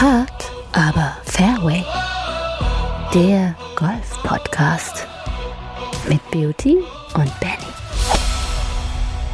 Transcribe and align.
Hard, 0.00 0.52
aber 0.74 1.16
Fairway. 1.24 1.84
Der 3.12 3.56
Golf-Podcast 3.74 5.08
mit 6.08 6.20
Beauty 6.30 6.76
und 7.16 7.40
Benny. 7.40 7.66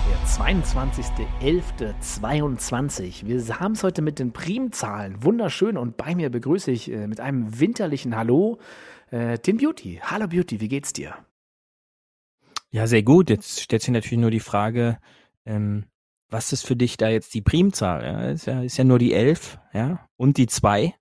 Der 0.09 0.17
22.11.22. 0.27 3.27
Wir 3.27 3.61
haben 3.61 3.73
es 3.73 3.83
heute 3.83 4.01
mit 4.01 4.19
den 4.19 4.33
Primzahlen. 4.33 5.23
Wunderschön. 5.23 5.77
Und 5.77 5.99
bei 5.99 6.15
mir 6.15 6.31
begrüße 6.31 6.71
ich 6.71 6.91
äh, 6.91 7.09
mit 7.09 7.21
einem 7.21 7.61
winterlichen 7.61 8.17
Hallo 8.17 8.59
äh, 9.11 9.39
den 9.39 9.59
Beauty. 9.59 10.01
Hallo 10.03 10.29
Beauty, 10.29 10.63
wie 10.63 10.69
geht's 10.69 10.95
dir? 10.95 11.15
Ja, 12.71 12.87
sehr 12.87 13.03
gut. 13.03 13.29
Jetzt 13.29 13.61
stellt 13.61 13.83
sich 13.83 13.93
natürlich 13.93 14.19
nur 14.19 14.31
die 14.31 14.41
Frage, 14.41 14.99
ähm, 15.45 15.85
was 16.35 16.53
ist 16.53 16.67
für 16.67 16.75
dich 16.75 16.97
da 16.97 17.09
jetzt 17.09 17.33
die 17.35 17.43
Primzahl? 17.43 18.05
Ja, 18.05 18.29
ist 18.29 18.47
ja, 18.47 18.61
ist 18.61 18.77
ja 18.77 18.83
nur 18.83 18.99
die 18.99 19.15
11, 19.15 19.59
ja, 19.73 20.01
und 20.17 20.37
die 20.37 20.49
2, 20.49 20.93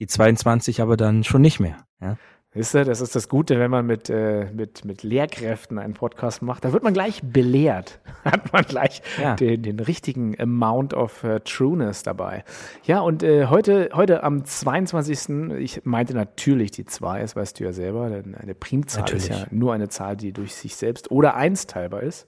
die 0.00 0.06
22 0.08 0.82
aber 0.82 0.96
dann 0.96 1.22
schon 1.22 1.42
nicht 1.42 1.60
mehr, 1.60 1.86
ja. 2.00 2.16
Wisst 2.52 2.74
ihr, 2.74 2.84
das 2.84 3.00
ist 3.00 3.14
das 3.14 3.28
Gute, 3.28 3.60
wenn 3.60 3.70
man 3.70 3.86
mit, 3.86 4.10
äh, 4.10 4.50
mit, 4.52 4.84
mit 4.84 5.04
Lehrkräften 5.04 5.78
einen 5.78 5.94
Podcast 5.94 6.42
macht. 6.42 6.64
Da 6.64 6.72
wird 6.72 6.82
man 6.82 6.92
gleich 6.92 7.20
belehrt. 7.22 8.00
Hat 8.24 8.52
man 8.52 8.64
gleich 8.64 9.02
ja. 9.22 9.36
den, 9.36 9.62
den 9.62 9.78
richtigen 9.78 10.36
Amount 10.40 10.92
of 10.92 11.22
uh, 11.22 11.38
Trueness 11.38 12.02
dabei. 12.02 12.42
Ja, 12.82 13.02
und 13.02 13.22
äh, 13.22 13.46
heute, 13.46 13.90
heute 13.92 14.24
am 14.24 14.44
22. 14.44 15.58
Ich 15.60 15.84
meinte 15.84 16.12
natürlich 16.14 16.72
die 16.72 16.84
2, 16.84 17.20
das 17.20 17.36
weißt 17.36 17.60
du 17.60 17.64
ja 17.64 17.72
selber, 17.72 18.10
denn 18.10 18.34
eine 18.34 18.56
Primzahl 18.56 19.02
natürlich. 19.02 19.30
ist 19.30 19.42
ja 19.42 19.46
nur 19.52 19.72
eine 19.72 19.88
Zahl, 19.88 20.16
die 20.16 20.32
durch 20.32 20.56
sich 20.56 20.74
selbst 20.74 21.12
oder 21.12 21.36
1 21.36 21.68
teilbar 21.68 22.02
ist. 22.02 22.26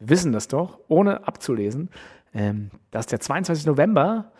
Wissen 0.00 0.32
das 0.32 0.48
doch, 0.48 0.80
ohne 0.88 1.28
abzulesen, 1.28 1.90
ähm, 2.34 2.70
dass 2.90 3.06
der 3.06 3.20
22. 3.20 3.66
November 3.66 4.32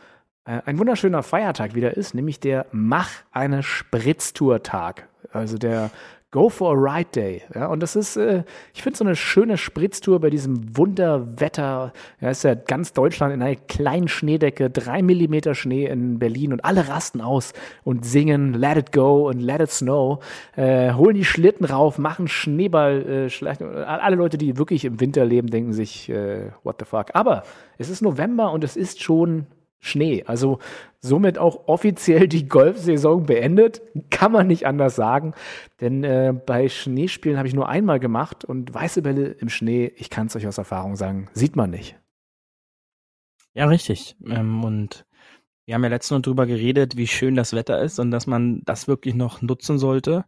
äh, 0.45 0.61
ein 0.65 0.79
wunderschöner 0.79 1.23
Feiertag 1.23 1.75
wieder 1.75 1.97
ist, 1.97 2.15
nämlich 2.15 2.41
der 2.41 2.67
Mach 2.73 3.11
eine 3.31 3.63
Spritztour-Tag. 3.63 5.09
Also 5.33 5.59
der 5.59 5.91
Go 6.33 6.49
for 6.49 6.77
a 6.77 6.97
Ride 6.97 7.11
Day. 7.13 7.43
Ja, 7.57 7.67
und 7.67 7.83
das 7.83 7.97
ist, 7.97 8.17
äh, 8.17 8.45
ich 8.73 8.85
finde 8.85 8.97
so 8.97 9.05
eine 9.05 9.17
schöne 9.17 9.57
Spritztour 9.57 10.21
bei 10.21 10.31
diesem 10.31 10.77
Wunderwetter. 10.77 11.93
Ja, 12.21 12.31
ist 12.31 12.45
ja 12.45 12.55
ganz 12.55 12.93
Deutschland 12.93 13.35
in 13.35 13.43
einer 13.43 13.57
kleinen 13.57 14.07
Schneedecke, 14.07 14.71
drei 14.71 15.03
Millimeter 15.03 15.57
Schnee 15.57 15.87
in 15.87 16.21
Berlin 16.21 16.53
und 16.53 16.65
alle 16.65 16.89
rasten 16.89 17.21
aus 17.21 17.53
und 17.83 18.05
singen 18.05 18.55
Let 18.55 18.77
It 18.77 18.93
Go 18.93 19.29
und 19.29 19.41
Let 19.41 19.61
It 19.61 19.71
Snow, 19.71 20.23
äh, 20.55 20.93
holen 20.93 21.17
die 21.17 21.25
Schlitten 21.25 21.65
rauf, 21.65 21.99
machen 21.99 22.29
Schneeball, 22.29 23.29
äh, 23.29 23.45
alle 23.83 24.15
Leute, 24.15 24.39
die 24.39 24.57
wirklich 24.57 24.85
im 24.85 25.01
Winter 25.01 25.25
leben, 25.25 25.49
denken 25.49 25.73
sich, 25.73 26.09
äh, 26.11 26.53
what 26.63 26.77
the 26.79 26.85
fuck. 26.85 27.07
Aber 27.15 27.43
es 27.77 27.89
ist 27.89 28.03
November 28.03 28.53
und 28.53 28.63
es 28.63 28.77
ist 28.77 29.03
schon 29.03 29.47
Schnee. 29.81 30.25
Also 30.27 30.59
somit 31.01 31.39
auch 31.39 31.67
offiziell 31.69 32.29
die 32.29 32.47
Golfsaison 32.49 33.25
beendet. 33.25 33.83
Kann 34.11 34.33
man 34.33 34.47
nicht 34.47 34.67
anders 34.67 34.95
sagen. 34.95 35.35
Denn 35.81 36.05
äh, 36.05 36.35
bei 36.47 36.69
Schneespielen 36.69 37.39
habe 37.39 37.49
ich 37.49 37.55
nur 37.55 37.69
einmal 37.69 37.99
gemacht 37.99 38.45
und 38.45 38.73
weiße 38.73 39.03
Bälle 39.03 39.29
im 39.29 39.49
Schnee, 39.49 39.93
ich 39.97 40.11
kann 40.11 40.27
es 40.27 40.37
euch 40.37 40.47
aus 40.47 40.59
Erfahrung 40.59 40.97
sagen, 40.97 41.29
sieht 41.33 41.57
man 41.57 41.71
nicht. 41.71 41.99
Ja, 43.55 43.67
richtig. 43.67 44.17
Ähm, 44.25 44.63
und 44.63 45.07
wir 45.67 45.75
haben 45.75 45.83
ja 45.83 45.91
letztens 45.91 46.19
noch 46.19 46.23
drüber 46.23 46.47
geredet, 46.47 46.97
wie 46.97 47.07
schön 47.07 47.35
das 47.35 47.53
Wetter 47.53 47.81
ist 47.81 47.99
und 47.99 48.11
dass 48.11 48.27
man 48.27 48.63
das 48.65 48.87
wirklich 48.87 49.15
noch 49.15 49.43
nutzen 49.43 49.79
sollte. 49.79 50.25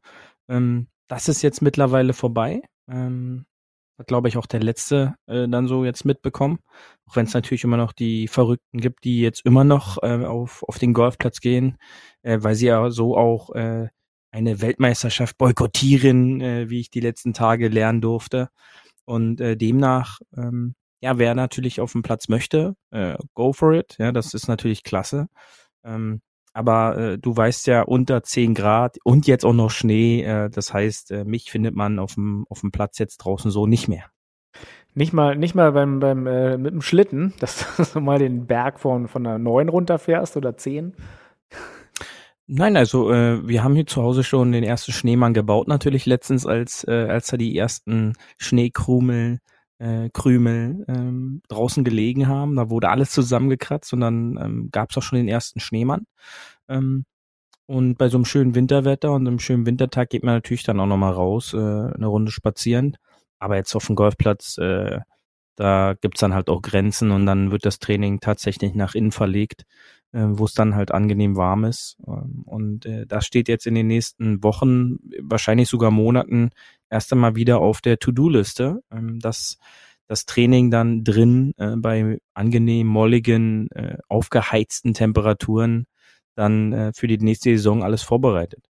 Ähm, 0.48 0.88
das 1.08 1.28
ist 1.28 1.42
jetzt 1.42 1.62
mittlerweile 1.62 2.14
vorbei. 2.14 2.62
Ähm, 2.88 3.44
hat, 3.98 4.06
glaube 4.06 4.28
ich, 4.28 4.36
auch 4.36 4.46
der 4.46 4.60
letzte 4.60 5.14
äh, 5.26 5.48
dann 5.48 5.68
so 5.68 5.84
jetzt 5.84 6.04
mitbekommen. 6.04 6.58
Auch 7.06 7.16
wenn 7.16 7.26
es 7.26 7.34
natürlich 7.34 7.64
immer 7.64 7.76
noch 7.76 7.92
die 7.92 8.28
Verrückten 8.28 8.80
gibt, 8.80 9.04
die 9.04 9.20
jetzt 9.20 9.44
immer 9.44 9.64
noch 9.64 10.02
äh, 10.02 10.24
auf, 10.24 10.62
auf 10.64 10.78
den 10.78 10.94
Golfplatz 10.94 11.40
gehen, 11.40 11.78
äh, 12.22 12.38
weil 12.40 12.54
sie 12.54 12.66
ja 12.66 12.90
so 12.90 13.16
auch 13.16 13.50
äh, 13.54 13.88
eine 14.30 14.60
Weltmeisterschaft 14.60 15.36
boykottieren, 15.38 16.40
äh, 16.40 16.70
wie 16.70 16.80
ich 16.80 16.90
die 16.90 17.00
letzten 17.00 17.34
Tage 17.34 17.68
lernen 17.68 18.00
durfte. 18.00 18.48
Und 19.04 19.40
äh, 19.40 19.56
demnach, 19.56 20.20
ähm, 20.36 20.74
ja, 21.00 21.18
wer 21.18 21.34
natürlich 21.34 21.80
auf 21.80 21.92
dem 21.92 22.02
Platz 22.02 22.28
möchte, 22.28 22.76
äh, 22.90 23.16
go 23.34 23.52
for 23.52 23.74
it. 23.74 23.96
Ja, 23.98 24.12
das 24.12 24.34
ist 24.34 24.48
natürlich 24.48 24.84
klasse. 24.84 25.28
Ähm, 25.84 26.22
aber 26.52 26.98
äh, 26.98 27.18
du 27.18 27.36
weißt 27.36 27.66
ja, 27.66 27.82
unter 27.82 28.22
10 28.22 28.54
Grad 28.54 28.98
und 29.04 29.26
jetzt 29.26 29.44
auch 29.44 29.52
noch 29.52 29.70
Schnee. 29.70 30.22
Äh, 30.22 30.50
das 30.50 30.72
heißt, 30.72 31.10
äh, 31.12 31.24
mich 31.24 31.50
findet 31.50 31.74
man 31.74 31.98
auf 31.98 32.14
dem, 32.14 32.46
auf 32.48 32.60
dem 32.60 32.72
Platz 32.72 32.98
jetzt 32.98 33.18
draußen 33.18 33.50
so 33.50 33.66
nicht 33.66 33.88
mehr. 33.88 34.04
Nicht 34.94 35.14
mal, 35.14 35.36
nicht 35.36 35.54
mal 35.54 35.72
beim, 35.72 36.00
beim 36.00 36.26
äh, 36.26 36.58
mit 36.58 36.72
dem 36.72 36.82
Schlitten, 36.82 37.32
dass 37.40 37.92
du 37.92 38.00
mal 38.00 38.18
den 38.18 38.46
Berg 38.46 38.80
von, 38.80 39.08
von 39.08 39.26
einer 39.26 39.38
9 39.38 39.68
runterfährst 39.68 40.36
oder 40.36 40.56
10. 40.56 40.94
Nein, 42.46 42.76
also 42.76 43.10
äh, 43.10 43.46
wir 43.46 43.64
haben 43.64 43.74
hier 43.74 43.86
zu 43.86 44.02
Hause 44.02 44.24
schon 44.24 44.52
den 44.52 44.64
ersten 44.64 44.92
Schneemann 44.92 45.32
gebaut, 45.32 45.68
natürlich 45.68 46.04
letztens, 46.06 46.44
als, 46.44 46.84
äh, 46.86 47.06
als 47.08 47.28
da 47.28 47.36
die 47.36 47.56
ersten 47.56 48.14
Schneekrümel 48.36 49.38
äh, 49.82 50.10
Krümel 50.10 50.84
ähm, 50.88 51.42
draußen 51.48 51.82
gelegen 51.82 52.28
haben. 52.28 52.54
Da 52.56 52.70
wurde 52.70 52.88
alles 52.88 53.10
zusammengekratzt 53.10 53.92
und 53.92 54.00
dann 54.00 54.38
ähm, 54.40 54.68
gab 54.70 54.90
es 54.90 54.96
auch 54.96 55.02
schon 55.02 55.18
den 55.18 55.28
ersten 55.28 55.60
Schneemann. 55.60 56.06
Ähm, 56.68 57.04
und 57.66 57.96
bei 57.98 58.08
so 58.08 58.16
einem 58.18 58.24
schönen 58.24 58.54
Winterwetter 58.54 59.12
und 59.12 59.26
einem 59.26 59.38
schönen 59.38 59.66
Wintertag 59.66 60.10
geht 60.10 60.24
man 60.24 60.34
natürlich 60.34 60.62
dann 60.62 60.80
auch 60.80 60.86
nochmal 60.86 61.12
raus, 61.12 61.52
äh, 61.54 61.56
eine 61.56 62.06
Runde 62.06 62.30
spazieren. 62.30 62.96
Aber 63.38 63.56
jetzt 63.56 63.74
auf 63.74 63.86
dem 63.86 63.96
Golfplatz, 63.96 64.56
äh, 64.58 65.00
da 65.56 65.94
gibt's 66.00 66.20
dann 66.20 66.34
halt 66.34 66.48
auch 66.48 66.62
Grenzen 66.62 67.10
und 67.10 67.26
dann 67.26 67.50
wird 67.50 67.66
das 67.66 67.78
Training 67.78 68.20
tatsächlich 68.20 68.74
nach 68.74 68.94
innen 68.94 69.12
verlegt, 69.12 69.64
äh, 70.12 70.24
wo 70.28 70.44
es 70.44 70.54
dann 70.54 70.76
halt 70.76 70.92
angenehm 70.92 71.36
warm 71.36 71.64
ist. 71.64 71.96
Ähm, 72.06 72.42
und 72.46 72.86
äh, 72.86 73.06
das 73.06 73.26
steht 73.26 73.48
jetzt 73.48 73.66
in 73.66 73.74
den 73.74 73.88
nächsten 73.88 74.42
Wochen, 74.44 74.98
wahrscheinlich 75.20 75.68
sogar 75.68 75.90
Monaten, 75.90 76.50
erst 76.92 77.12
einmal 77.12 77.34
wieder 77.34 77.58
auf 77.58 77.80
der 77.80 77.98
To-Do-Liste. 77.98 78.80
Ähm, 78.92 79.18
dass 79.18 79.58
das 80.08 80.26
Training 80.26 80.70
dann 80.70 81.04
drin 81.04 81.54
äh, 81.56 81.74
bei 81.76 82.18
angenehm 82.34 82.86
molligen, 82.86 83.70
äh, 83.70 83.96
aufgeheizten 84.08 84.92
Temperaturen 84.92 85.86
dann 86.34 86.72
äh, 86.72 86.92
für 86.94 87.06
die 87.06 87.18
nächste 87.18 87.50
Saison 87.50 87.82
alles 87.82 88.02
vorbereitet. 88.02 88.64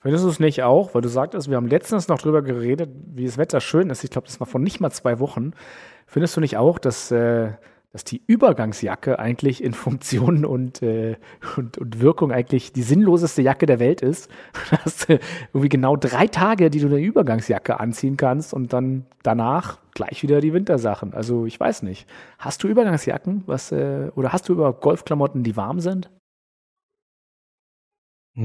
Findest 0.00 0.24
du 0.24 0.28
es 0.28 0.40
nicht 0.40 0.62
auch? 0.62 0.94
Weil 0.94 1.02
du 1.02 1.08
sagtest, 1.08 1.48
wir 1.48 1.56
haben 1.56 1.66
letztens 1.66 2.08
noch 2.08 2.20
drüber 2.20 2.42
geredet, 2.42 2.90
wie 3.06 3.26
das 3.26 3.38
Wetter 3.38 3.60
schön 3.60 3.90
ist. 3.90 4.04
Ich 4.04 4.10
glaube, 4.10 4.26
das 4.26 4.40
war 4.40 4.46
von 4.46 4.62
nicht 4.62 4.80
mal 4.80 4.90
zwei 4.90 5.18
Wochen. 5.18 5.52
Findest 6.06 6.36
du 6.36 6.40
nicht 6.40 6.56
auch, 6.56 6.78
dass, 6.78 7.10
äh, 7.10 7.52
dass 7.92 8.04
die 8.04 8.22
Übergangsjacke 8.26 9.18
eigentlich 9.18 9.62
in 9.62 9.74
Funktion 9.74 10.44
und, 10.44 10.80
äh, 10.82 11.16
und, 11.56 11.76
und 11.78 12.00
Wirkung 12.00 12.30
eigentlich 12.30 12.72
die 12.72 12.82
sinnloseste 12.82 13.42
Jacke 13.42 13.66
der 13.66 13.80
Welt 13.80 14.02
ist? 14.02 14.30
Du 14.70 14.76
hast 14.76 15.08
irgendwie 15.08 15.68
genau 15.68 15.96
drei 15.96 16.28
Tage, 16.28 16.70
die 16.70 16.78
du 16.78 16.86
eine 16.86 17.00
Übergangsjacke 17.00 17.80
anziehen 17.80 18.16
kannst 18.16 18.54
und 18.54 18.72
dann 18.72 19.06
danach 19.22 19.78
gleich 19.94 20.22
wieder 20.22 20.40
die 20.40 20.52
Wintersachen. 20.52 21.12
Also 21.12 21.46
ich 21.46 21.58
weiß 21.58 21.82
nicht. 21.82 22.06
Hast 22.38 22.62
du 22.62 22.68
Übergangsjacken, 22.68 23.42
was 23.46 23.72
äh, 23.72 24.10
oder 24.14 24.32
hast 24.32 24.48
du 24.48 24.52
über 24.52 24.72
Golfklamotten, 24.72 25.42
die 25.42 25.56
warm 25.56 25.80
sind? 25.80 26.10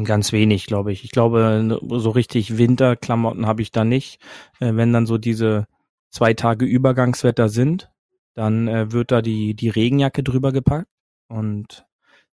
Ganz 0.04 0.32
wenig, 0.32 0.66
glaube 0.66 0.92
ich. 0.92 1.04
Ich 1.04 1.12
glaube, 1.12 1.80
so 1.88 2.10
richtig 2.10 2.58
Winterklamotten 2.58 3.46
habe 3.46 3.62
ich 3.62 3.72
da 3.72 3.86
nicht. 3.86 4.20
Äh, 4.60 4.76
wenn 4.76 4.92
dann 4.92 5.06
so 5.06 5.18
diese 5.20 5.68
zwei 6.10 6.34
Tage 6.34 6.66
Übergangswetter 6.66 7.50
sind, 7.50 7.92
dann 8.36 8.68
äh, 8.68 8.92
wird 8.92 9.12
da 9.12 9.22
die, 9.22 9.56
die 9.56 9.70
Regenjacke 9.70 10.24
drüber 10.24 10.52
gepackt 10.52 10.88
und 11.28 11.86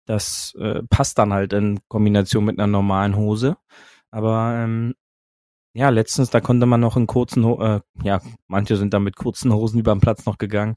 das 0.06 0.54
äh, 0.60 0.84
passt 0.90 1.18
dann 1.18 1.34
halt 1.34 1.54
in 1.54 1.80
Kombination 1.88 2.46
mit 2.46 2.60
einer 2.60 2.68
normalen 2.68 3.16
Hose. 3.16 3.58
Aber 4.12 4.54
ähm, 4.56 4.94
ja, 5.74 5.90
letztens, 5.90 6.30
da 6.30 6.40
konnte 6.40 6.66
man 6.68 6.80
noch 6.80 6.96
in 6.96 7.08
kurzen, 7.08 7.44
äh, 7.60 7.82
ja, 8.04 8.22
manche 8.48 8.78
sind 8.78 8.94
da 8.94 9.00
mit 9.00 9.16
kurzen 9.18 9.52
Hosen 9.54 9.80
über 9.80 9.94
den 9.94 10.00
Platz 10.00 10.26
noch 10.26 10.38
gegangen, 10.38 10.76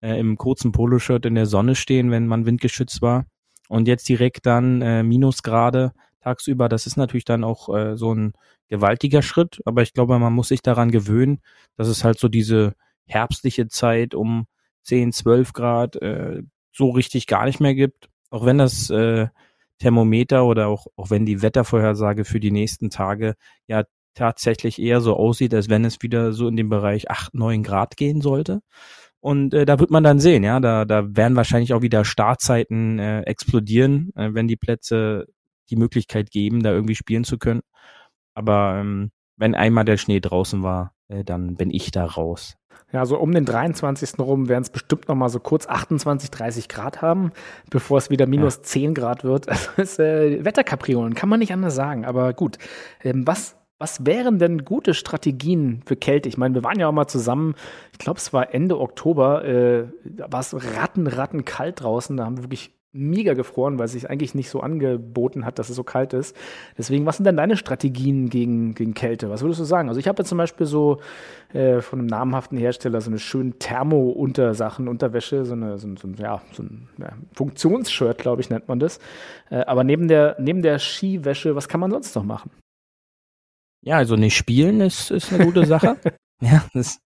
äh, 0.00 0.18
im 0.18 0.36
kurzen 0.36 0.72
Poloshirt 0.72 1.26
in 1.26 1.36
der 1.36 1.46
Sonne 1.46 1.76
stehen, 1.76 2.10
wenn 2.10 2.26
man 2.26 2.46
windgeschützt 2.46 3.02
war. 3.02 3.26
Und 3.68 3.86
jetzt 3.86 4.08
direkt 4.08 4.46
dann 4.46 4.82
äh, 4.82 5.02
Minusgrade 5.04 5.92
tagsüber. 6.20 6.68
Das 6.68 6.86
ist 6.86 6.96
natürlich 6.96 7.24
dann 7.24 7.44
auch 7.44 7.68
äh, 7.74 7.96
so 7.96 8.12
ein 8.12 8.32
gewaltiger 8.68 9.22
Schritt, 9.22 9.60
aber 9.64 9.82
ich 9.82 9.92
glaube, 9.92 10.18
man 10.18 10.32
muss 10.32 10.48
sich 10.48 10.62
daran 10.62 10.90
gewöhnen, 10.90 11.40
dass 11.76 11.88
es 11.88 12.02
halt 12.02 12.18
so 12.18 12.28
diese 12.28 12.74
herbstliche 13.06 13.68
Zeit 13.68 14.14
um 14.14 14.46
10, 14.82 15.12
12 15.12 15.52
Grad 15.52 15.96
äh, 15.96 16.42
so 16.72 16.90
richtig 16.90 17.26
gar 17.26 17.44
nicht 17.46 17.60
mehr 17.60 17.74
gibt. 17.74 18.08
Auch 18.30 18.44
wenn 18.46 18.58
das 18.58 18.90
äh, 18.90 19.28
Thermometer 19.78 20.44
oder 20.44 20.68
auch, 20.68 20.86
auch 20.96 21.10
wenn 21.10 21.26
die 21.26 21.42
Wettervorhersage 21.42 22.24
für 22.24 22.40
die 22.40 22.50
nächsten 22.50 22.90
Tage 22.90 23.34
ja 23.66 23.84
tatsächlich 24.14 24.80
eher 24.80 25.00
so 25.00 25.16
aussieht, 25.16 25.54
als 25.54 25.68
wenn 25.68 25.84
es 25.84 26.02
wieder 26.02 26.32
so 26.32 26.48
in 26.48 26.56
den 26.56 26.68
Bereich 26.68 27.10
8, 27.10 27.34
9 27.34 27.62
Grad 27.62 27.96
gehen 27.96 28.20
sollte. 28.20 28.60
Und 29.20 29.54
äh, 29.54 29.66
da 29.66 29.78
wird 29.78 29.90
man 29.90 30.02
dann 30.02 30.18
sehen, 30.18 30.42
ja, 30.44 30.60
da, 30.60 30.84
da 30.84 31.04
werden 31.14 31.36
wahrscheinlich 31.36 31.74
auch 31.74 31.82
wieder 31.82 32.04
Startzeiten 32.04 32.98
äh, 32.98 33.22
explodieren, 33.22 34.12
äh, 34.16 34.32
wenn 34.32 34.48
die 34.48 34.56
Plätze 34.56 35.26
die 35.68 35.76
Möglichkeit 35.76 36.30
geben, 36.30 36.62
da 36.62 36.72
irgendwie 36.72 36.94
spielen 36.94 37.24
zu 37.24 37.38
können. 37.38 37.60
Aber 38.34 38.76
ähm, 38.78 39.10
wenn 39.36 39.54
einmal 39.54 39.84
der 39.84 39.98
Schnee 39.98 40.20
draußen 40.20 40.62
war, 40.62 40.94
äh, 41.08 41.24
dann 41.24 41.56
bin 41.56 41.70
ich 41.70 41.90
da 41.90 42.04
raus. 42.04 42.56
Ja, 42.92 43.06
so 43.06 43.18
um 43.18 43.32
den 43.32 43.44
23. 43.44 44.18
rum 44.18 44.48
werden 44.48 44.62
es 44.62 44.70
bestimmt 44.70 45.08
noch 45.08 45.14
mal 45.14 45.28
so 45.28 45.38
kurz 45.38 45.66
28, 45.66 46.30
30 46.30 46.68
Grad 46.68 47.02
haben, 47.02 47.30
bevor 47.70 47.98
es 47.98 48.10
wieder 48.10 48.26
minus 48.26 48.56
ja. 48.56 48.62
10 48.62 48.94
Grad 48.94 49.24
wird. 49.24 49.46
Also 49.50 49.70
ist 49.76 49.98
äh, 49.98 50.44
Wetterkapriolen, 50.44 51.14
kann 51.14 51.28
man 51.28 51.40
nicht 51.40 51.52
anders 51.52 51.74
sagen. 51.74 52.04
Aber 52.04 52.32
gut, 52.32 52.58
ähm, 53.02 53.26
was 53.26 53.56
was 53.80 54.04
wären 54.04 54.38
denn 54.38 54.66
gute 54.66 54.92
Strategien 54.92 55.80
für 55.86 55.96
Kälte? 55.96 56.28
Ich 56.28 56.36
meine, 56.36 56.54
wir 56.54 56.62
waren 56.62 56.78
ja 56.78 56.86
auch 56.86 56.92
mal 56.92 57.08
zusammen, 57.08 57.54
ich 57.92 57.98
glaube, 57.98 58.18
es 58.18 58.30
war 58.34 58.54
Ende 58.54 58.78
Oktober, 58.78 59.42
äh, 59.42 59.86
da 60.04 60.30
war 60.30 60.40
es 60.40 60.54
ratten, 60.76 61.06
ratten 61.06 61.46
kalt 61.46 61.80
draußen. 61.80 62.14
Da 62.14 62.26
haben 62.26 62.36
wir 62.36 62.44
wirklich 62.44 62.74
mega 62.92 63.34
gefroren, 63.34 63.78
weil 63.78 63.84
es 63.86 63.92
sich 63.92 64.10
eigentlich 64.10 64.34
nicht 64.34 64.50
so 64.50 64.60
angeboten 64.60 65.44
hat, 65.44 65.58
dass 65.58 65.68
es 65.68 65.76
so 65.76 65.84
kalt 65.84 66.12
ist. 66.12 66.36
Deswegen, 66.76 67.06
was 67.06 67.16
sind 67.16 67.24
denn 67.24 67.36
deine 67.36 67.56
Strategien 67.56 68.28
gegen, 68.30 68.74
gegen 68.74 68.94
Kälte? 68.94 69.30
Was 69.30 69.42
würdest 69.42 69.60
du 69.60 69.64
sagen? 69.64 69.88
Also 69.88 70.00
ich 70.00 70.08
habe 70.08 70.20
jetzt 70.20 70.28
zum 70.28 70.38
Beispiel 70.38 70.66
so 70.66 71.00
äh, 71.52 71.80
von 71.80 72.00
einem 72.00 72.08
namhaften 72.08 72.58
Hersteller 72.58 73.00
so 73.00 73.10
eine 73.10 73.20
schöne 73.20 73.52
Thermo-Untersachen, 73.52 74.88
Unterwäsche, 74.88 75.44
so 75.44 75.52
eine, 75.52 75.78
so, 75.78 75.88
so, 75.96 76.08
ja, 76.18 76.42
so 76.52 76.64
ein 76.64 76.88
ja, 76.98 77.12
Funktionsshirt, 77.32 78.18
glaube 78.18 78.42
ich, 78.42 78.50
nennt 78.50 78.66
man 78.66 78.80
das. 78.80 78.98
Äh, 79.50 79.60
aber 79.66 79.84
neben 79.84 80.08
der, 80.08 80.36
neben 80.40 80.62
der 80.62 80.78
Skiwäsche, 80.80 81.54
was 81.54 81.68
kann 81.68 81.80
man 81.80 81.92
sonst 81.92 82.14
noch 82.16 82.24
machen? 82.24 82.50
Ja, 83.82 83.96
also 83.96 84.16
nicht 84.16 84.36
spielen 84.36 84.80
ist, 84.80 85.10
ist 85.10 85.32
eine 85.32 85.44
gute 85.44 85.64
Sache. 85.64 85.96
ja, 86.42 86.64
das, 86.74 87.00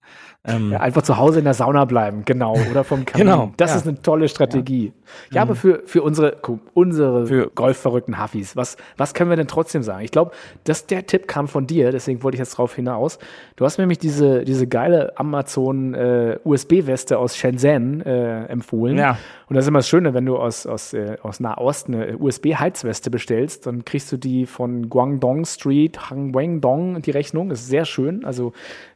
ähm, 0.46 0.72
ja, 0.72 0.80
einfach 0.80 1.00
zu 1.02 1.16
Hause 1.16 1.38
in 1.38 1.44
der 1.44 1.54
Sauna 1.54 1.86
bleiben, 1.86 2.24
genau. 2.26 2.54
Oder 2.70 2.84
vom 2.84 3.04
Kamin. 3.06 3.26
genau. 3.26 3.52
Das 3.56 3.70
ja. 3.70 3.76
ist 3.78 3.88
eine 3.88 4.02
tolle 4.02 4.28
Strategie. 4.28 4.92
Ja, 5.30 5.36
ja 5.36 5.42
aber 5.42 5.54
mhm. 5.54 5.58
für, 5.58 5.82
für 5.86 6.02
unsere, 6.02 6.36
unsere 6.74 7.26
für 7.26 7.50
golfverrückten 7.54 8.22
Huffis, 8.22 8.54
was, 8.54 8.76
was 8.98 9.14
können 9.14 9.30
wir 9.30 9.36
denn 9.36 9.48
trotzdem 9.48 9.82
sagen? 9.82 10.04
Ich 10.04 10.10
glaube, 10.10 10.32
dass 10.64 10.86
der 10.86 11.06
Tipp 11.06 11.28
kam 11.28 11.48
von 11.48 11.66
dir, 11.66 11.92
deswegen 11.92 12.22
wollte 12.22 12.36
ich 12.36 12.40
jetzt 12.40 12.58
drauf 12.58 12.74
hinaus. 12.74 13.18
Du 13.56 13.64
hast 13.64 13.78
mir 13.78 13.82
nämlich 13.82 13.98
diese, 13.98 14.44
diese 14.44 14.66
geile 14.66 15.18
Amazon 15.18 15.94
äh, 15.94 16.38
USB-Weste 16.44 17.18
aus 17.18 17.36
Shenzhen 17.36 18.02
äh, 18.02 18.44
empfohlen. 18.44 18.98
Ja. 18.98 19.16
Und 19.48 19.56
das 19.56 19.64
ist 19.64 19.68
immer 19.68 19.78
das 19.78 19.88
Schöne, 19.88 20.12
wenn 20.14 20.26
du 20.26 20.36
aus, 20.36 20.66
aus, 20.66 20.92
äh, 20.92 21.16
aus 21.22 21.40
Nahost 21.40 21.88
eine 21.88 22.18
USB-Heizweste 22.18 23.10
bestellst, 23.10 23.66
dann 23.66 23.84
kriegst 23.84 24.10
du 24.12 24.18
die 24.18 24.44
von 24.44 24.90
Guangdong 24.90 25.44
Street, 25.46 26.10
Hangwengdong, 26.10 27.00
die 27.02 27.10
Rechnung. 27.10 27.48
Das 27.48 27.60
ist 27.60 27.68
sehr 27.68 27.84
schön. 27.84 28.24
Also 28.24 28.52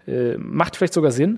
äh, 0.09 0.37
macht 0.39 0.77
vielleicht 0.77 0.95
sogar 0.95 1.11
Sinn. 1.11 1.38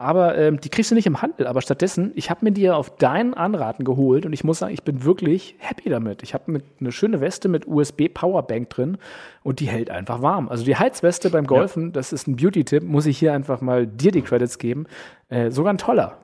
Aber 0.00 0.38
ähm, 0.38 0.58
die 0.58 0.70
kriegst 0.70 0.90
du 0.90 0.94
nicht 0.94 1.06
im 1.06 1.20
Handel. 1.20 1.46
Aber 1.46 1.60
stattdessen, 1.60 2.12
ich 2.14 2.30
habe 2.30 2.42
mir 2.46 2.52
die 2.52 2.70
auf 2.70 2.96
deinen 2.96 3.34
Anraten 3.34 3.84
geholt 3.84 4.24
und 4.24 4.32
ich 4.32 4.44
muss 4.44 4.60
sagen, 4.60 4.72
ich 4.72 4.82
bin 4.82 5.04
wirklich 5.04 5.56
happy 5.58 5.90
damit. 5.90 6.22
Ich 6.22 6.32
habe 6.32 6.62
eine 6.80 6.90
schöne 6.90 7.20
Weste 7.20 7.48
mit 7.48 7.66
USB-Powerbank 7.66 8.70
drin 8.70 8.96
und 9.42 9.60
die 9.60 9.68
hält 9.68 9.90
einfach 9.90 10.22
warm. 10.22 10.48
Also 10.48 10.64
die 10.64 10.76
Heizweste 10.76 11.28
beim 11.28 11.46
Golfen, 11.46 11.86
ja. 11.86 11.90
das 11.90 12.14
ist 12.14 12.28
ein 12.28 12.36
Beauty-Tipp, 12.36 12.82
muss 12.82 13.04
ich 13.04 13.18
hier 13.18 13.34
einfach 13.34 13.60
mal 13.60 13.86
dir 13.86 14.10
die 14.10 14.22
Credits 14.22 14.56
geben. 14.56 14.86
Äh, 15.28 15.50
sogar 15.50 15.74
ein 15.74 15.78
toller. 15.78 16.16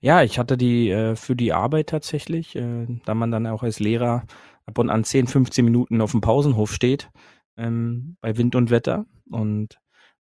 Ja, 0.00 0.22
ich 0.22 0.38
hatte 0.38 0.56
die 0.56 0.88
äh, 0.88 1.16
für 1.16 1.36
die 1.36 1.52
Arbeit 1.52 1.88
tatsächlich, 1.88 2.56
äh, 2.56 2.86
da 3.04 3.12
man 3.12 3.32
dann 3.32 3.46
auch 3.46 3.62
als 3.62 3.80
Lehrer 3.80 4.24
ab 4.64 4.78
und 4.78 4.88
an 4.88 5.04
10, 5.04 5.26
15 5.26 5.62
Minuten 5.62 6.00
auf 6.00 6.12
dem 6.12 6.22
Pausenhof 6.22 6.72
steht, 6.72 7.10
ähm, 7.58 8.16
bei 8.22 8.38
Wind 8.38 8.54
und 8.54 8.70
Wetter. 8.70 9.04
Und 9.30 9.78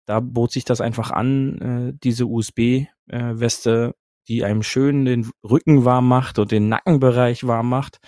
da 0.10 0.22
bot 0.22 0.52
sich 0.52 0.66
das 0.66 0.82
einfach 0.82 1.12
an, 1.12 1.62
äh, 1.62 1.94
diese 2.04 2.26
USB-Weste, 2.26 3.94
die 4.28 4.44
einem 4.44 4.64
schön 4.64 5.06
den 5.06 5.30
Rücken 5.44 5.86
warm 5.86 6.08
macht 6.08 6.40
und 6.40 6.52
den 6.52 6.68
Nackenbereich 6.68 7.46
warm 7.46 7.70
macht, 7.70 8.00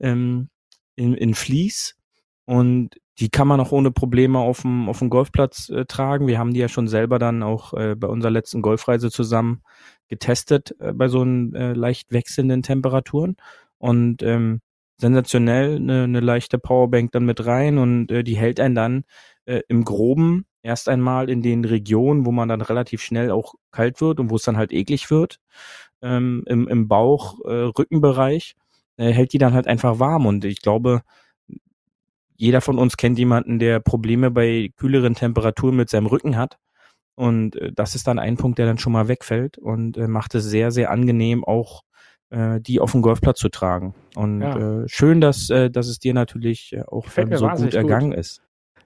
ähm, 0.00 0.48
in, 0.96 1.12
in 1.12 1.34
Vlies. 1.34 1.98
Und 2.46 2.96
die 3.18 3.28
kann 3.28 3.46
man 3.46 3.60
auch 3.60 3.72
ohne 3.72 3.90
Probleme 3.90 4.38
auf 4.38 4.62
dem, 4.62 4.88
auf 4.88 5.00
dem 5.00 5.10
Golfplatz 5.10 5.68
äh, 5.68 5.84
tragen. 5.84 6.26
Wir 6.26 6.38
haben 6.38 6.54
die 6.54 6.60
ja 6.60 6.68
schon 6.68 6.88
selber 6.88 7.18
dann 7.18 7.42
auch 7.42 7.74
äh, 7.74 7.94
bei 7.94 8.08
unserer 8.08 8.30
letzten 8.30 8.62
Golfreise 8.62 9.10
zusammen 9.10 9.60
getestet 10.08 10.74
äh, 10.80 10.94
bei 10.94 11.08
so 11.08 11.20
einen 11.20 11.54
äh, 11.54 11.74
leicht 11.74 12.10
wechselnden 12.10 12.62
Temperaturen. 12.62 13.36
Und 13.76 14.22
ähm, 14.22 14.62
sensationell 14.96 15.76
eine, 15.76 16.04
eine 16.04 16.20
leichte 16.20 16.58
Powerbank 16.58 17.12
dann 17.12 17.26
mit 17.26 17.44
rein 17.44 17.76
und 17.76 18.10
äh, 18.10 18.24
die 18.24 18.38
hält 18.38 18.60
einen 18.60 18.74
dann 18.74 19.04
äh, 19.44 19.60
im 19.68 19.84
Groben 19.84 20.46
erst 20.62 20.88
einmal 20.88 21.30
in 21.30 21.42
den 21.42 21.64
Regionen, 21.64 22.26
wo 22.26 22.32
man 22.32 22.48
dann 22.48 22.60
relativ 22.60 23.02
schnell 23.02 23.30
auch 23.30 23.54
kalt 23.70 24.00
wird 24.00 24.20
und 24.20 24.30
wo 24.30 24.36
es 24.36 24.42
dann 24.42 24.56
halt 24.56 24.72
eklig 24.72 25.10
wird, 25.10 25.38
ähm, 26.02 26.44
im, 26.46 26.68
im 26.68 26.88
Bauch, 26.88 27.40
äh, 27.44 27.70
Rückenbereich, 27.78 28.54
äh, 28.96 29.12
hält 29.12 29.32
die 29.32 29.38
dann 29.38 29.54
halt 29.54 29.66
einfach 29.66 29.98
warm. 29.98 30.26
Und 30.26 30.44
ich 30.44 30.60
glaube, 30.60 31.02
jeder 32.36 32.60
von 32.60 32.78
uns 32.78 32.96
kennt 32.96 33.18
jemanden, 33.18 33.58
der 33.58 33.80
Probleme 33.80 34.30
bei 34.30 34.70
kühleren 34.76 35.14
Temperaturen 35.14 35.76
mit 35.76 35.90
seinem 35.90 36.06
Rücken 36.06 36.36
hat. 36.36 36.58
Und 37.14 37.56
äh, 37.56 37.72
das 37.72 37.94
ist 37.94 38.06
dann 38.06 38.18
ein 38.18 38.36
Punkt, 38.36 38.58
der 38.58 38.66
dann 38.66 38.78
schon 38.78 38.92
mal 38.92 39.08
wegfällt 39.08 39.58
und 39.58 39.96
äh, 39.96 40.08
macht 40.08 40.34
es 40.34 40.44
sehr, 40.44 40.70
sehr 40.70 40.90
angenehm, 40.90 41.44
auch 41.44 41.82
äh, 42.30 42.60
die 42.60 42.80
auf 42.80 42.92
dem 42.92 43.02
Golfplatz 43.02 43.38
zu 43.38 43.48
tragen. 43.48 43.94
Und 44.14 44.40
ja. 44.40 44.82
äh, 44.82 44.88
schön, 44.88 45.20
dass, 45.20 45.48
dass 45.48 45.88
es 45.88 45.98
dir 45.98 46.14
natürlich 46.14 46.76
auch 46.88 47.06
ähm, 47.16 47.36
so 47.36 47.48
gut 47.48 47.74
ergangen 47.74 48.10
gut. 48.10 48.20
ist. 48.20 48.42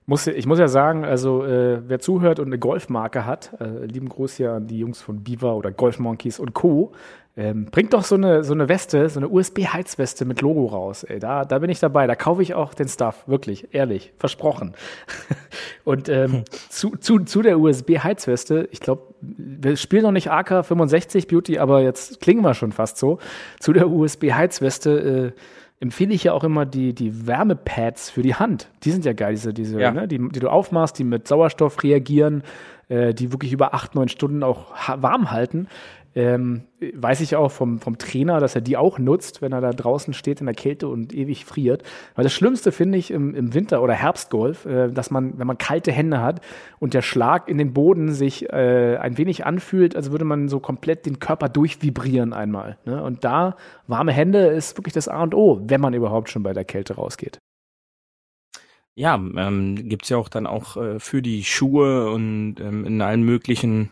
Muss, 0.06 0.26
ich 0.26 0.46
muss 0.46 0.58
ja 0.58 0.68
sagen, 0.68 1.04
also 1.04 1.44
äh, 1.44 1.80
wer 1.88 1.98
zuhört 1.98 2.38
und 2.38 2.46
eine 2.46 2.58
Golfmarke 2.58 3.24
hat, 3.24 3.52
äh, 3.58 3.86
lieben 3.86 4.10
Gruß 4.10 4.34
hier 4.34 4.52
an 4.52 4.66
die 4.66 4.78
Jungs 4.78 5.00
von 5.00 5.24
Beaver 5.24 5.56
oder 5.56 5.72
Golf 5.72 5.98
Monkeys 5.98 6.38
und 6.38 6.52
Co., 6.52 6.92
ähm, 7.36 7.64
bringt 7.64 7.92
doch 7.94 8.04
so 8.04 8.14
eine, 8.14 8.44
so 8.44 8.52
eine 8.52 8.68
Weste, 8.68 9.08
so 9.08 9.18
eine 9.18 9.28
USB-Heizweste 9.28 10.24
mit 10.24 10.40
Logo 10.40 10.66
raus. 10.66 11.02
Ey, 11.02 11.18
da, 11.18 11.44
da 11.44 11.58
bin 11.58 11.68
ich 11.68 11.80
dabei. 11.80 12.06
Da 12.06 12.14
kaufe 12.14 12.42
ich 12.42 12.54
auch 12.54 12.74
den 12.74 12.86
Stuff. 12.86 13.24
Wirklich, 13.26 13.74
ehrlich, 13.74 14.12
versprochen. 14.18 14.74
und 15.84 16.08
ähm, 16.08 16.32
hm. 16.32 16.44
zu, 16.68 16.90
zu, 16.90 17.18
zu 17.20 17.42
der 17.42 17.58
USB-Heizweste, 17.58 18.68
ich 18.70 18.78
glaube, 18.78 19.14
wir 19.20 19.76
spielen 19.76 20.04
noch 20.04 20.12
nicht 20.12 20.30
AK65 20.30 21.28
Beauty, 21.28 21.58
aber 21.58 21.82
jetzt 21.82 22.20
klingen 22.20 22.42
wir 22.42 22.54
schon 22.54 22.70
fast 22.70 22.98
so. 22.98 23.18
Zu 23.58 23.72
der 23.72 23.90
USB-Heizweste 23.90 25.34
äh, 25.34 25.40
empfehle 25.84 26.14
ich 26.14 26.24
ja 26.24 26.32
auch 26.32 26.44
immer 26.44 26.64
die, 26.64 26.94
die 26.94 27.26
Wärmepads 27.26 28.08
für 28.08 28.22
die 28.22 28.34
Hand. 28.34 28.70
Die 28.84 28.90
sind 28.90 29.04
ja 29.04 29.12
geil, 29.12 29.34
diese, 29.34 29.52
diese 29.52 29.78
ja. 29.78 29.90
ne, 29.90 30.08
die, 30.08 30.16
die 30.16 30.40
du 30.40 30.48
aufmachst, 30.48 30.98
die 30.98 31.04
mit 31.04 31.28
Sauerstoff 31.28 31.82
reagieren, 31.82 32.42
äh, 32.88 33.12
die 33.12 33.32
wirklich 33.32 33.52
über 33.52 33.74
acht, 33.74 33.94
neun 33.94 34.08
Stunden 34.08 34.42
auch 34.42 34.72
warm 34.96 35.30
halten. 35.30 35.68
Ähm, 36.16 36.62
weiß 36.80 37.20
ich 37.22 37.34
auch 37.34 37.50
vom, 37.50 37.80
vom 37.80 37.98
Trainer, 37.98 38.38
dass 38.38 38.54
er 38.54 38.60
die 38.60 38.76
auch 38.76 39.00
nutzt, 39.00 39.42
wenn 39.42 39.52
er 39.52 39.60
da 39.60 39.70
draußen 39.70 40.14
steht 40.14 40.38
in 40.40 40.46
der 40.46 40.54
Kälte 40.54 40.86
und 40.86 41.12
ewig 41.12 41.44
friert. 41.44 41.82
Weil 42.14 42.22
das 42.22 42.32
Schlimmste 42.32 42.70
finde 42.70 42.98
ich 42.98 43.10
im, 43.10 43.34
im 43.34 43.52
Winter- 43.52 43.82
oder 43.82 43.94
Herbstgolf, 43.94 44.64
äh, 44.64 44.90
dass 44.90 45.10
man, 45.10 45.38
wenn 45.38 45.46
man 45.46 45.58
kalte 45.58 45.90
Hände 45.90 46.20
hat 46.20 46.40
und 46.78 46.94
der 46.94 47.02
Schlag 47.02 47.48
in 47.48 47.58
den 47.58 47.72
Boden 47.72 48.12
sich 48.12 48.48
äh, 48.50 48.96
ein 48.96 49.18
wenig 49.18 49.44
anfühlt, 49.44 49.96
als 49.96 50.12
würde 50.12 50.24
man 50.24 50.48
so 50.48 50.60
komplett 50.60 51.04
den 51.04 51.18
Körper 51.18 51.48
durchvibrieren 51.48 52.32
einmal. 52.32 52.78
Ne? 52.84 53.02
Und 53.02 53.24
da 53.24 53.56
warme 53.88 54.12
Hände 54.12 54.46
ist 54.46 54.78
wirklich 54.78 54.94
das 54.94 55.08
A 55.08 55.22
und 55.22 55.34
O, 55.34 55.60
wenn 55.64 55.80
man 55.80 55.94
überhaupt 55.94 56.30
schon 56.30 56.44
bei 56.44 56.52
der 56.52 56.64
Kälte 56.64 56.94
rausgeht. 56.94 57.38
Ja, 58.96 59.16
ähm, 59.16 59.88
gibt 59.88 60.08
ja 60.08 60.16
auch 60.16 60.28
dann 60.28 60.46
auch 60.46 60.76
äh, 60.76 61.00
für 61.00 61.20
die 61.20 61.42
Schuhe 61.42 62.10
und 62.10 62.60
ähm, 62.60 62.84
in 62.84 63.02
allen 63.02 63.24
möglichen 63.24 63.90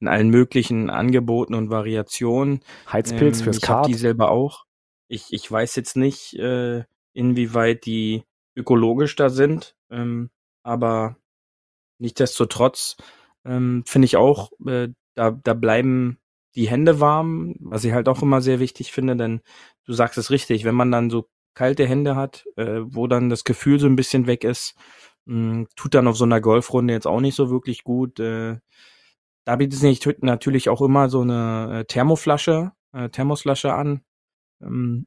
in 0.00 0.08
allen 0.08 0.30
möglichen 0.30 0.90
Angeboten 0.90 1.54
und 1.54 1.70
Variationen. 1.70 2.60
Heizpilz 2.90 3.38
ähm, 3.38 3.44
fürs 3.44 3.58
Ich 3.58 3.68
habe 3.68 3.88
die 3.88 3.94
selber 3.94 4.30
auch. 4.30 4.64
Ich, 5.08 5.32
ich 5.32 5.50
weiß 5.50 5.76
jetzt 5.76 5.96
nicht, 5.96 6.34
äh, 6.34 6.84
inwieweit 7.12 7.86
die 7.86 8.24
ökologisch 8.56 9.16
da 9.16 9.30
sind, 9.30 9.76
ähm, 9.90 10.30
aber 10.62 11.16
nichtsdestotrotz 11.98 12.96
ähm, 13.44 13.84
finde 13.86 14.06
ich 14.06 14.16
auch, 14.16 14.50
äh, 14.66 14.88
da, 15.14 15.30
da 15.30 15.54
bleiben 15.54 16.18
die 16.54 16.68
Hände 16.68 17.00
warm, 17.00 17.54
was 17.60 17.84
ich 17.84 17.92
halt 17.92 18.08
auch 18.08 18.22
immer 18.22 18.40
sehr 18.40 18.60
wichtig 18.60 18.92
finde, 18.92 19.16
denn 19.16 19.40
du 19.84 19.92
sagst 19.92 20.18
es 20.18 20.30
richtig, 20.30 20.64
wenn 20.64 20.74
man 20.74 20.90
dann 20.90 21.10
so 21.10 21.28
kalte 21.54 21.86
Hände 21.86 22.16
hat, 22.16 22.44
äh, 22.56 22.80
wo 22.84 23.06
dann 23.06 23.30
das 23.30 23.44
Gefühl 23.44 23.78
so 23.78 23.86
ein 23.86 23.96
bisschen 23.96 24.26
weg 24.26 24.44
ist, 24.44 24.74
mh, 25.26 25.52
hm, 25.52 25.68
tut 25.76 25.94
dann 25.94 26.08
auf 26.08 26.16
so 26.16 26.24
einer 26.24 26.40
Golfrunde 26.40 26.94
jetzt 26.94 27.06
auch 27.06 27.20
nicht 27.20 27.34
so 27.34 27.50
wirklich 27.50 27.84
gut. 27.84 28.20
Äh, 28.20 28.58
da 29.46 29.56
bietet 29.56 29.78
sich 29.78 30.06
natürlich 30.20 30.68
auch 30.68 30.82
immer 30.82 31.08
so 31.08 31.22
eine 31.22 31.80
äh, 31.80 31.84
Thermoflasche, 31.84 32.72
äh, 32.92 33.08
Thermosflasche 33.08 33.72
an. 33.72 34.00
Ähm, 34.60 35.06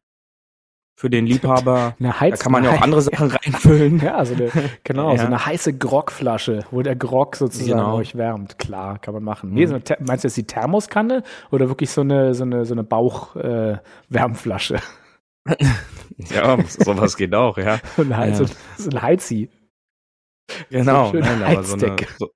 für 0.96 1.10
den 1.10 1.26
Liebhaber. 1.28 1.96
Eine 2.00 2.20
Heiz 2.20 2.40
da 2.40 2.44
kann 2.44 2.54
man 2.54 2.64
ja 2.64 2.72
auch 2.72 2.82
andere 2.82 3.02
Sachen 3.04 3.32
reinfüllen. 3.32 4.00
Ja, 4.00 4.24
so 4.30 4.36
eine, 4.36 4.50
genau, 4.86 5.12
ja. 5.12 5.18
so 5.20 5.26
eine 5.26 5.46
heiße 5.46 5.78
Grogflasche, 5.78 6.64
wo 6.72 6.82
der 6.82 6.96
Grog 6.96 7.36
sozusagen 7.36 7.80
genau. 7.80 7.96
euch 7.96 8.16
wärmt. 8.16 8.58
Klar, 8.58 8.98
kann 9.00 9.14
man 9.14 9.24
machen. 9.24 9.54
Nee, 9.54 9.66
so 9.66 9.76
eine, 9.76 9.84
meinst 10.00 10.24
du 10.24 10.30
jetzt 10.30 10.38
die 10.38 10.48
Thermoskanne 10.48 11.24
oder 11.52 11.68
wirklich 11.68 11.90
so 11.92 12.02
eine, 12.02 12.34
so 12.34 12.44
eine, 12.44 12.66
so 12.66 12.74
eine 12.74 12.86
Bauchwärmflasche? 12.86 14.76
Äh, 15.46 15.66
ja, 16.34 16.58
sowas 16.66 17.18
geht 17.18 17.36
auch, 17.36 17.58
ja. 17.58 17.80
so, 17.98 18.04
ein, 18.04 18.10
ja. 18.10 18.34
So, 18.36 18.46
so 18.78 18.90
ein 18.90 19.02
Heizi. 19.02 19.50
Genau, 20.70 21.12
so 21.12 21.18
nein, 21.18 21.44
aber 21.44 21.64
so 21.64 21.76
eine, 21.76 21.96
so, 22.18 22.30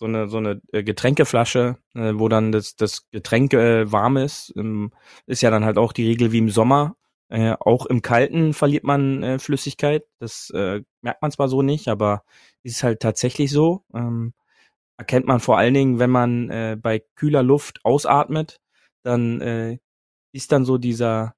so 0.00 0.06
eine 0.06 0.28
so 0.28 0.38
eine 0.38 0.60
äh, 0.72 0.82
Getränkeflasche, 0.82 1.76
äh, 1.94 2.12
wo 2.14 2.28
dann 2.28 2.52
das 2.52 2.74
das 2.74 3.08
Getränk 3.10 3.52
äh, 3.54 3.92
warm 3.92 4.16
ist, 4.16 4.52
ähm, 4.56 4.92
ist 5.26 5.42
ja 5.42 5.50
dann 5.50 5.64
halt 5.64 5.78
auch 5.78 5.92
die 5.92 6.06
Regel 6.06 6.32
wie 6.32 6.38
im 6.38 6.48
Sommer. 6.50 6.96
Äh, 7.28 7.54
auch 7.60 7.86
im 7.86 8.02
Kalten 8.02 8.54
verliert 8.54 8.82
man 8.84 9.22
äh, 9.22 9.38
Flüssigkeit. 9.38 10.04
Das 10.18 10.50
äh, 10.50 10.82
merkt 11.02 11.22
man 11.22 11.30
zwar 11.30 11.48
so 11.48 11.62
nicht, 11.62 11.88
aber 11.88 12.24
ist 12.64 12.82
halt 12.82 13.00
tatsächlich 13.00 13.52
so. 13.52 13.84
Ähm, 13.94 14.32
erkennt 14.98 15.26
man 15.26 15.40
vor 15.40 15.58
allen 15.58 15.74
Dingen, 15.74 15.98
wenn 15.98 16.10
man 16.10 16.50
äh, 16.50 16.76
bei 16.80 17.02
kühler 17.16 17.42
Luft 17.42 17.80
ausatmet, 17.84 18.60
dann 19.02 19.40
äh, 19.42 19.78
ist 20.32 20.52
dann 20.52 20.64
so 20.64 20.78
dieser 20.78 21.34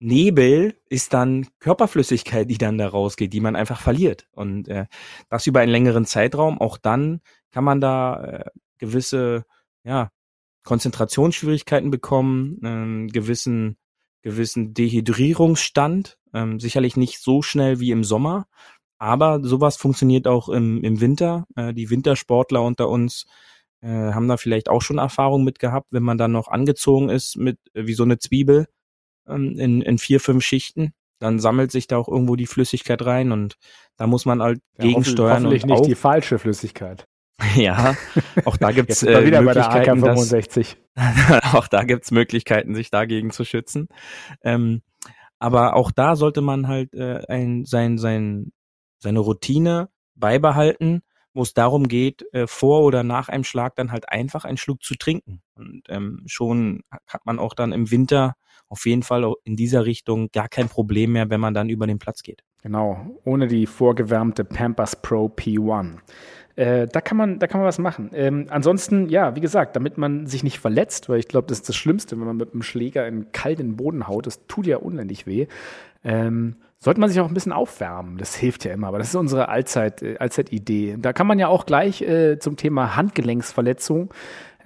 Nebel 0.00 0.76
ist 0.88 1.12
dann 1.12 1.48
Körperflüssigkeit, 1.58 2.48
die 2.48 2.58
dann 2.58 2.78
da 2.78 2.88
rausgeht, 2.88 3.32
die 3.32 3.40
man 3.40 3.56
einfach 3.56 3.80
verliert. 3.80 4.28
Und 4.32 4.68
äh, 4.68 4.86
das 5.28 5.46
über 5.46 5.60
einen 5.60 5.72
längeren 5.72 6.06
Zeitraum. 6.06 6.60
Auch 6.60 6.78
dann 6.78 7.20
kann 7.50 7.64
man 7.64 7.80
da 7.80 8.24
äh, 8.24 8.50
gewisse 8.78 9.44
ja, 9.84 10.10
Konzentrationsschwierigkeiten 10.62 11.90
bekommen, 11.90 12.60
ähm, 12.62 13.08
gewissen 13.08 13.76
gewissen 14.22 14.74
Dehydrierungsstand, 14.74 16.18
ähm, 16.34 16.60
sicherlich 16.60 16.96
nicht 16.96 17.20
so 17.20 17.42
schnell 17.42 17.80
wie 17.80 17.90
im 17.90 18.04
Sommer, 18.04 18.46
aber 18.98 19.40
sowas 19.42 19.76
funktioniert 19.76 20.26
auch 20.26 20.48
im, 20.48 20.82
im 20.82 21.00
Winter. 21.00 21.46
Äh, 21.56 21.72
die 21.72 21.90
Wintersportler 21.90 22.62
unter 22.62 22.88
uns 22.88 23.26
äh, 23.80 23.88
haben 23.88 24.28
da 24.28 24.36
vielleicht 24.36 24.68
auch 24.68 24.82
schon 24.82 24.98
Erfahrung 24.98 25.44
mit 25.44 25.58
gehabt, 25.58 25.88
wenn 25.90 26.02
man 26.02 26.18
dann 26.18 26.32
noch 26.32 26.48
angezogen 26.48 27.08
ist 27.08 27.36
mit 27.36 27.58
äh, 27.74 27.86
wie 27.86 27.94
so 27.94 28.02
eine 28.02 28.18
Zwiebel 28.18 28.66
ähm, 29.28 29.58
in, 29.58 29.82
in 29.82 29.98
vier, 29.98 30.20
fünf 30.20 30.44
Schichten. 30.44 30.92
Dann 31.18 31.40
sammelt 31.40 31.72
sich 31.72 31.86
da 31.88 31.96
auch 31.96 32.08
irgendwo 32.08 32.36
die 32.36 32.46
Flüssigkeit 32.46 33.04
rein 33.04 33.32
und 33.32 33.56
da 33.96 34.06
muss 34.06 34.24
man 34.24 34.40
halt 34.40 34.60
ja, 34.78 34.86
gegensteuern. 34.86 35.44
Hoffentlich 35.44 35.64
und 35.64 35.70
nicht 35.70 35.86
die 35.86 35.94
falsche 35.94 36.38
Flüssigkeit. 36.38 37.06
Ja, 37.54 37.94
auch 38.44 38.56
da 38.56 38.72
gibt's 38.72 39.04
äh, 39.04 39.24
wieder 39.24 39.42
Möglichkeiten, 39.42 40.00
bei 40.00 40.08
der 40.08 40.16
AK-65. 40.16 40.76
auch 41.54 41.68
da 41.68 41.84
gibt's 41.84 42.10
Möglichkeiten, 42.10 42.74
sich 42.74 42.90
dagegen 42.90 43.30
zu 43.30 43.44
schützen. 43.44 43.86
Ähm, 44.42 44.82
aber 45.38 45.76
auch 45.76 45.92
da 45.92 46.16
sollte 46.16 46.40
man 46.40 46.66
halt 46.66 46.94
äh, 46.94 47.22
ein, 47.28 47.64
sein, 47.64 47.96
sein, 47.96 48.50
seine 48.98 49.20
Routine 49.20 49.88
beibehalten, 50.16 51.02
wo 51.38 51.42
es 51.42 51.54
darum 51.54 51.86
geht, 51.86 52.26
äh, 52.34 52.46
vor 52.46 52.82
oder 52.82 53.04
nach 53.04 53.28
einem 53.28 53.44
Schlag 53.44 53.76
dann 53.76 53.92
halt 53.92 54.08
einfach 54.10 54.44
einen 54.44 54.58
Schluck 54.58 54.82
zu 54.82 54.96
trinken. 54.96 55.40
Und 55.54 55.84
ähm, 55.88 56.24
schon 56.26 56.82
hat 57.06 57.24
man 57.24 57.38
auch 57.38 57.54
dann 57.54 57.72
im 57.72 57.90
Winter 57.90 58.34
auf 58.68 58.84
jeden 58.84 59.04
Fall 59.04 59.32
in 59.44 59.56
dieser 59.56 59.86
Richtung 59.86 60.30
gar 60.32 60.48
kein 60.48 60.68
Problem 60.68 61.12
mehr, 61.12 61.30
wenn 61.30 61.40
man 61.40 61.54
dann 61.54 61.70
über 61.70 61.86
den 61.86 61.98
Platz 61.98 62.22
geht. 62.22 62.42
Genau, 62.62 63.18
ohne 63.24 63.46
die 63.46 63.66
vorgewärmte 63.66 64.44
Pampers 64.44 65.00
Pro 65.00 65.26
P1. 65.26 65.98
Äh, 66.56 66.88
da 66.88 67.00
kann 67.00 67.16
man, 67.16 67.38
da 67.38 67.46
kann 67.46 67.60
man 67.60 67.68
was 67.68 67.78
machen. 67.78 68.10
Ähm, 68.14 68.46
ansonsten, 68.50 69.08
ja, 69.08 69.36
wie 69.36 69.40
gesagt, 69.40 69.76
damit 69.76 69.96
man 69.96 70.26
sich 70.26 70.42
nicht 70.42 70.58
verletzt, 70.58 71.08
weil 71.08 71.20
ich 71.20 71.28
glaube, 71.28 71.46
das 71.46 71.58
ist 71.58 71.68
das 71.68 71.76
Schlimmste, 71.76 72.18
wenn 72.18 72.26
man 72.26 72.36
mit 72.36 72.52
einem 72.52 72.62
Schläger 72.62 73.06
in 73.06 73.30
kalten 73.30 73.76
Boden 73.76 74.08
haut. 74.08 74.26
Das 74.26 74.44
tut 74.48 74.66
ja 74.66 74.78
unendlich 74.78 75.24
weh. 75.24 75.46
Ähm, 76.02 76.56
sollte 76.80 77.00
man 77.00 77.10
sich 77.10 77.20
auch 77.20 77.28
ein 77.28 77.34
bisschen 77.34 77.52
aufwärmen. 77.52 78.18
Das 78.18 78.34
hilft 78.36 78.64
ja 78.64 78.72
immer. 78.72 78.88
Aber 78.88 78.98
das 78.98 79.08
ist 79.08 79.14
unsere 79.16 79.48
Allzeit, 79.48 80.02
äh, 80.02 80.16
Allzeit-Idee. 80.18 80.96
Da 80.98 81.12
kann 81.12 81.26
man 81.26 81.38
ja 81.38 81.48
auch 81.48 81.66
gleich 81.66 82.02
äh, 82.02 82.38
zum 82.38 82.56
Thema 82.56 82.96
Handgelenksverletzung 82.96 84.12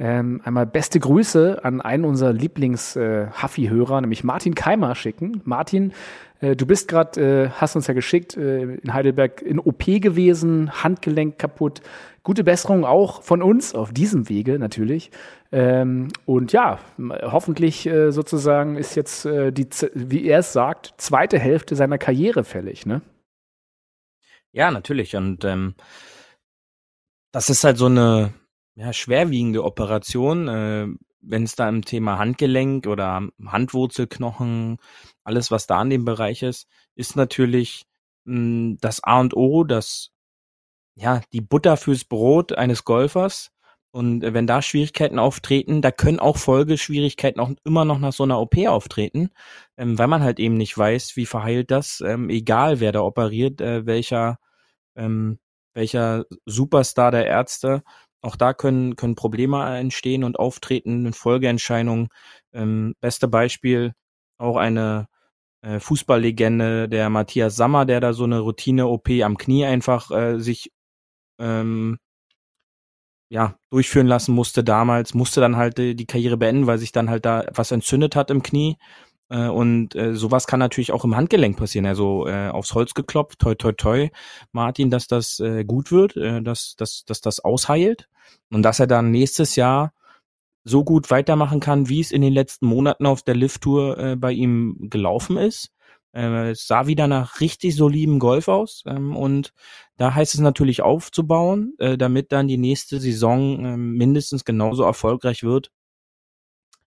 ähm, 0.02 0.40
einmal 0.42 0.66
beste 0.66 0.99
Grüße 0.99 1.61
an 1.62 1.80
einen 1.80 2.04
unserer 2.04 2.32
Lieblings-Huffy-Hörer, 2.32 3.99
äh, 3.99 4.00
nämlich 4.00 4.25
Martin 4.25 4.56
Keimer 4.56 4.97
schicken. 4.97 5.40
Martin, 5.44 5.92
äh, 6.40 6.56
du 6.56 6.66
bist 6.66 6.88
gerade, 6.88 7.21
äh, 7.21 7.50
hast 7.50 7.76
uns 7.76 7.87
ja 7.87 7.94
geschickt, 7.94 8.37
äh, 8.37 8.62
in 8.62 8.92
Heidelberg 8.92 9.42
in 9.42 9.61
OP 9.61 10.00
gewesen, 10.00 10.82
Handgelenk 10.82 11.38
kaputt. 11.38 11.82
Gute 12.25 12.42
Besserung 12.42 12.85
auch 12.85 13.23
von 13.23 13.42
uns 13.42 13.76
auf 13.76 13.92
diesem 13.92 14.28
Wege 14.28 14.59
natürlich. 14.59 15.12
Ähm, 15.52 16.09
und 16.26 16.52
ja, 16.52 16.80
hoffentlich 16.99 17.87
äh, 17.87 18.11
sozusagen 18.11 18.76
ist 18.76 18.97
jetzt 18.97 19.25
äh, 19.25 19.52
die, 19.52 19.68
wie 19.94 20.26
er 20.26 20.40
es 20.40 20.52
sagt, 20.52 20.94
zweite 20.97 21.38
Hälfte 21.38 21.76
seiner 21.76 21.99
Karriere 21.99 22.42
fällig, 22.42 22.87
ne? 22.87 23.02
Ja, 24.50 24.73
natürlich. 24.73 25.14
Und 25.14 25.44
ähm, 25.44 25.75
das 27.30 27.50
ist 27.50 27.62
halt 27.62 27.78
so 27.78 27.87
eine 27.87 28.32
ja, 28.75 28.93
schwerwiegende 28.93 29.64
Operation, 29.64 30.49
äh, 30.49 30.87
wenn 31.21 31.45
es 31.45 31.55
da 31.55 31.69
im 31.69 31.85
Thema 31.85 32.19
Handgelenk 32.19 32.87
oder 32.87 33.29
Handwurzelknochen, 33.45 34.79
alles 35.25 35.50
was 35.50 35.67
da 35.67 35.81
in 35.83 35.91
dem 35.91 36.05
Bereich 36.05 36.43
ist, 36.43 36.67
ist 36.97 37.17
natürlich 37.17 37.85
mh, 38.25 38.35
hm, 38.35 38.79
das 38.81 39.02
A 39.05 39.21
und 39.21 39.37
O, 39.37 39.64
das 39.64 40.11
ja 40.97 41.21
die 41.33 41.41
Butter 41.41 41.76
fürs 41.76 42.05
Brot 42.05 42.52
eines 42.52 42.85
Golfers. 42.85 43.50
Und 43.95 44.23
wenn 44.23 44.47
da 44.47 44.62
Schwierigkeiten 44.62 45.19
auftreten, 45.19 45.83
da 45.83 45.91
können 45.91 46.19
auch 46.19 46.38
Folgeschwierigkeiten 46.38 47.41
auch 47.41 47.50
immer 47.64 47.85
noch 47.85 47.99
nach 47.99 48.14
so 48.14 48.23
einer 48.23 48.41
OP 48.41 48.57
auftreten, 48.67 49.31
ähm, 49.76 49.99
weil 49.99 50.09
man 50.09 50.23
halt 50.23 50.41
eben 50.41 50.55
nicht 50.55 50.76
weiß, 50.79 51.17
wie 51.17 51.26
verheilt 51.26 51.71
das, 51.71 52.00
ähm, 52.00 52.31
egal 52.31 52.81
wer 52.81 52.93
da 52.93 53.02
operiert, 53.02 53.61
äh, 53.61 53.85
welcher, 53.87 54.38
ähm, 54.97 55.38
welcher 55.75 56.25
Superstar 56.47 57.11
der 57.11 57.26
Ärzte 57.26 57.83
auch 58.23 58.37
da 58.37 58.55
können, 58.55 58.97
können 58.97 59.17
Probleme 59.17 59.76
entstehen 59.76 60.25
und 60.25 60.38
auftreten, 60.38 61.12
Folgeentscheidungen. 61.12 62.09
Ähm, 62.52 62.95
beste 63.00 63.29
Beispiel 63.29 63.93
auch 64.38 64.57
eine 64.57 65.09
äh, 65.62 65.81
Fußballlegende, 65.81 66.88
der 66.88 67.11
Matthias 67.11 67.57
Sammer, 67.57 67.85
der 67.85 68.00
da 68.00 68.12
so 68.12 68.25
eine 68.25 68.41
Routine-OP 68.41 69.11
am 69.23 69.37
Knie 69.37 69.64
einfach 69.67 70.11
äh, 70.11 70.38
sich 70.38 70.73
ähm, 71.38 71.99
ja, 73.29 73.57
durchführen 73.71 74.07
lassen 74.07 74.35
musste 74.35 74.62
damals, 74.62 75.14
musste 75.14 75.41
dann 75.41 75.57
halt 75.57 75.79
die 75.79 76.07
Karriere 76.07 76.37
beenden, 76.37 76.67
weil 76.67 76.79
sich 76.79 76.93
dann 76.93 77.09
halt 77.09 77.25
da 77.25 77.47
was 77.55 77.71
entzündet 77.71 78.14
hat 78.14 78.31
im 78.31 78.43
Knie. 78.43 78.76
Äh, 79.32 79.48
und 79.48 79.94
äh, 79.94 80.14
sowas 80.14 80.46
kann 80.46 80.60
natürlich 80.60 80.92
auch 80.92 81.04
im 81.04 81.16
Handgelenk 81.16 81.56
passieren. 81.56 81.86
Also 81.86 82.26
äh, 82.28 82.48
aufs 82.48 82.74
Holz 82.74 82.92
geklopft, 82.92 83.38
toi 83.38 83.54
toi 83.54 83.72
toi, 83.72 84.10
Martin, 84.52 84.90
dass 84.90 85.06
das 85.06 85.40
äh, 85.40 85.64
gut 85.64 85.90
wird, 85.90 86.16
äh, 86.16 86.42
dass, 86.42 86.76
dass, 86.76 87.04
dass 87.06 87.22
das 87.22 87.40
ausheilt 87.40 88.08
und 88.50 88.62
dass 88.62 88.78
er 88.78 88.86
dann 88.86 89.10
nächstes 89.10 89.56
Jahr 89.56 89.94
so 90.64 90.84
gut 90.84 91.10
weitermachen 91.10 91.60
kann, 91.60 91.88
wie 91.88 92.00
es 92.00 92.12
in 92.12 92.22
den 92.22 92.32
letzten 92.32 92.66
Monaten 92.66 93.06
auf 93.06 93.22
der 93.22 93.34
Lift-Tour 93.34 93.98
äh, 93.98 94.16
bei 94.16 94.32
ihm 94.32 94.76
gelaufen 94.90 95.38
ist. 95.38 95.72
Äh, 96.12 96.50
es 96.50 96.66
sah 96.66 96.86
wieder 96.86 97.08
nach 97.08 97.40
richtig 97.40 97.74
solidem 97.74 98.18
Golf 98.18 98.48
aus 98.48 98.82
ähm, 98.86 99.16
und 99.16 99.54
da 99.96 100.14
heißt 100.14 100.34
es 100.34 100.40
natürlich 100.40 100.82
aufzubauen, 100.82 101.74
äh, 101.78 101.96
damit 101.96 102.32
dann 102.32 102.48
die 102.48 102.58
nächste 102.58 103.00
Saison 103.00 103.64
äh, 103.64 103.76
mindestens 103.78 104.44
genauso 104.44 104.82
erfolgreich 104.84 105.42
wird 105.42 105.70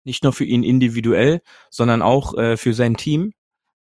nicht 0.04 0.25
nur 0.25 0.32
für 0.32 0.44
ihn 0.44 0.62
individuell, 0.62 1.40
sondern 1.71 2.02
auch 2.02 2.37
äh, 2.37 2.56
für 2.56 2.75
sein 2.75 2.97
Team, 2.97 3.32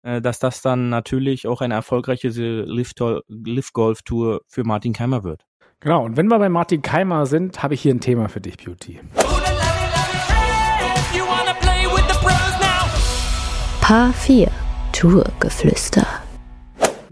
äh, 0.04 0.22
dass 0.22 0.40
das 0.40 0.62
dann 0.62 0.90
natürlich 0.90 1.48
auch 1.48 1.62
eine 1.62 1.74
erfolgreiche 1.74 2.30
Lift-Golf-Tour 2.30 4.42
für 4.48 4.64
Martin 4.64 4.94
Keimer 4.94 5.24
wird. 5.24 5.44
Genau, 5.80 6.04
und 6.04 6.18
wenn 6.18 6.28
wir 6.28 6.40
bei 6.40 6.50
Martin 6.50 6.82
Keimer 6.82 7.28
sind, 7.28 7.62
habe 7.62 7.76
ich 7.76 7.82
hier 7.82 7.94
ein 7.94 8.00
Thema 8.00 8.30
für 8.30 8.42
dich, 8.42 8.58
Beauty. 8.58 9.00
Paar 13.82 14.12
4 14.14 14.52
Tourgeflüster. 14.92 16.27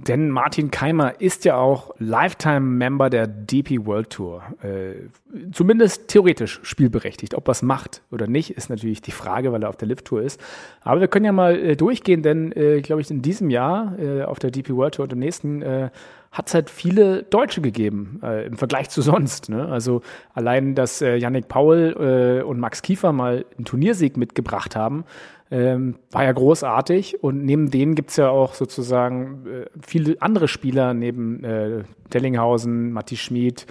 Denn 0.07 0.29
Martin 0.29 0.69
Keimer 0.69 1.19
ist 1.19 1.45
ja 1.45 1.57
auch 1.57 1.91
Lifetime-Member 1.97 3.09
der 3.09 3.25
DP 3.25 3.85
World 3.85 4.12
Tour. 4.12 4.43
Äh, 4.62 5.07
zumindest 5.51 6.07
theoretisch 6.09 6.59
spielberechtigt. 6.62 7.33
Ob 7.33 7.50
es 7.50 7.63
macht 7.63 8.03
oder 8.12 8.27
nicht, 8.27 8.51
ist 8.51 8.69
natürlich 8.69 9.01
die 9.01 9.12
Frage, 9.12 9.51
weil 9.51 9.63
er 9.63 9.69
auf 9.69 9.77
der 9.77 9.88
Lift-Tour 9.88 10.21
ist. 10.21 10.39
Aber 10.81 11.01
wir 11.01 11.07
können 11.07 11.25
ja 11.25 11.31
mal 11.31 11.57
äh, 11.57 11.75
durchgehen, 11.75 12.21
denn 12.21 12.51
äh, 12.51 12.81
glaube 12.81 13.01
ich, 13.01 13.09
in 13.09 13.24
diesem 13.24 13.50
Jahr 13.50 13.97
äh, 13.97 14.24
auf 14.24 14.38
der 14.38 14.51
DP 14.51 14.75
World 14.75 14.95
Tour 14.95 15.03
und 15.03 15.13
im 15.13 15.19
nächsten 15.19 15.63
äh, 15.63 15.89
hat 16.35 16.47
es 16.50 16.53
halt 16.53 16.69
viele 16.69 17.24
Deutsche 17.24 17.62
gegeben 17.62 18.19
äh, 18.21 18.45
im 18.45 18.57
Vergleich 18.57 18.89
zu 18.89 19.01
sonst. 19.01 19.50
Ne? 19.50 19.67
Also 19.67 20.01
allein, 20.33 20.75
dass 20.75 21.01
äh, 21.01 21.15
Yannick 21.15 21.47
Paul 21.47 22.41
äh, 22.41 22.43
und 22.43 22.59
Max 22.59 22.81
Kiefer 22.81 23.13
mal 23.13 23.45
einen 23.57 23.65
Turniersieg 23.65 24.17
mitgebracht 24.17 24.75
haben, 24.75 25.05
ähm, 25.51 25.97
war 26.11 26.23
ja 26.23 26.31
großartig. 26.31 27.23
Und 27.23 27.43
neben 27.43 27.71
denen 27.71 27.95
gibt's 27.95 28.17
ja 28.17 28.29
auch 28.29 28.53
sozusagen 28.53 29.45
äh, 29.47 29.65
viele 29.85 30.21
andere 30.21 30.47
Spieler, 30.47 30.93
neben 30.93 31.43
äh, 31.43 31.83
Dellinghausen, 32.13 32.91
Matti 32.91 33.17
Schmid, 33.17 33.67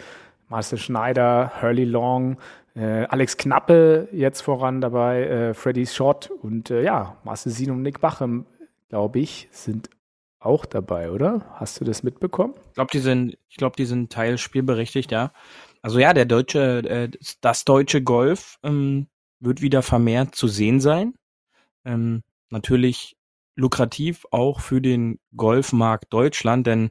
Marcel 0.48 0.78
Schneider, 0.78 1.52
Hurley 1.60 1.84
Long, 1.84 2.36
äh, 2.76 3.04
Alex 3.04 3.36
Knappe 3.36 4.08
jetzt 4.12 4.40
voran 4.40 4.80
dabei, 4.80 5.24
äh, 5.24 5.54
Freddy 5.54 5.86
Schott 5.86 6.30
und 6.42 6.70
äh, 6.70 6.82
ja, 6.82 7.16
Marcel 7.24 7.52
Sin 7.52 7.70
und 7.70 7.82
Nick 7.82 8.00
Bachem, 8.00 8.46
glaube 8.88 9.20
ich, 9.20 9.48
sind 9.50 9.90
auch 10.40 10.66
dabei, 10.66 11.10
oder? 11.10 11.42
Hast 11.54 11.80
du 11.80 11.84
das 11.84 12.02
mitbekommen? 12.02 12.54
Ich 12.68 12.74
glaube, 12.74 12.90
die 12.92 12.98
sind, 12.98 13.38
ich 13.48 13.56
glaube, 13.56 13.76
die 13.76 13.86
sind 13.86 14.12
teilspielberechtigt, 14.12 15.10
ja. 15.10 15.32
Also 15.82 15.98
ja, 15.98 16.12
der 16.12 16.24
deutsche, 16.24 16.78
äh, 16.88 17.10
das 17.40 17.64
deutsche 17.64 18.02
Golf 18.02 18.58
ähm, 18.62 19.06
wird 19.40 19.62
wieder 19.62 19.82
vermehrt 19.82 20.34
zu 20.34 20.48
sehen 20.48 20.80
sein. 20.80 21.14
Ähm, 21.84 22.22
natürlich 22.50 23.16
lukrativ 23.56 24.26
auch 24.30 24.60
für 24.60 24.80
den 24.80 25.18
Golfmarkt 25.36 26.12
Deutschland, 26.12 26.66
denn 26.66 26.90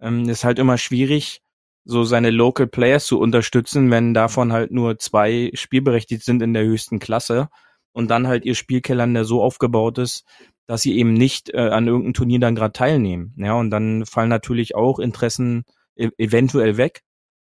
ähm, 0.00 0.28
ist 0.28 0.44
halt 0.44 0.58
immer 0.58 0.78
schwierig, 0.78 1.42
so 1.84 2.04
seine 2.04 2.30
Local 2.30 2.66
Players 2.66 3.06
zu 3.06 3.18
unterstützen, 3.18 3.90
wenn 3.90 4.14
davon 4.14 4.52
halt 4.52 4.70
nur 4.70 4.98
zwei 4.98 5.50
spielberechtigt 5.54 6.22
sind 6.24 6.42
in 6.42 6.52
der 6.52 6.64
höchsten 6.64 6.98
Klasse 6.98 7.48
und 7.92 8.10
dann 8.10 8.26
halt 8.26 8.44
ihr 8.44 8.54
Spielkalender 8.54 9.24
so 9.24 9.42
aufgebaut 9.42 9.98
ist, 9.98 10.24
dass 10.66 10.82
sie 10.82 10.96
eben 10.96 11.14
nicht 11.14 11.50
äh, 11.50 11.70
an 11.70 11.86
irgendeinem 11.86 12.14
Turnier 12.14 12.38
dann 12.38 12.54
gerade 12.54 12.72
teilnehmen. 12.72 13.34
Ja, 13.36 13.54
und 13.54 13.70
dann 13.70 14.06
fallen 14.06 14.28
natürlich 14.28 14.74
auch 14.74 14.98
Interessen 14.98 15.64
e 15.96 16.10
eventuell 16.18 16.76
weg. 16.76 17.02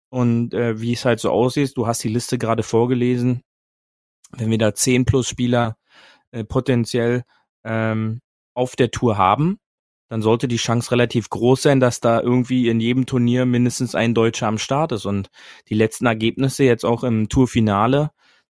Und 0.10 0.54
äh, 0.54 0.82
wie 0.82 0.94
es 0.94 1.06
halt 1.06 1.20
so 1.20 1.30
aussieht, 1.30 1.78
du 1.78 1.88
hast 1.88 2.04
die 2.04 2.10
Liste 2.10 2.38
gerade 2.38 2.64
vorgelesen, 2.64 3.44
wenn 4.32 4.50
wir 4.50 4.58
da 4.58 4.74
10 4.74 5.06
plus 5.06 5.28
Spieler 5.28 5.78
äh, 6.32 6.44
potenziell 6.44 7.24
ähm, 7.64 8.22
auf 8.54 8.76
der 8.76 8.92
Tour 8.92 9.18
haben, 9.18 9.60
dann 10.10 10.22
sollte 10.22 10.50
die 10.50 10.58
Chance 10.58 10.92
relativ 10.92 11.30
groß 11.30 11.62
sein, 11.62 11.80
dass 11.80 12.02
da 12.02 12.20
irgendwie 12.20 12.68
in 12.68 12.82
jedem 12.82 13.06
Turnier 13.06 13.46
mindestens 13.46 13.96
ein 13.96 14.14
Deutscher 14.14 14.48
am 14.48 14.58
Start 14.58 14.92
ist. 14.92 15.06
Und 15.06 15.30
die 15.70 15.74
letzten 15.74 16.06
Ergebnisse 16.06 16.66
jetzt 16.66 16.84
auch 16.84 17.06
im 17.06 17.30
Tourfinale 17.30 18.12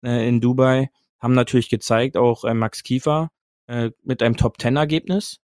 äh, 0.02 0.28
in 0.28 0.40
Dubai 0.40 0.90
haben 1.20 1.34
natürlich 1.34 1.70
gezeigt, 1.70 2.16
auch 2.16 2.46
äh, 2.46 2.54
Max 2.54 2.84
Kiefer 2.84 3.32
äh, 3.68 3.92
mit 4.02 4.24
einem 4.24 4.38
Top-10-Ergebnis. 4.38 5.42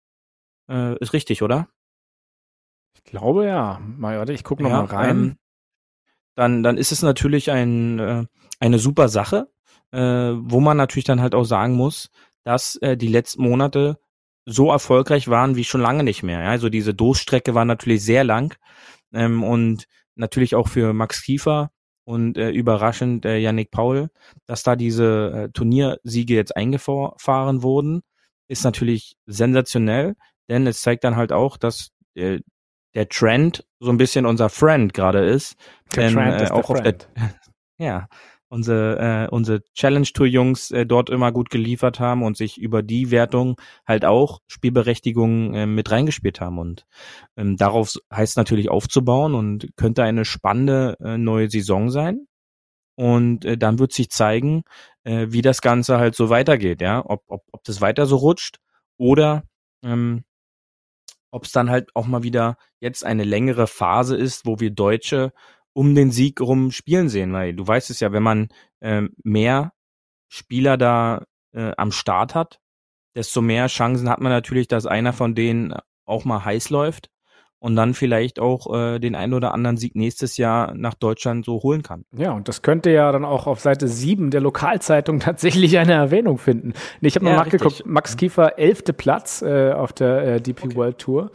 Äh, 0.69 0.99
ist 0.99 1.15
richtig, 1.15 1.43
oder? 1.43 1.69
Ich 2.95 3.05
glaube 3.05 3.47
ja. 3.47 3.81
Mal, 3.81 4.19
warte, 4.19 4.35
ich 4.35 4.45
gucke 4.45 4.63
noch 4.63 4.71
ja, 4.71 4.83
mal 4.83 4.87
rein. 4.87 5.11
Ähm, 5.11 5.37
dann, 6.35 6.63
dann 6.63 6.77
ist 6.77 6.93
es 6.93 7.01
natürlich 7.01 7.51
ein, 7.51 7.99
äh, 7.99 8.27
eine 8.61 8.79
super 8.79 9.09
Sache, 9.09 9.49
äh, 9.95 10.35
wo 10.37 10.61
man 10.61 10.77
natürlich 10.77 11.05
dann 11.05 11.21
halt 11.21 11.35
auch 11.35 11.45
sagen 11.45 11.75
muss, 11.75 12.11
dass 12.45 12.77
äh, 12.77 12.97
die 12.97 13.09
letzten 13.09 13.43
Monate 13.43 13.99
so 14.47 14.71
erfolgreich 14.71 15.29
waren 15.29 15.57
wie 15.57 15.65
schon 15.65 15.81
lange 15.81 16.05
nicht 16.05 16.23
mehr. 16.23 16.41
Ja? 16.41 16.51
Also 16.51 16.69
diese 16.69 16.95
Durchstrecke 16.95 17.55
war 17.55 17.65
natürlich 17.65 18.05
sehr 18.05 18.25
lang 18.25 18.57
ähm, 19.13 19.43
und 19.43 19.87
natürlich 20.17 20.55
auch 20.55 20.69
für 20.69 20.93
Max 20.93 21.23
Kiefer 21.23 21.71
und 22.05 22.37
äh, 22.37 22.51
überraschend 22.51 23.25
äh, 23.25 23.39
Yannick 23.39 23.71
Paul, 23.71 24.11
dass 24.47 24.63
da 24.63 24.77
diese 24.77 25.31
äh, 25.35 25.49
Turniersiege 25.51 26.35
jetzt 26.35 26.57
eingefahren 26.57 27.63
wurden, 27.63 28.03
ist 28.49 28.65
natürlich 28.65 29.17
sensationell, 29.27 30.15
denn 30.51 30.67
es 30.67 30.83
zeigt 30.83 31.05
dann 31.05 31.17
halt 31.17 31.33
auch, 31.33 31.57
dass 31.57 31.91
äh, 32.15 32.41
der 32.95 33.09
Trend 33.09 33.65
so 33.81 33.91
ein 33.91 33.97
bisschen 33.97 34.27
unser 34.27 34.51
Friend 34.51 34.93
gerade 34.93 35.25
ist. 35.25 35.57
Der 35.95 36.05
denn, 36.05 36.15
Trend 36.15 36.41
äh, 36.41 36.45
ist 36.45 36.53
auch 36.53 36.69
auf 36.69 36.83
der, 36.83 36.97
ja, 37.79 38.09
unsere, 38.55 38.99
äh, 39.25 39.29
unsere 39.29 39.63
Challenge 39.75 40.07
Tour 40.07 40.27
Jungs 40.27 40.71
äh, 40.71 40.87
dort 40.87 41.11
immer 41.11 41.33
gut 41.33 41.51
geliefert 41.51 41.99
haben 41.99 42.23
und 42.23 42.37
sich 42.37 42.57
über 42.57 42.83
die 42.83 43.11
Wertung 43.11 43.61
halt 43.87 44.05
auch 44.05 44.41
Spielberechtigung 44.47 45.55
äh, 45.55 45.67
mit 45.67 45.91
reingespielt 45.91 46.41
haben. 46.41 46.59
Und 46.59 46.87
ähm, 47.37 47.57
darauf 47.57 47.95
heißt 48.13 48.37
natürlich 48.37 48.71
aufzubauen 48.71 49.35
und 49.35 49.77
könnte 49.77 50.05
eine 50.05 50.25
spannende 50.25 50.97
äh, 51.01 51.19
neue 51.19 51.51
Saison 51.51 51.91
sein. 51.91 52.27
Und 52.97 53.45
äh, 53.45 53.59
dann 53.59 53.81
wird 53.81 53.93
sich 53.93 54.09
zeigen, 54.11 54.63
äh, 55.03 55.27
wie 55.31 55.43
das 55.43 55.61
Ganze 55.61 55.99
halt 55.99 56.15
so 56.15 56.31
weitergeht, 56.31 56.81
ja, 56.81 57.03
ob, 57.05 57.25
ob, 57.27 57.43
ob 57.51 57.65
das 57.65 57.81
weiter 57.81 58.07
so 58.07 58.17
rutscht 58.17 58.61
oder 58.97 59.43
ähm, 59.83 60.23
ob 61.33 61.45
es 61.45 61.51
dann 61.51 61.71
halt 61.71 61.91
auch 61.95 62.07
mal 62.07 62.23
wieder 62.23 62.57
jetzt 62.79 63.05
eine 63.05 63.25
längere 63.25 63.67
Phase 63.67 64.17
ist, 64.17 64.47
wo 64.47 64.61
wir 64.61 64.71
Deutsche 64.71 65.33
um 65.75 65.95
den 65.95 66.11
Sieg 66.11 66.41
rum 66.41 66.71
spielen 66.71 67.09
sehen, 67.11 67.33
weil 67.33 67.53
du 67.53 67.67
weißt 67.67 67.91
es 67.91 68.01
ja, 68.01 68.13
wenn 68.13 68.23
man 68.23 68.49
äh, 68.81 69.03
mehr 69.23 69.73
Spieler 70.29 70.79
da 70.79 71.25
äh, 71.53 71.73
am 71.77 71.93
Start 71.93 72.35
hat, 72.35 72.61
desto 73.15 73.43
mehr 73.43 73.67
Chancen 73.67 74.09
hat 74.09 74.21
man 74.21 74.33
natürlich, 74.33 74.69
dass 74.69 74.87
einer 74.87 75.13
von 75.13 75.35
denen 75.35 75.75
auch 76.07 76.25
mal 76.25 76.45
heiß 76.45 76.71
läuft 76.71 77.11
und 77.59 77.77
dann 77.77 77.95
vielleicht 77.95 78.41
auch 78.41 78.73
äh, 78.75 78.99
den 78.99 79.15
einen 79.15 79.33
oder 79.33 79.55
anderen 79.55 79.77
Sieg 79.77 79.97
nächstes 79.97 80.37
Jahr 80.37 80.75
nach 80.75 80.95
Deutschland 80.95 81.45
so 81.45 81.63
holen 81.63 81.83
kann. 81.83 82.05
Ja, 82.17 82.33
und 82.33 82.47
das 82.47 82.63
könnte 82.63 82.91
ja 82.91 83.11
dann 83.11 83.25
auch 83.25 83.47
auf 83.47 83.61
Seite 83.61 83.89
7 83.89 84.31
der 84.31 84.41
Lokalzeitung 84.41 85.19
tatsächlich 85.21 85.79
eine 85.79 85.95
Erwähnung 85.95 86.39
finden. 86.39 86.75
Ich 87.01 87.17
habe 87.17 87.25
ja, 87.27 87.33
mal 87.33 87.39
nachgeguckt, 87.39 87.87
Max 87.87 88.17
Kiefer 88.17 88.59
elfte 88.59 88.93
Platz 88.93 89.43
äh, 89.43 89.73
auf 89.73 89.93
der 89.93 90.35
äh, 90.35 90.41
DP 90.41 90.65
okay. 90.65 90.77
World 90.77 90.99
Tour. 90.99 91.33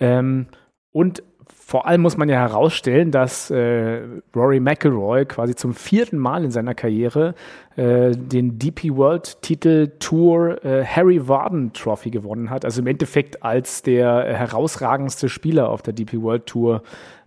Ähm, 0.00 0.48
und 0.90 1.22
vor 1.68 1.86
allem 1.86 2.00
muss 2.00 2.16
man 2.16 2.30
ja 2.30 2.36
herausstellen, 2.36 3.10
dass 3.10 3.50
äh, 3.50 4.02
Rory 4.34 4.58
McIlroy 4.58 5.26
quasi 5.26 5.54
zum 5.54 5.74
vierten 5.74 6.16
Mal 6.16 6.42
in 6.42 6.50
seiner 6.50 6.74
Karriere 6.74 7.34
äh, 7.76 8.12
den 8.12 8.58
DP 8.58 8.96
World 8.96 9.42
Titel 9.42 9.88
Tour 9.98 10.64
äh, 10.64 10.82
Harry 10.86 11.28
Warden 11.28 11.74
Trophy 11.74 12.08
gewonnen 12.08 12.48
hat. 12.48 12.64
Also 12.64 12.80
im 12.80 12.86
Endeffekt 12.86 13.42
als 13.42 13.82
der 13.82 14.34
herausragendste 14.34 15.28
Spieler 15.28 15.68
auf 15.68 15.82
der 15.82 15.92
DP 15.92 16.22
World 16.22 16.46
Tour 16.46 16.82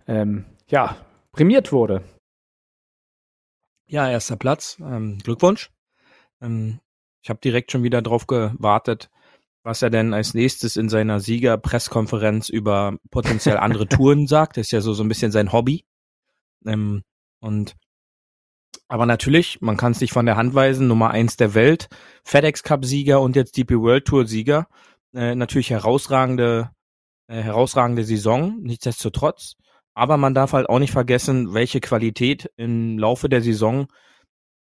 ähm, 0.08 0.44
ja, 0.66 0.96
prämiert 1.30 1.70
wurde. 1.70 2.02
Ja, 3.86 4.10
erster 4.10 4.34
Platz. 4.34 4.76
Ähm, 4.80 5.18
Glückwunsch. 5.22 5.70
Ähm, 6.40 6.80
ich 7.22 7.30
habe 7.30 7.38
direkt 7.38 7.70
schon 7.70 7.84
wieder 7.84 8.02
drauf 8.02 8.26
gewartet, 8.26 9.08
was 9.62 9.82
er 9.82 9.90
denn 9.90 10.12
als 10.14 10.34
nächstes 10.34 10.76
in 10.76 10.88
seiner 10.88 11.20
Siegerpresskonferenz 11.20 12.48
über 12.48 12.96
potenziell 13.10 13.56
andere 13.56 13.86
Touren 13.86 14.26
sagt. 14.28 14.56
Das 14.56 14.66
ist 14.66 14.72
ja 14.72 14.80
so, 14.80 14.92
so 14.92 15.04
ein 15.04 15.08
bisschen 15.08 15.32
sein 15.32 15.52
Hobby. 15.52 15.84
Ähm, 16.64 17.02
und 17.40 17.76
aber 18.88 19.06
natürlich, 19.06 19.60
man 19.62 19.76
kann 19.76 19.92
es 19.92 20.00
nicht 20.00 20.12
von 20.12 20.26
der 20.26 20.36
Hand 20.36 20.54
weisen, 20.54 20.86
Nummer 20.86 21.10
eins 21.10 21.36
der 21.36 21.54
Welt, 21.54 21.88
FedEx 22.24 22.62
Cup-Sieger 22.62 23.20
und 23.20 23.36
jetzt 23.36 23.56
DP 23.56 23.80
World 23.80 24.04
Tour-Sieger. 24.04 24.68
Äh, 25.14 25.34
natürlich 25.34 25.70
herausragende, 25.70 26.70
äh, 27.26 27.40
herausragende 27.40 28.04
Saison, 28.04 28.60
nichtsdestotrotz. 28.60 29.54
Aber 29.94 30.16
man 30.16 30.34
darf 30.34 30.52
halt 30.52 30.68
auch 30.68 30.78
nicht 30.78 30.92
vergessen, 30.92 31.54
welche 31.54 31.80
Qualität 31.80 32.50
im 32.56 32.98
Laufe 32.98 33.28
der 33.28 33.42
Saison 33.42 33.86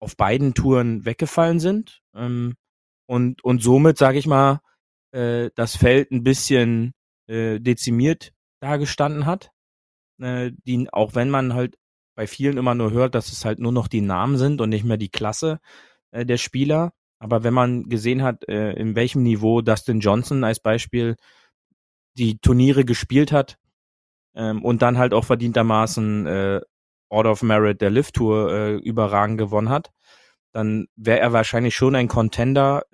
auf 0.01 0.17
beiden 0.17 0.55
Touren 0.55 1.05
weggefallen 1.05 1.61
sind. 1.61 2.01
Ähm, 2.15 2.55
und, 3.07 3.45
und 3.45 3.63
somit, 3.63 3.99
sage 3.99 4.19
ich 4.19 4.27
mal, 4.27 4.61
äh, 5.15 5.51
das 5.55 5.77
Feld 5.77 6.11
ein 6.11 6.25
bisschen 6.25 6.93
äh, 7.27 7.61
dezimiert 7.61 8.33
dagestanden 8.61 9.27
hat. 9.27 9.51
Äh, 10.21 10.53
die, 10.67 10.89
auch 10.93 11.15
wenn 11.15 11.31
man 11.31 11.55
halt 11.55 11.77
bei 12.15 12.27
vielen 12.27 12.57
immer 12.57 12.75
nur 12.75 12.93
hört, 12.93 13.15
dass 13.15 13.33
es 13.33 13.45
halt 13.45 13.59
nur 13.59 13.73
noch 13.73 13.89
die 13.89 14.01
Namen 14.01 14.37
sind 14.37 14.61
und 14.61 14.71
nicht 14.71 14.85
mehr 14.85 14.97
die 14.97 15.09
Klasse 15.09 15.61
äh, 16.13 16.25
der 16.27 16.37
Spieler. 16.37 16.93
Aber 17.19 17.45
wenn 17.45 17.55
man 17.55 17.89
gesehen 17.89 18.23
hat, 18.23 18.49
äh, 18.49 18.73
in 18.73 18.97
welchem 18.97 19.23
Niveau 19.23 19.63
Dustin 19.63 20.01
Johnson 20.01 20.45
als 20.45 20.61
Beispiel 20.61 21.17
die 22.17 22.39
Turniere 22.39 22.85
gespielt 22.85 23.33
hat 23.33 23.59
ähm, 24.35 24.65
und 24.65 24.83
dann 24.83 24.99
halt 24.99 25.15
auch 25.15 25.25
verdientermaßen 25.25 26.27
äh, 26.27 26.61
Order 27.09 27.33
of 27.33 27.43
Merit 27.43 27.81
der 27.81 27.91
Lift 27.91 28.15
Tour 28.15 28.53
äh, 28.53 28.75
überragend 28.77 29.39
gewonnen 29.39 29.69
hat, 29.69 29.91
dann 30.53 30.87
wäre 30.97 31.21
er 31.21 31.33
wahrscheinlich 31.33 31.75
schon 31.75 31.95
ein 31.95 32.09
Contender 32.09 32.85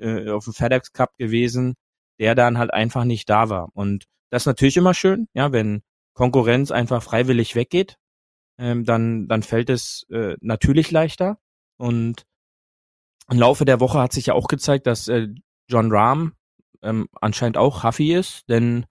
äh, 0.00 0.30
auf 0.30 0.44
dem 0.44 0.52
FedEx 0.52 0.92
Cup 0.92 1.16
gewesen, 1.16 1.74
der 2.18 2.34
dann 2.34 2.58
halt 2.58 2.72
einfach 2.72 3.04
nicht 3.04 3.28
da 3.30 3.48
war. 3.48 3.70
Und 3.74 4.04
das 4.30 4.42
ist 4.42 4.46
natürlich 4.46 4.76
immer 4.76 4.94
schön, 4.94 5.28
ja, 5.34 5.52
wenn 5.52 5.82
Konkurrenz 6.14 6.70
einfach 6.70 7.02
freiwillig 7.02 7.54
weggeht, 7.54 7.96
ähm, 8.58 8.84
dann, 8.84 9.26
dann 9.26 9.42
fällt 9.42 9.70
es 9.70 10.06
äh, 10.10 10.36
natürlich 10.40 10.90
leichter. 10.90 11.38
Und 11.78 12.26
im 13.30 13.38
Laufe 13.38 13.64
der 13.64 13.80
Woche 13.80 13.98
hat 14.00 14.12
sich 14.12 14.26
ja 14.26 14.34
auch 14.34 14.48
gezeigt, 14.48 14.86
dass 14.86 15.08
äh, 15.08 15.28
John 15.68 15.92
Rahm 15.92 16.34
ähm, 16.82 17.08
anscheinend 17.20 17.56
auch 17.56 17.84
Huffy 17.84 18.12
ist, 18.14 18.48
denn 18.48 18.86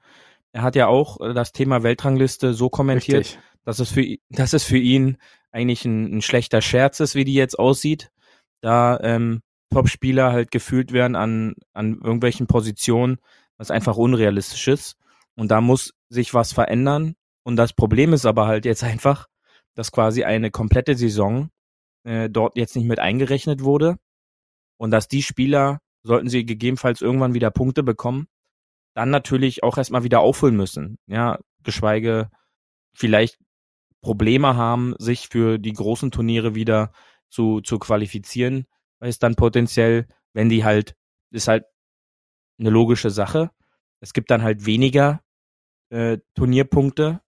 er 0.52 0.64
hat 0.64 0.76
ja 0.76 0.88
auch 0.88 1.20
äh, 1.22 1.34
das 1.34 1.52
Thema 1.52 1.84
Weltrangliste 1.84 2.54
so 2.54 2.70
kommentiert, 2.70 3.20
Richtig. 3.20 3.40
dass 3.64 3.80
es 3.80 3.90
für 3.92 4.18
dass 4.30 4.54
es 4.54 4.64
für 4.64 4.78
ihn 4.78 5.18
eigentlich 5.52 5.86
ein, 5.86 6.18
ein 6.18 6.22
schlechter 6.22 6.62
Scherz 6.62 7.00
ist, 7.00 7.16
wie 7.16 7.26
die 7.26 7.34
jetzt 7.34 7.58
aussieht, 7.58 8.12
da 8.62 9.00
ähm, 9.02 9.42
Top-Spieler 9.70 10.32
halt 10.32 10.52
gefühlt 10.52 10.92
werden 10.92 11.16
an, 11.16 11.56
an 11.74 11.96
irgendwelchen 12.02 12.48
Positionen, 12.48 13.18
was 13.58 13.72
einfach 13.72 13.98
unrealistisch 13.98 14.68
ist. 14.68 14.96
Und 15.36 15.52
da 15.52 15.62
muss 15.62 15.94
sich 16.10 16.34
was 16.34 16.54
verändern. 16.54 17.16
Und 17.44 17.56
das 17.56 17.74
Problem 17.74 18.14
ist 18.14 18.26
aber 18.26 18.48
halt 18.48 18.66
jetzt 18.66 18.84
einfach, 18.86 19.28
dass 19.76 19.92
quasi 19.92 20.24
eine 20.24 20.52
komplette 20.52 20.96
Saison 20.96 21.50
äh, 22.04 22.30
dort 22.30 22.58
jetzt 22.58 22.76
nicht 22.76 22.86
mit 22.86 23.00
eingerechnet 23.00 23.64
wurde. 23.64 23.98
Und 24.78 24.92
dass 24.92 25.08
die 25.08 25.24
Spieler, 25.24 25.80
sollten 26.04 26.30
sie 26.30 26.46
gegebenenfalls 26.46 27.02
irgendwann 27.02 27.34
wieder 27.34 27.52
Punkte 27.52 27.84
bekommen, 27.84 28.28
dann 28.96 29.10
natürlich 29.10 29.64
auch 29.64 29.78
erstmal 29.78 30.04
wieder 30.04 30.22
auffüllen 30.22 30.56
müssen. 30.56 30.98
Ja, 31.08 31.40
geschweige 31.64 32.30
vielleicht 32.94 33.38
Probleme 34.02 34.56
haben, 34.56 34.96
sich 34.98 35.28
für 35.28 35.58
die 35.58 35.74
großen 35.74 36.12
Turniere 36.12 36.56
wieder 36.56 36.92
zu, 37.30 37.62
zu 37.62 37.78
qualifizieren 37.78 38.66
weil 39.00 39.10
es 39.10 39.20
dann 39.20 39.36
potenziell, 39.36 40.08
wenn 40.34 40.50
die 40.50 40.64
halt, 40.64 40.96
ist 41.32 41.48
halt 41.48 41.66
eine 42.60 42.70
logische 42.70 43.10
Sache. 43.10 43.52
Es 44.00 44.14
gibt 44.14 44.32
dann 44.32 44.44
halt 44.44 44.66
weniger 44.66 45.22
äh, 45.90 46.20
Turnierpunkte, 46.36 47.22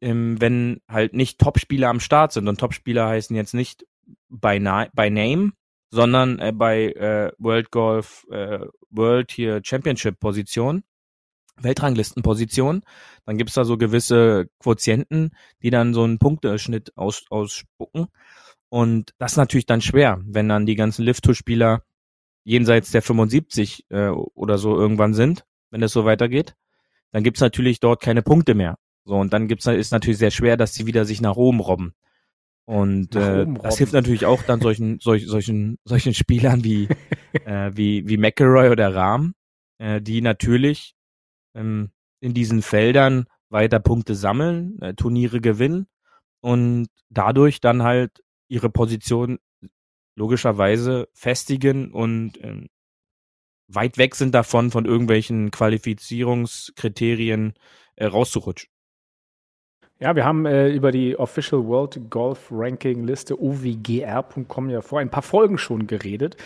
ähm, 0.00 0.40
wenn 0.40 0.80
halt 0.88 1.14
nicht 1.14 1.40
Topspieler 1.40 1.88
am 1.88 2.00
Start 2.00 2.32
sind. 2.32 2.48
Und 2.48 2.60
Topspieler 2.60 3.08
heißen 3.08 3.34
jetzt 3.34 3.54
nicht 3.54 3.86
by, 4.28 4.58
na 4.60 4.88
by 4.94 5.10
name, 5.10 5.52
sondern 5.90 6.38
äh, 6.38 6.52
bei 6.52 6.92
äh, 6.92 7.32
World 7.38 7.70
Golf 7.70 8.26
äh, 8.30 8.66
World 8.90 9.32
hier 9.32 9.60
Championship 9.64 10.20
Position, 10.20 10.84
Weltranglistenposition. 11.56 12.82
Dann 13.26 13.38
gibt's 13.38 13.54
da 13.54 13.64
so 13.64 13.76
gewisse 13.76 14.48
Quotienten, 14.60 15.30
die 15.62 15.70
dann 15.70 15.94
so 15.94 16.04
einen 16.04 16.18
Punkteschnitt 16.18 16.96
aus, 16.96 17.24
ausspucken. 17.30 18.08
Und 18.74 19.14
das 19.18 19.34
ist 19.34 19.36
natürlich 19.36 19.66
dann 19.66 19.80
schwer, 19.80 20.20
wenn 20.26 20.48
dann 20.48 20.66
die 20.66 20.74
ganzen 20.74 21.04
Lift-Tour-Spieler 21.04 21.84
jenseits 22.42 22.90
der 22.90 23.02
75 23.02 23.84
äh, 23.90 24.08
oder 24.08 24.58
so 24.58 24.76
irgendwann 24.76 25.14
sind, 25.14 25.44
wenn 25.70 25.80
es 25.80 25.92
so 25.92 26.04
weitergeht. 26.04 26.56
Dann 27.12 27.22
gibt's 27.22 27.40
natürlich 27.40 27.78
dort 27.78 28.02
keine 28.02 28.22
Punkte 28.22 28.56
mehr. 28.56 28.76
So, 29.04 29.14
und 29.14 29.32
dann 29.32 29.46
gibt's, 29.46 29.66
ist 29.66 29.92
natürlich 29.92 30.18
sehr 30.18 30.32
schwer, 30.32 30.56
dass 30.56 30.74
sie 30.74 30.86
wieder 30.86 31.04
sich 31.04 31.20
nach 31.20 31.36
oben 31.36 31.60
robben. 31.60 31.94
Und 32.64 33.14
äh, 33.14 33.46
das 33.62 33.78
hilft 33.78 33.92
natürlich 33.92 34.26
auch 34.26 34.42
dann 34.42 34.60
solchen, 34.60 34.98
solch, 34.98 35.28
solchen, 35.28 35.78
solchen 35.84 36.12
Spielern 36.12 36.64
wie, 36.64 36.88
äh, 37.44 37.70
wie, 37.76 38.08
wie 38.08 38.16
McElroy 38.16 38.70
oder 38.70 38.92
Rahm, 38.92 39.36
äh, 39.78 40.00
die 40.00 40.20
natürlich 40.20 40.96
ähm, 41.54 41.92
in 42.18 42.34
diesen 42.34 42.60
Feldern 42.60 43.26
weiter 43.50 43.78
Punkte 43.78 44.16
sammeln, 44.16 44.82
äh, 44.82 44.94
Turniere 44.94 45.40
gewinnen 45.40 45.86
und 46.40 46.88
dadurch 47.08 47.60
dann 47.60 47.84
halt 47.84 48.23
ihre 48.54 48.70
Position 48.70 49.38
logischerweise 50.14 51.08
festigen 51.12 51.90
und 51.90 52.42
ähm, 52.42 52.68
weit 53.66 53.98
weg 53.98 54.14
sind 54.14 54.32
davon, 54.34 54.70
von 54.70 54.84
irgendwelchen 54.84 55.50
Qualifizierungskriterien 55.50 57.54
äh, 57.96 58.06
rauszurutschen. 58.06 58.70
Ja, 59.98 60.14
wir 60.16 60.24
haben 60.24 60.46
äh, 60.46 60.68
über 60.68 60.92
die 60.92 61.18
Official 61.18 61.66
World 61.66 62.10
Golf 62.10 62.46
Ranking 62.50 63.04
Liste 63.04 63.38
ovgr.com 63.40 64.70
ja 64.70 64.80
vor 64.82 65.00
ein 65.00 65.10
paar 65.10 65.22
Folgen 65.22 65.58
schon 65.58 65.88
geredet. 65.88 66.36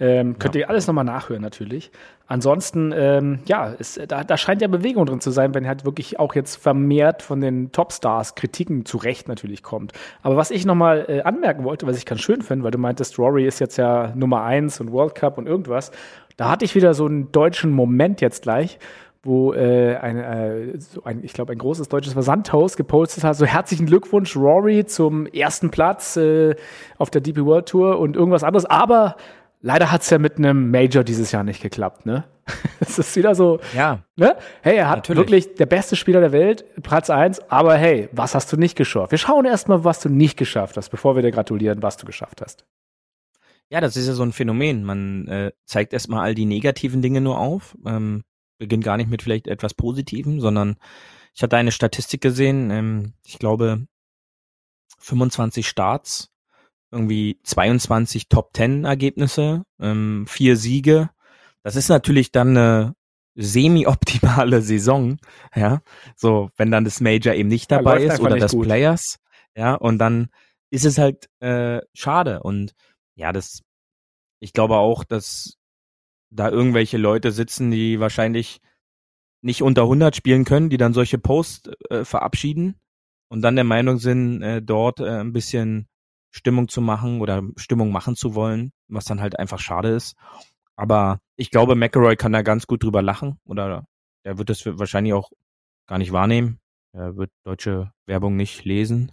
Ähm, 0.00 0.38
könnt 0.38 0.54
ja. 0.54 0.60
ihr 0.60 0.70
alles 0.70 0.86
nochmal 0.86 1.04
nachhören 1.04 1.42
natürlich. 1.42 1.90
Ansonsten, 2.26 2.92
ähm, 2.94 3.40
ja, 3.46 3.74
es, 3.78 3.98
da, 4.06 4.22
da 4.22 4.36
scheint 4.36 4.62
ja 4.62 4.68
Bewegung 4.68 5.06
drin 5.06 5.20
zu 5.20 5.30
sein, 5.30 5.54
wenn 5.54 5.66
halt 5.66 5.84
wirklich 5.84 6.20
auch 6.20 6.34
jetzt 6.34 6.56
vermehrt 6.56 7.22
von 7.22 7.40
den 7.40 7.72
Topstars 7.72 8.34
Kritiken 8.34 8.84
zu 8.84 8.98
Recht 8.98 9.28
natürlich 9.28 9.62
kommt. 9.62 9.92
Aber 10.22 10.36
was 10.36 10.50
ich 10.50 10.66
nochmal 10.66 11.06
äh, 11.08 11.22
anmerken 11.22 11.64
wollte, 11.64 11.86
was 11.86 11.96
ich 11.96 12.06
ganz 12.06 12.20
schön 12.20 12.42
finde, 12.42 12.64
weil 12.64 12.70
du 12.70 12.78
meintest, 12.78 13.18
Rory 13.18 13.46
ist 13.46 13.58
jetzt 13.58 13.76
ja 13.76 14.14
Nummer 14.14 14.42
eins 14.42 14.80
und 14.80 14.92
World 14.92 15.14
Cup 15.14 15.36
und 15.38 15.46
irgendwas. 15.46 15.90
Da 16.36 16.50
hatte 16.50 16.64
ich 16.64 16.74
wieder 16.76 16.94
so 16.94 17.06
einen 17.06 17.32
deutschen 17.32 17.72
Moment 17.72 18.20
jetzt 18.20 18.42
gleich 18.42 18.78
wo 19.24 19.52
äh, 19.52 19.96
ein, 19.96 20.16
äh, 20.16 20.78
so 20.78 21.02
ein, 21.02 21.24
ich 21.24 21.32
glaube, 21.32 21.52
ein 21.52 21.58
großes 21.58 21.88
deutsches 21.88 22.12
Versandhaus 22.12 22.76
gepostet 22.76 23.24
hat, 23.24 23.34
so 23.36 23.46
herzlichen 23.46 23.86
Glückwunsch, 23.86 24.36
Rory, 24.36 24.84
zum 24.86 25.26
ersten 25.26 25.70
Platz 25.70 26.16
äh, 26.16 26.54
auf 26.98 27.10
der 27.10 27.20
DP 27.20 27.44
World 27.44 27.68
Tour 27.68 27.98
und 27.98 28.16
irgendwas 28.16 28.44
anderes. 28.44 28.64
Aber 28.64 29.16
leider 29.60 29.90
hat's 29.90 30.10
ja 30.10 30.18
mit 30.18 30.38
einem 30.38 30.70
Major 30.70 31.04
dieses 31.04 31.32
Jahr 31.32 31.44
nicht 31.44 31.62
geklappt, 31.62 32.06
ne? 32.06 32.24
Es 32.80 32.98
ist 32.98 33.16
wieder 33.16 33.34
so, 33.34 33.60
ja. 33.74 34.04
ne? 34.16 34.36
Hey, 34.62 34.76
er 34.76 34.88
hat 34.88 34.98
Natürlich. 34.98 35.18
wirklich 35.18 35.54
der 35.56 35.66
beste 35.66 35.96
Spieler 35.96 36.20
der 36.20 36.32
Welt, 36.32 36.64
Platz 36.82 37.10
eins. 37.10 37.40
aber 37.50 37.76
hey, 37.76 38.08
was 38.12 38.34
hast 38.34 38.52
du 38.52 38.56
nicht 38.56 38.76
geschafft? 38.76 39.10
Wir 39.10 39.18
schauen 39.18 39.44
erstmal, 39.44 39.84
was 39.84 40.00
du 40.00 40.08
nicht 40.08 40.36
geschafft 40.36 40.76
hast, 40.76 40.88
bevor 40.90 41.16
wir 41.16 41.22
dir 41.22 41.32
gratulieren, 41.32 41.82
was 41.82 41.96
du 41.96 42.06
geschafft 42.06 42.40
hast. 42.40 42.64
Ja, 43.70 43.80
das 43.80 43.96
ist 43.96 44.06
ja 44.06 44.14
so 44.14 44.22
ein 44.22 44.32
Phänomen. 44.32 44.84
Man 44.84 45.28
äh, 45.28 45.52
zeigt 45.66 45.92
erstmal 45.92 46.24
all 46.24 46.34
die 46.34 46.46
negativen 46.46 47.02
Dinge 47.02 47.20
nur 47.20 47.38
auf. 47.38 47.76
Ähm, 47.84 48.24
beginnt 48.58 48.84
gar 48.84 48.96
nicht 48.96 49.10
mit 49.10 49.22
vielleicht 49.22 49.46
etwas 49.46 49.74
Positivem, 49.74 50.40
sondern 50.40 50.76
ich 51.34 51.42
hatte 51.42 51.56
eine 51.56 51.72
Statistik 51.72 52.20
gesehen, 52.20 52.70
ähm, 52.70 53.12
ich 53.24 53.38
glaube 53.38 53.86
25 54.98 55.68
Starts, 55.68 56.32
irgendwie 56.90 57.38
22 57.42 58.28
Top 58.28 58.50
10 58.54 58.84
Ergebnisse, 58.84 59.64
ähm, 59.80 60.26
vier 60.26 60.56
Siege. 60.56 61.10
Das 61.62 61.76
ist 61.76 61.88
natürlich 61.88 62.32
dann 62.32 62.56
eine 62.56 62.94
semi-optimale 63.34 64.62
Saison, 64.62 65.18
ja. 65.54 65.80
So, 66.16 66.50
wenn 66.56 66.70
dann 66.70 66.84
das 66.84 67.00
Major 67.00 67.34
eben 67.34 67.48
nicht 67.48 67.70
dabei 67.70 68.02
ja, 68.02 68.14
ist 68.14 68.20
oder 68.20 68.36
das 68.36 68.52
gut. 68.52 68.64
Players, 68.64 69.18
ja, 69.56 69.74
und 69.74 69.98
dann 69.98 70.28
ist 70.70 70.84
es 70.84 70.98
halt 70.98 71.28
äh, 71.40 71.80
schade. 71.94 72.42
Und 72.42 72.74
ja, 73.14 73.32
das, 73.32 73.62
ich 74.40 74.52
glaube 74.52 74.76
auch, 74.76 75.04
dass 75.04 75.56
da 76.30 76.50
irgendwelche 76.50 76.98
Leute 76.98 77.32
sitzen, 77.32 77.70
die 77.70 78.00
wahrscheinlich 78.00 78.60
nicht 79.40 79.62
unter 79.62 79.82
100 79.82 80.16
spielen 80.16 80.44
können, 80.44 80.68
die 80.68 80.76
dann 80.76 80.92
solche 80.92 81.18
Posts 81.18 81.70
äh, 81.90 82.04
verabschieden 82.04 82.80
und 83.28 83.42
dann 83.42 83.54
der 83.54 83.64
Meinung 83.64 83.98
sind, 83.98 84.42
äh, 84.42 84.60
dort 84.60 85.00
äh, 85.00 85.20
ein 85.20 85.32
bisschen 85.32 85.88
Stimmung 86.38 86.68
zu 86.68 86.80
machen 86.80 87.20
oder 87.20 87.42
Stimmung 87.56 87.90
machen 87.90 88.14
zu 88.14 88.34
wollen, 88.34 88.70
was 88.88 89.04
dann 89.04 89.20
halt 89.20 89.38
einfach 89.38 89.58
schade 89.58 89.88
ist. 89.90 90.16
Aber 90.76 91.18
ich 91.36 91.50
glaube, 91.50 91.74
McElroy 91.74 92.14
kann 92.16 92.32
da 92.32 92.42
ganz 92.42 92.66
gut 92.66 92.84
drüber 92.84 93.02
lachen 93.02 93.38
oder 93.44 93.84
er 94.22 94.38
wird 94.38 94.48
das 94.48 94.64
wahrscheinlich 94.64 95.12
auch 95.12 95.30
gar 95.88 95.98
nicht 95.98 96.12
wahrnehmen. 96.12 96.60
Er 96.92 97.16
wird 97.16 97.30
deutsche 97.44 97.90
Werbung 98.06 98.36
nicht 98.36 98.64
lesen. 98.64 99.12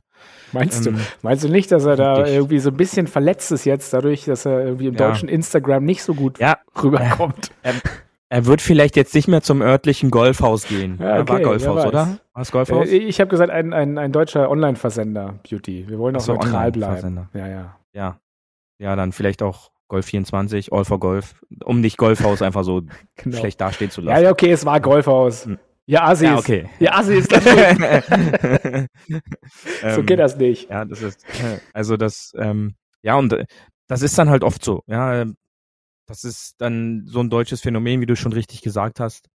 Meinst 0.52 0.86
ähm, 0.86 0.96
du? 0.96 1.02
Meinst 1.24 1.44
du 1.44 1.50
nicht, 1.50 1.72
dass 1.72 1.86
er 1.86 1.96
da 1.96 2.26
irgendwie 2.26 2.60
so 2.60 2.70
ein 2.70 2.78
bisschen 2.78 3.08
verletzt 3.08 3.52
ist 3.52 3.66
jetzt, 3.66 3.92
dadurch, 3.92 4.26
dass 4.26 4.46
er 4.46 4.64
irgendwie 4.64 4.88
im 4.88 4.94
ja. 4.94 5.08
deutschen 5.10 5.28
Instagram 5.28 5.84
nicht 5.84 6.04
so 6.04 6.14
gut 6.14 6.40
ja. 6.40 6.58
rüberkommt? 6.82 7.52
Er, 7.64 7.74
er, 8.30 8.46
wird 8.46 8.62
vielleicht 8.62 8.96
jetzt 8.96 9.14
nicht 9.16 9.28
mehr 9.28 9.42
zum 9.42 9.62
örtlichen 9.62 10.12
Golfhaus 10.12 10.68
gehen. 10.68 10.98
Ja, 11.00 11.20
okay, 11.20 11.30
war 11.30 11.42
Golfhaus, 11.42 11.86
oder? 11.86 12.20
War 12.36 12.42
es 12.42 12.52
Golfhaus? 12.52 12.90
Äh, 12.90 12.98
ich 12.98 13.22
habe 13.22 13.30
gesagt, 13.30 13.50
ein, 13.50 13.72
ein, 13.74 13.98
ein 13.98 14.12
deutscher 14.12 14.50
Online-Versender, 14.50 15.40
Beauty. 15.50 15.88
Wir 15.88 15.98
wollen 15.98 16.18
auch 16.18 16.22
so, 16.22 16.34
neutral 16.34 16.70
bleiben. 16.72 17.30
Ja, 17.34 17.48
ja. 17.48 17.80
Ja. 17.94 18.20
Ja, 18.78 18.98
dann 18.98 19.14
vielleicht 19.14 19.42
auch 19.42 19.72
Golf 19.88 20.08
24, 20.08 20.74
All 20.74 20.84
for 20.84 21.00
Golf, 21.00 21.36
um 21.64 21.80
nicht 21.80 21.98
Golfhaus 21.98 22.42
einfach 22.42 22.66
so 22.66 22.82
genau. 23.16 23.38
schlecht 23.38 23.62
dastehen 23.62 23.90
zu 23.90 24.02
lassen. 24.02 24.22
Ja, 24.22 24.32
okay, 24.32 24.52
es 24.52 24.66
war 24.66 24.82
Golfhaus. 24.82 25.46
Hm. 25.46 25.58
Ja, 25.86 26.04
Assis. 26.04 26.28
Ja, 26.28 26.38
okay. 26.38 26.70
Ja, 26.80 26.96
Assis. 26.96 27.26
so 27.30 27.40
geht 30.04 30.12
ähm, 30.12 30.18
das 30.18 30.36
nicht. 30.36 30.70
Ja, 30.70 30.84
das 30.84 31.02
ist, 31.02 31.26
also 31.72 31.96
das, 31.96 32.34
ähm, 32.38 32.76
ja, 33.02 33.16
und 33.16 33.32
äh, 33.32 33.46
das 33.88 34.02
ist 34.02 34.18
dann 34.18 34.30
halt 34.30 34.44
oft 34.44 34.62
so. 34.62 34.84
Ja, 34.88 35.22
ähm, 35.22 35.38
das 36.06 36.26
ist 36.26 36.56
dann 36.58 37.04
so 37.06 37.22
ein 37.22 37.30
deutsches 37.30 37.62
Phänomen, 37.62 38.02
wie 38.02 38.08
du 38.08 38.18
schon 38.18 38.34
richtig 38.34 38.62
gesagt 38.62 39.00
hast. 39.00 39.30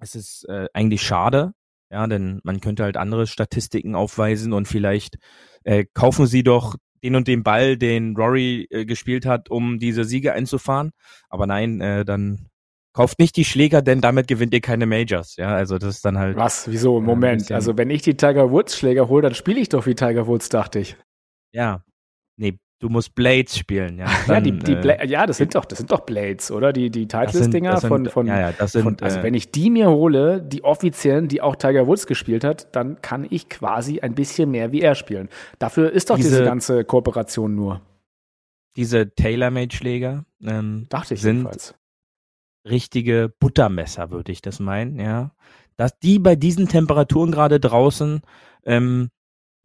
Es 0.00 0.16
ist 0.16 0.44
äh, 0.48 0.66
eigentlich 0.72 1.02
schade, 1.02 1.52
ja, 1.90 2.06
denn 2.06 2.40
man 2.44 2.60
könnte 2.60 2.84
halt 2.84 2.96
andere 2.96 3.26
Statistiken 3.26 3.94
aufweisen 3.94 4.52
und 4.52 4.66
vielleicht 4.68 5.16
äh, 5.64 5.84
kaufen 5.94 6.26
sie 6.26 6.42
doch 6.42 6.76
den 7.02 7.14
und 7.14 7.28
den 7.28 7.42
Ball, 7.42 7.76
den 7.76 8.16
Rory 8.16 8.66
äh, 8.70 8.84
gespielt 8.84 9.26
hat, 9.26 9.50
um 9.50 9.78
diese 9.78 10.04
Siege 10.04 10.32
einzufahren. 10.32 10.90
Aber 11.28 11.46
nein, 11.46 11.80
äh, 11.80 12.04
dann 12.04 12.48
Kauft 12.96 13.18
nicht 13.18 13.36
die 13.36 13.44
Schläger, 13.44 13.82
denn 13.82 14.00
damit 14.00 14.26
gewinnt 14.26 14.54
ihr 14.54 14.62
keine 14.62 14.86
Majors. 14.86 15.36
Ja, 15.36 15.54
also 15.54 15.76
das 15.76 15.96
ist 15.96 16.04
dann 16.06 16.16
halt. 16.16 16.34
Was? 16.38 16.66
Wieso? 16.70 16.98
Moment. 16.98 17.52
also 17.52 17.76
wenn 17.76 17.90
ich 17.90 18.00
die 18.00 18.16
Tiger 18.16 18.50
Woods 18.50 18.74
Schläger 18.74 19.08
hole, 19.08 19.20
dann 19.20 19.34
spiele 19.34 19.60
ich 19.60 19.68
doch 19.68 19.84
wie 19.84 19.94
Tiger 19.94 20.26
Woods, 20.26 20.48
dachte 20.48 20.78
ich. 20.78 20.96
Ja. 21.52 21.84
Nee, 22.38 22.56
du 22.78 22.88
musst 22.88 23.14
Blades 23.14 23.56
spielen, 23.56 23.98
ja. 23.98 24.06
Dann, 24.26 24.44
ja, 24.44 24.52
die, 24.52 24.58
die 24.58 24.72
äh, 24.72 25.06
ja, 25.06 25.26
das 25.26 25.38
sind 25.38 25.54
doch, 25.54 25.64
das 25.64 25.78
sind 25.78 25.90
doch 25.90 26.00
Blades, 26.00 26.50
oder? 26.50 26.72
Die, 26.72 26.90
die 26.90 27.08
Titles-Dinger 27.08 27.80
von, 27.80 28.06
von, 28.06 28.26
ja, 28.26 28.40
ja, 28.40 28.52
das 28.52 28.72
sind, 28.72 28.82
von, 28.82 28.96
also 29.00 29.20
äh, 29.20 29.22
wenn 29.22 29.34
ich 29.34 29.50
die 29.50 29.70
mir 29.70 29.88
hole, 29.90 30.42
die 30.42 30.64
offiziellen, 30.64 31.28
die 31.28 31.40
auch 31.40 31.56
Tiger 31.56 31.86
Woods 31.86 32.06
gespielt 32.06 32.44
hat, 32.44 32.74
dann 32.74 33.00
kann 33.00 33.26
ich 33.28 33.48
quasi 33.48 34.00
ein 34.00 34.14
bisschen 34.14 34.50
mehr 34.50 34.72
wie 34.72 34.82
er 34.82 34.94
spielen. 34.94 35.28
Dafür 35.58 35.92
ist 35.92 36.10
doch 36.10 36.16
diese, 36.16 36.30
diese 36.30 36.44
ganze 36.44 36.84
Kooperation 36.84 37.54
nur. 37.54 37.80
Diese 38.76 39.14
Tailor-Made-Schläger 39.14 40.26
ähm, 40.42 40.86
Dachte 40.90 41.14
ich 41.14 41.22
sind, 41.22 41.36
jedenfalls 41.38 41.74
richtige 42.68 43.32
Buttermesser, 43.38 44.10
würde 44.10 44.32
ich 44.32 44.42
das 44.42 44.60
meinen, 44.60 44.98
ja. 44.98 45.32
Dass 45.76 45.98
die 45.98 46.18
bei 46.18 46.36
diesen 46.36 46.68
Temperaturen 46.68 47.30
gerade 47.30 47.60
draußen 47.60 48.22
ähm, 48.64 49.10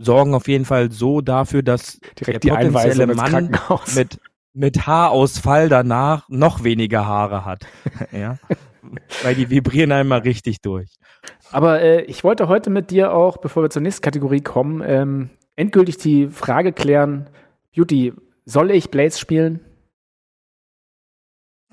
sorgen 0.03 0.33
auf 0.33 0.47
jeden 0.47 0.65
Fall 0.65 0.91
so 0.91 1.21
dafür, 1.21 1.63
dass 1.63 1.99
Direkt 2.19 2.43
der 2.43 2.55
potenzielle 2.55 3.07
Mann 3.07 3.57
mit, 3.95 4.19
mit 4.53 4.87
Haarausfall 4.87 5.69
danach 5.69 6.27
noch 6.29 6.63
weniger 6.63 7.05
Haare 7.05 7.45
hat. 7.45 7.65
ja. 8.11 8.37
Weil 9.23 9.35
die 9.35 9.49
vibrieren 9.49 9.91
einmal 9.91 10.19
richtig 10.19 10.61
durch. 10.61 10.89
Aber 11.51 11.81
äh, 11.81 12.01
ich 12.03 12.23
wollte 12.23 12.47
heute 12.47 12.69
mit 12.69 12.91
dir 12.91 13.13
auch, 13.13 13.37
bevor 13.37 13.63
wir 13.63 13.69
zur 13.69 13.81
nächsten 13.81 14.01
Kategorie 14.01 14.41
kommen, 14.41 14.81
ähm, 14.85 15.29
endgültig 15.55 15.97
die 15.97 16.27
Frage 16.27 16.73
klären, 16.73 17.29
Beauty, 17.75 18.13
soll 18.45 18.71
ich 18.71 18.89
Blades 18.89 19.19
spielen? 19.19 19.59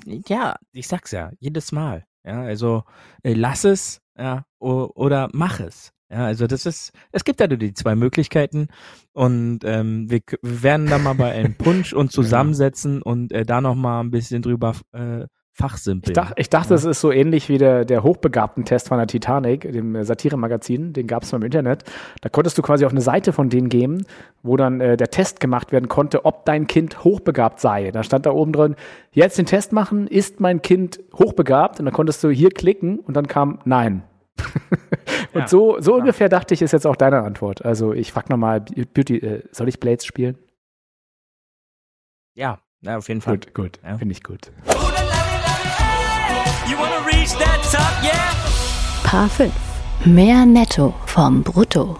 Ja, 0.05 0.57
ich 0.73 0.87
sag's 0.87 1.11
ja, 1.11 1.31
jedes 1.41 1.73
Mal. 1.73 2.05
Ja, 2.25 2.43
also 2.43 2.85
äh, 3.23 3.33
lass 3.33 3.64
es, 3.64 4.01
ja, 4.17 4.45
oder 4.59 5.29
mach 5.33 5.61
es. 5.61 5.93
Ja, 6.11 6.25
also 6.25 6.47
das 6.47 6.64
ist, 6.64 6.92
es 7.12 7.25
gibt 7.25 7.38
ja 7.40 7.47
nur 7.47 7.59
die 7.59 7.75
zwei 7.75 7.94
Möglichkeiten 7.94 8.68
und 9.12 9.61
ähm, 9.64 10.11
wir, 10.11 10.21
wir 10.42 10.62
werden 10.62 10.87
da 10.87 10.99
mal 10.99 11.14
bei 11.14 11.33
einem 11.33 11.55
Punsch 11.55 11.92
und 11.92 12.11
zusammensetzen 12.12 13.03
und 13.03 13.31
äh, 13.33 13.44
da 13.44 13.61
noch 13.61 13.75
mal 13.75 14.01
ein 14.01 14.11
bisschen 14.11 14.40
drüber 14.40 14.75
äh, 14.92 15.27
fachsimpeln. 15.59 16.12
Ich, 16.12 16.14
dach, 16.14 16.33
ich 16.37 16.49
dachte, 16.49 16.75
es 16.75 16.85
ja. 16.85 16.90
ist 16.90 17.01
so 17.01 17.11
ähnlich 17.11 17.49
wie 17.49 17.59
der, 17.59 17.85
der 17.85 18.05
Hochbegabten-Test 18.05 18.88
von 18.88 18.99
der 18.99 19.07
Titanic, 19.07 19.71
dem 19.71 20.03
Satire-Magazin, 20.03 20.92
den 20.92 21.07
gab 21.07 21.25
es 21.25 21.33
mal 21.33 21.38
im 21.38 21.44
Internet. 21.44 21.83
Da 22.23 22.29
konntest 22.29 22.57
du 22.57 22.62
quasi 22.62 22.87
auf 22.87 22.92
eine 22.92 23.01
Seite 23.01 23.33
von 23.33 23.51
denen 23.51 23.68
gehen, 23.68 24.07
wo 24.42 24.57
dann 24.57 24.81
äh, 24.81 24.97
der 24.97 25.11
Test 25.11 25.40
gemacht 25.40 25.73
werden 25.73 25.88
konnte, 25.88 26.25
ob 26.25 26.44
dein 26.44 26.68
Kind 26.68 27.05
hochbegabt 27.05 27.61
sei. 27.61 27.90
Da 27.90 28.03
stand 28.03 28.25
da 28.25 28.31
oben 28.31 28.53
drin, 28.53 28.77
jetzt 29.11 29.37
den 29.37 29.47
Test 29.47 29.73
machen, 29.73 30.07
ist 30.07 30.40
mein 30.40 30.62
Kind 30.62 31.01
hochbegabt? 31.12 31.81
Und 31.81 31.87
dann 31.87 31.94
konntest 31.94 32.23
du 32.23 32.31
hier 32.31 32.51
klicken 32.51 33.01
und 33.01 33.14
dann 33.14 33.27
kam 33.27 33.59
Nein. 33.64 34.05
und 35.33 35.40
ja, 35.40 35.48
so, 35.48 35.81
so 35.81 35.94
ungefähr 35.94 36.29
dachte 36.29 36.55
ich, 36.55 36.62
ist 36.62 36.72
jetzt 36.72 36.87
auch 36.87 36.96
deine 36.96 37.22
Antwort. 37.22 37.64
Also 37.64 37.92
ich 37.92 38.12
frag 38.12 38.31
nochmal, 38.31 38.61
Beauty, 38.61 39.18
äh, 39.18 39.42
soll 39.53 39.68
ich 39.68 39.81
Blades 39.81 40.05
spielen? 40.05 40.38
Ja, 42.35 42.61
ja, 42.81 42.96
auf 42.96 43.09
jeden 43.09 43.20
Fall. 43.20 43.38
Gut, 43.38 43.55
gut, 43.55 43.81
ja. 43.85 43.98
finde 43.98 44.12
ich 44.12 44.22
gut. 44.22 44.53
Paar 49.03 49.29
5. 49.29 49.53
Mehr 50.05 50.46
Netto 50.46 50.94
vom 51.07 51.42
Brutto. 51.42 51.98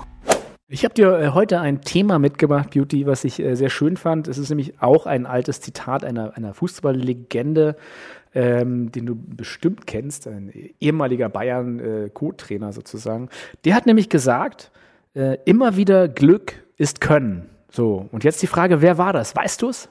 Ich 0.71 0.85
habe 0.85 0.93
dir 0.93 1.19
äh, 1.19 1.31
heute 1.31 1.61
ein 1.61 1.81
Thema 1.81 2.19
mitgebracht, 2.19 2.71
Beauty, 2.71 3.07
was 3.07 3.25
ich 3.25 3.41
äh, 3.41 3.55
sehr 3.55 3.71
schön 3.71 3.97
fand. 3.97 4.29
Es 4.29 4.37
ist 4.37 4.51
nämlich 4.51 4.83
auch 4.83 5.07
ein 5.07 5.25
altes 5.25 5.63
Zitat 5.63 6.05
einer, 6.05 6.37
einer 6.37 6.53
Fußballlegende, 6.53 7.75
ähm, 8.35 8.93
den 8.93 9.07
du 9.07 9.15
bestimmt 9.15 9.87
kennst, 9.87 10.27
ein 10.27 10.53
ehemaliger 10.81 11.29
Bayern-Co-Trainer 11.29 12.69
äh, 12.69 12.73
sozusagen. 12.73 13.29
Der 13.65 13.75
hat 13.75 13.87
nämlich 13.87 14.09
gesagt, 14.09 14.71
äh, 15.15 15.39
immer 15.45 15.77
wieder 15.77 16.09
Glück 16.09 16.65
ist 16.77 17.01
Können. 17.01 17.49
So, 17.71 18.09
und 18.13 18.25
jetzt 18.25 18.43
die 18.43 18.47
Frage, 18.47 18.81
wer 18.81 18.99
war 18.99 19.13
das? 19.13 19.35
Weißt 19.37 19.63
du 19.63 19.69
es? 19.69 19.89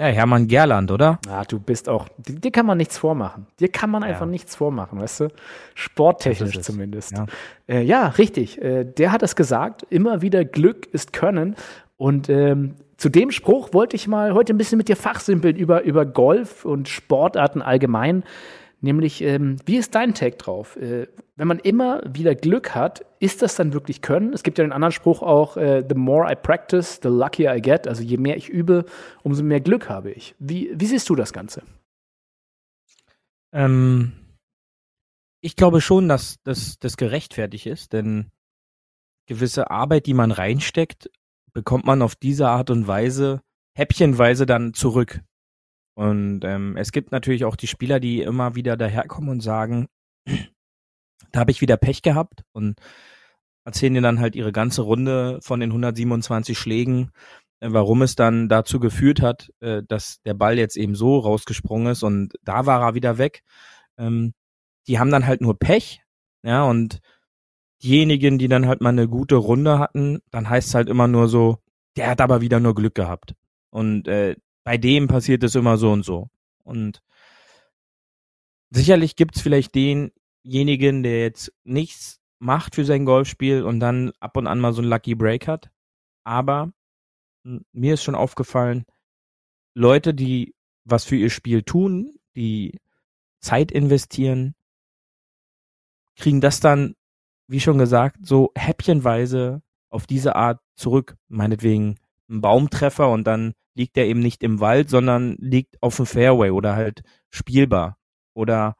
Ja, 0.00 0.06
Hermann 0.06 0.48
Gerland, 0.48 0.90
oder? 0.90 1.18
Ja, 1.26 1.44
du 1.44 1.60
bist 1.60 1.86
auch, 1.88 2.08
dir 2.16 2.50
kann 2.50 2.64
man 2.64 2.78
nichts 2.78 2.96
vormachen. 2.96 3.46
Dir 3.58 3.68
kann 3.68 3.90
man 3.90 4.02
einfach 4.02 4.22
ja. 4.22 4.26
nichts 4.26 4.56
vormachen, 4.56 4.98
weißt 4.98 5.20
du? 5.20 5.28
Sporttechnisch 5.74 6.58
zumindest. 6.60 7.12
Ja. 7.12 7.26
Äh, 7.68 7.82
ja, 7.82 8.06
richtig. 8.08 8.62
Äh, 8.62 8.84
der 8.84 9.12
hat 9.12 9.22
es 9.22 9.36
gesagt, 9.36 9.82
immer 9.90 10.22
wieder 10.22 10.46
Glück 10.46 10.86
ist 10.86 11.12
Können. 11.12 11.54
Und 11.98 12.30
ähm, 12.30 12.76
zu 13.00 13.08
dem 13.08 13.30
Spruch 13.30 13.72
wollte 13.72 13.96
ich 13.96 14.08
mal 14.08 14.34
heute 14.34 14.52
ein 14.52 14.58
bisschen 14.58 14.76
mit 14.76 14.88
dir 14.88 14.96
fachsimpeln 14.96 15.56
über, 15.56 15.84
über 15.84 16.04
Golf 16.04 16.66
und 16.66 16.86
Sportarten 16.86 17.62
allgemein. 17.62 18.24
Nämlich, 18.82 19.22
ähm, 19.22 19.56
wie 19.64 19.78
ist 19.78 19.94
dein 19.94 20.12
Take 20.12 20.36
drauf? 20.36 20.76
Äh, 20.76 21.06
wenn 21.34 21.48
man 21.48 21.58
immer 21.60 22.02
wieder 22.06 22.34
Glück 22.34 22.74
hat, 22.74 23.06
ist 23.18 23.40
das 23.40 23.56
dann 23.56 23.72
wirklich 23.72 24.02
Können? 24.02 24.34
Es 24.34 24.42
gibt 24.42 24.58
ja 24.58 24.64
den 24.64 24.72
anderen 24.72 24.92
Spruch 24.92 25.22
auch, 25.22 25.56
äh, 25.56 25.82
the 25.88 25.94
more 25.94 26.30
I 26.30 26.36
practice, 26.36 27.00
the 27.02 27.08
luckier 27.08 27.56
I 27.56 27.62
get. 27.62 27.88
Also 27.88 28.02
je 28.02 28.18
mehr 28.18 28.36
ich 28.36 28.50
übe, 28.50 28.84
umso 29.22 29.42
mehr 29.42 29.60
Glück 29.60 29.88
habe 29.88 30.10
ich. 30.10 30.34
Wie, 30.38 30.70
wie 30.74 30.86
siehst 30.86 31.08
du 31.08 31.14
das 31.14 31.32
Ganze? 31.32 31.62
Ähm, 33.52 34.12
ich 35.40 35.56
glaube 35.56 35.80
schon, 35.80 36.06
dass 36.06 36.36
das, 36.44 36.78
das 36.78 36.98
gerechtfertigt 36.98 37.64
ist, 37.64 37.94
denn 37.94 38.28
gewisse 39.26 39.70
Arbeit, 39.70 40.04
die 40.04 40.14
man 40.14 40.32
reinsteckt, 40.32 41.08
bekommt 41.52 41.84
man 41.84 42.02
auf 42.02 42.14
diese 42.14 42.48
Art 42.48 42.70
und 42.70 42.86
Weise 42.86 43.42
häppchenweise 43.76 44.46
dann 44.46 44.74
zurück. 44.74 45.20
Und 45.94 46.44
ähm, 46.44 46.76
es 46.76 46.92
gibt 46.92 47.12
natürlich 47.12 47.44
auch 47.44 47.56
die 47.56 47.66
Spieler, 47.66 48.00
die 48.00 48.22
immer 48.22 48.54
wieder 48.54 48.76
daherkommen 48.76 49.30
und 49.30 49.40
sagen, 49.40 49.86
da 51.32 51.40
habe 51.40 51.50
ich 51.50 51.60
wieder 51.60 51.76
Pech 51.76 52.02
gehabt 52.02 52.42
und 52.52 52.78
erzählen 53.64 53.94
dir 53.94 54.00
dann 54.00 54.20
halt 54.20 54.34
ihre 54.34 54.52
ganze 54.52 54.82
Runde 54.82 55.38
von 55.42 55.60
den 55.60 55.70
127 55.70 56.58
Schlägen, 56.58 57.10
äh, 57.60 57.68
warum 57.70 58.02
es 58.02 58.14
dann 58.16 58.48
dazu 58.48 58.80
geführt 58.80 59.20
hat, 59.20 59.50
äh, 59.60 59.82
dass 59.86 60.20
der 60.22 60.34
Ball 60.34 60.58
jetzt 60.58 60.76
eben 60.76 60.94
so 60.94 61.18
rausgesprungen 61.18 61.92
ist 61.92 62.02
und 62.02 62.34
da 62.42 62.66
war 62.66 62.82
er 62.82 62.94
wieder 62.94 63.18
weg. 63.18 63.42
Ähm, 63.98 64.32
die 64.86 64.98
haben 64.98 65.10
dann 65.10 65.26
halt 65.26 65.40
nur 65.40 65.58
Pech, 65.58 66.00
ja, 66.42 66.64
und 66.64 67.00
diejenigen, 67.82 68.38
die 68.38 68.48
dann 68.48 68.66
halt 68.66 68.80
mal 68.80 68.90
eine 68.90 69.08
gute 69.08 69.36
Runde 69.36 69.78
hatten, 69.78 70.20
dann 70.30 70.48
heißt 70.48 70.68
es 70.68 70.74
halt 70.74 70.88
immer 70.88 71.08
nur 71.08 71.28
so, 71.28 71.58
der 71.96 72.10
hat 72.10 72.20
aber 72.20 72.40
wieder 72.40 72.60
nur 72.60 72.74
Glück 72.74 72.94
gehabt. 72.94 73.34
Und 73.70 74.08
äh, 74.08 74.36
bei 74.64 74.78
dem 74.78 75.08
passiert 75.08 75.42
es 75.42 75.54
immer 75.54 75.76
so 75.78 75.90
und 75.90 76.04
so. 76.04 76.28
Und 76.62 77.02
sicherlich 78.70 79.16
gibt's 79.16 79.40
vielleicht 79.40 79.74
denjenigen, 79.74 81.02
der 81.02 81.22
jetzt 81.22 81.52
nichts 81.64 82.20
macht 82.38 82.74
für 82.74 82.84
sein 82.84 83.04
Golfspiel 83.04 83.62
und 83.62 83.80
dann 83.80 84.12
ab 84.20 84.36
und 84.36 84.46
an 84.46 84.60
mal 84.60 84.72
so 84.72 84.82
ein 84.82 84.88
Lucky 84.88 85.14
Break 85.14 85.46
hat. 85.46 85.70
Aber 86.24 86.72
mir 87.72 87.94
ist 87.94 88.02
schon 88.02 88.14
aufgefallen, 88.14 88.84
Leute, 89.74 90.14
die 90.14 90.54
was 90.84 91.04
für 91.04 91.16
ihr 91.16 91.30
Spiel 91.30 91.62
tun, 91.62 92.14
die 92.36 92.80
Zeit 93.40 93.72
investieren, 93.72 94.54
kriegen 96.16 96.40
das 96.40 96.60
dann, 96.60 96.94
wie 97.50 97.60
schon 97.60 97.78
gesagt, 97.78 98.18
so 98.24 98.52
häppchenweise 98.54 99.60
auf 99.90 100.06
diese 100.06 100.36
Art 100.36 100.60
zurück. 100.76 101.16
Meinetwegen 101.28 101.98
ein 102.28 102.40
Baumtreffer 102.40 103.10
und 103.10 103.24
dann 103.24 103.54
liegt 103.74 103.96
er 103.96 104.06
eben 104.06 104.20
nicht 104.20 104.44
im 104.44 104.60
Wald, 104.60 104.88
sondern 104.88 105.36
liegt 105.40 105.82
auf 105.82 105.96
dem 105.96 106.06
Fairway 106.06 106.50
oder 106.50 106.76
halt 106.76 107.02
spielbar. 107.28 107.98
Oder 108.34 108.76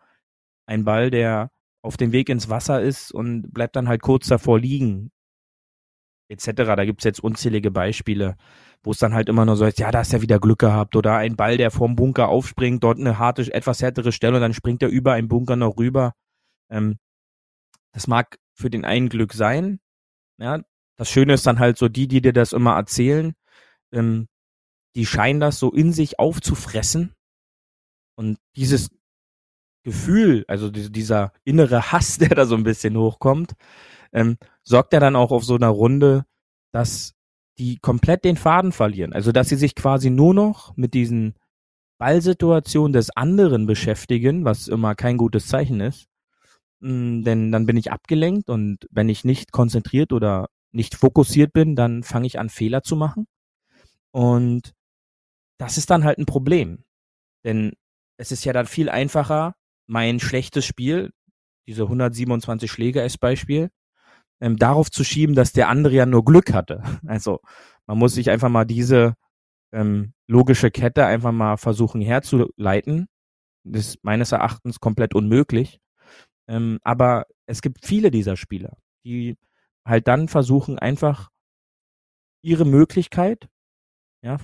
ein 0.66 0.84
Ball, 0.84 1.10
der 1.10 1.50
auf 1.82 1.96
dem 1.96 2.12
Weg 2.12 2.28
ins 2.28 2.48
Wasser 2.48 2.80
ist 2.80 3.10
und 3.10 3.52
bleibt 3.52 3.74
dann 3.74 3.88
halt 3.88 4.02
kurz 4.02 4.28
davor 4.28 4.60
liegen. 4.60 5.10
Etc. 6.28 6.52
Da 6.54 6.84
gibt's 6.84 7.02
jetzt 7.02 7.24
unzählige 7.24 7.72
Beispiele, 7.72 8.36
wo 8.84 8.92
es 8.92 8.98
dann 8.98 9.14
halt 9.14 9.28
immer 9.28 9.44
nur 9.44 9.56
so 9.56 9.64
ist, 9.64 9.80
ja, 9.80 9.90
da 9.90 9.98
hast 9.98 10.12
ja 10.12 10.22
wieder 10.22 10.38
Glück 10.38 10.60
gehabt. 10.60 10.94
Oder 10.94 11.16
ein 11.16 11.34
Ball, 11.34 11.56
der 11.56 11.72
vorm 11.72 11.96
Bunker 11.96 12.28
aufspringt, 12.28 12.84
dort 12.84 13.00
eine 13.00 13.18
harte, 13.18 13.52
etwas 13.52 13.82
härtere 13.82 14.12
Stelle 14.12 14.36
und 14.36 14.42
dann 14.42 14.54
springt 14.54 14.80
er 14.82 14.90
über 14.90 15.14
einen 15.14 15.26
Bunker 15.26 15.56
noch 15.56 15.76
rüber. 15.76 16.12
Ähm, 16.70 16.98
das 17.92 18.06
mag 18.06 18.38
für 18.54 18.70
den 18.70 18.84
einen 18.84 19.08
Glück 19.08 19.32
sein. 19.32 19.80
Ja, 20.38 20.62
das 20.96 21.10
Schöne 21.10 21.34
ist 21.34 21.46
dann 21.46 21.58
halt 21.58 21.78
so, 21.78 21.88
die, 21.88 22.08
die 22.08 22.20
dir 22.20 22.32
das 22.32 22.52
immer 22.52 22.74
erzählen, 22.74 23.34
ähm, 23.92 24.28
die 24.94 25.06
scheinen 25.06 25.40
das 25.40 25.58
so 25.58 25.72
in 25.72 25.92
sich 25.92 26.18
aufzufressen. 26.18 27.14
Und 28.16 28.38
dieses 28.56 28.90
Gefühl, 29.82 30.44
also 30.46 30.70
dieser 30.70 31.32
innere 31.44 31.92
Hass, 31.92 32.18
der 32.18 32.30
da 32.30 32.44
so 32.46 32.54
ein 32.54 32.64
bisschen 32.64 32.96
hochkommt, 32.96 33.54
ähm, 34.12 34.36
sorgt 34.62 34.92
ja 34.92 35.00
dann 35.00 35.16
auch 35.16 35.30
auf 35.30 35.44
so 35.44 35.54
einer 35.54 35.68
Runde, 35.68 36.26
dass 36.72 37.14
die 37.58 37.78
komplett 37.78 38.24
den 38.24 38.36
Faden 38.36 38.72
verlieren. 38.72 39.12
Also 39.12 39.32
dass 39.32 39.48
sie 39.48 39.56
sich 39.56 39.74
quasi 39.74 40.10
nur 40.10 40.34
noch 40.34 40.76
mit 40.76 40.94
diesen 40.94 41.34
Ballsituationen 41.98 42.92
des 42.92 43.10
anderen 43.16 43.66
beschäftigen, 43.66 44.44
was 44.44 44.68
immer 44.68 44.94
kein 44.94 45.18
gutes 45.18 45.48
Zeichen 45.48 45.80
ist. 45.80 46.09
Mm, 46.80 47.22
denn 47.22 47.52
dann 47.52 47.66
bin 47.66 47.76
ich 47.76 47.92
abgelenkt 47.92 48.50
und 48.50 48.86
wenn 48.90 49.08
ich 49.08 49.24
nicht 49.24 49.52
konzentriert 49.52 50.12
oder 50.12 50.48
nicht 50.72 50.94
fokussiert 50.94 51.52
bin, 51.52 51.76
dann 51.76 52.02
fange 52.02 52.26
ich 52.26 52.38
an 52.38 52.48
Fehler 52.48 52.82
zu 52.82 52.96
machen. 52.96 53.26
Und 54.12 54.72
das 55.58 55.78
ist 55.78 55.90
dann 55.90 56.04
halt 56.04 56.18
ein 56.18 56.26
Problem. 56.26 56.84
Denn 57.44 57.72
es 58.18 58.32
ist 58.32 58.44
ja 58.44 58.52
dann 58.52 58.66
viel 58.66 58.88
einfacher, 58.88 59.54
mein 59.86 60.20
schlechtes 60.20 60.64
Spiel, 60.64 61.10
diese 61.66 61.84
127 61.84 62.70
Schläge 62.70 63.02
als 63.02 63.18
Beispiel, 63.18 63.70
ähm, 64.40 64.56
darauf 64.56 64.90
zu 64.90 65.04
schieben, 65.04 65.34
dass 65.34 65.52
der 65.52 65.68
andere 65.68 65.94
ja 65.94 66.06
nur 66.06 66.24
Glück 66.24 66.52
hatte. 66.52 66.82
Also 67.06 67.40
man 67.86 67.98
muss 67.98 68.14
sich 68.14 68.30
einfach 68.30 68.48
mal 68.48 68.64
diese 68.64 69.14
ähm, 69.72 70.14
logische 70.28 70.70
Kette 70.70 71.06
einfach 71.06 71.32
mal 71.32 71.56
versuchen 71.56 72.00
herzuleiten. 72.00 73.08
Das 73.64 73.88
ist 73.88 74.04
meines 74.04 74.32
Erachtens 74.32 74.80
komplett 74.80 75.14
unmöglich. 75.14 75.80
Ähm, 76.50 76.80
aber 76.82 77.26
es 77.46 77.62
gibt 77.62 77.86
viele 77.86 78.10
dieser 78.10 78.36
Spieler, 78.36 78.76
die 79.06 79.38
halt 79.86 80.08
dann 80.08 80.26
versuchen 80.28 80.78
einfach 80.78 81.30
ihre 82.42 82.64
Möglichkeit, 82.64 83.48
ja, 84.22 84.38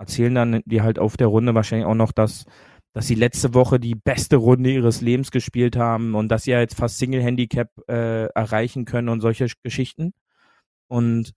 erzählen 0.00 0.34
dann 0.34 0.62
die 0.64 0.82
halt 0.82 0.98
auf 0.98 1.16
der 1.16 1.26
Runde 1.26 1.54
wahrscheinlich 1.54 1.86
auch 1.86 1.94
noch, 1.94 2.12
dass, 2.12 2.46
dass 2.94 3.06
sie 3.06 3.14
letzte 3.14 3.52
Woche 3.54 3.78
die 3.78 3.94
beste 3.94 4.36
Runde 4.36 4.70
ihres 4.72 5.02
Lebens 5.02 5.30
gespielt 5.30 5.76
haben 5.76 6.14
und 6.14 6.28
dass 6.28 6.44
sie 6.44 6.52
ja 6.52 6.60
jetzt 6.60 6.76
fast 6.76 6.98
Single 6.98 7.22
Handicap 7.22 7.70
äh, 7.88 8.26
erreichen 8.28 8.86
können 8.86 9.10
und 9.10 9.20
solche 9.20 9.48
Geschichten. 9.62 10.14
Und 10.88 11.34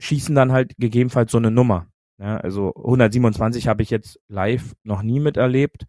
schießen 0.00 0.34
dann 0.34 0.52
halt 0.52 0.74
gegebenenfalls 0.78 1.32
so 1.32 1.38
eine 1.38 1.50
Nummer. 1.50 1.88
Ja, 2.20 2.38
also 2.38 2.74
127 2.74 3.68
habe 3.68 3.82
ich 3.82 3.90
jetzt 3.90 4.20
live 4.28 4.74
noch 4.82 5.02
nie 5.02 5.20
miterlebt. 5.20 5.86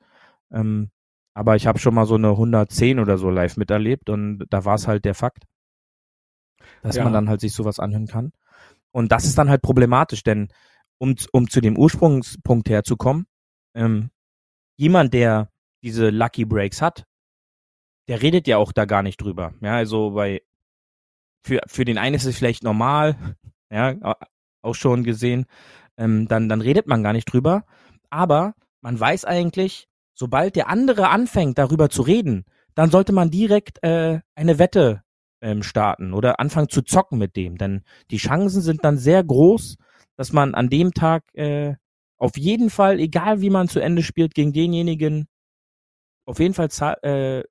Ähm, 0.51 0.91
aber 1.33 1.55
ich 1.55 1.67
habe 1.67 1.79
schon 1.79 1.93
mal 1.93 2.05
so 2.05 2.15
eine 2.15 2.29
110 2.29 2.99
oder 2.99 3.17
so 3.17 3.29
live 3.29 3.57
miterlebt 3.57 4.09
und 4.09 4.45
da 4.49 4.65
war 4.65 4.75
es 4.75 4.87
halt 4.87 5.05
der 5.05 5.15
Fakt, 5.15 5.45
dass 6.81 6.95
ja. 6.95 7.03
man 7.03 7.13
dann 7.13 7.29
halt 7.29 7.41
sich 7.41 7.53
sowas 7.53 7.79
anhören 7.79 8.07
kann. 8.07 8.31
Und 8.91 9.11
das 9.11 9.25
ist 9.25 9.37
dann 9.37 9.49
halt 9.49 9.61
problematisch, 9.61 10.23
denn 10.23 10.49
um, 10.97 11.15
um 11.31 11.49
zu 11.49 11.61
dem 11.61 11.77
Ursprungspunkt 11.77 12.69
herzukommen, 12.69 13.27
ähm, 13.75 14.09
jemand, 14.77 15.13
der 15.13 15.49
diese 15.83 16.09
Lucky 16.09 16.45
Breaks 16.45 16.81
hat, 16.81 17.05
der 18.07 18.21
redet 18.21 18.47
ja 18.47 18.57
auch 18.57 18.71
da 18.71 18.85
gar 18.85 19.03
nicht 19.03 19.21
drüber. 19.21 19.53
Ja, 19.61 19.75
also 19.75 20.11
bei 20.11 20.41
für, 21.45 21.61
für 21.67 21.85
den 21.85 21.97
einen 21.97 22.15
ist 22.15 22.25
es 22.25 22.37
vielleicht 22.37 22.63
normal, 22.63 23.35
ja, 23.71 24.17
auch 24.61 24.75
schon 24.75 25.03
gesehen, 25.03 25.45
ähm, 25.97 26.27
dann, 26.27 26.49
dann 26.49 26.61
redet 26.61 26.87
man 26.87 27.03
gar 27.03 27.13
nicht 27.13 27.31
drüber. 27.31 27.65
Aber 28.09 28.55
man 28.81 28.99
weiß 28.99 29.25
eigentlich, 29.25 29.88
sobald 30.19 30.57
der 30.57 30.67
andere 30.67 31.09
anfängt, 31.09 31.57
darüber 31.57 31.89
zu 31.89 32.01
reden, 32.01 32.43
dann 32.75 32.91
sollte 32.91 33.13
man 33.13 33.31
direkt 33.31 33.81
äh, 33.83 34.19
eine 34.35 34.59
Wette 34.59 35.01
ähm, 35.41 35.63
starten 35.63 36.13
oder 36.13 36.41
anfangen 36.41 36.67
zu 36.67 36.81
zocken 36.81 37.17
mit 37.17 37.37
dem. 37.37 37.57
Denn 37.57 37.83
die 38.11 38.17
Chancen 38.17 38.61
sind 38.61 38.83
dann 38.83 38.97
sehr 38.97 39.23
groß, 39.23 39.77
dass 40.17 40.33
man 40.33 40.55
an 40.55 40.69
dem 40.69 40.93
Tag 40.93 41.23
äh, 41.35 41.75
auf 42.17 42.35
jeden 42.35 42.69
Fall, 42.69 42.99
egal 42.99 43.39
wie 43.39 43.49
man 43.49 43.69
zu 43.69 43.79
Ende 43.79 44.03
spielt, 44.03 44.35
gegen 44.35 44.51
denjenigen 44.51 45.27
auf 46.25 46.39
jeden 46.39 46.53
Fall 46.53 46.67
äh, 47.01 47.43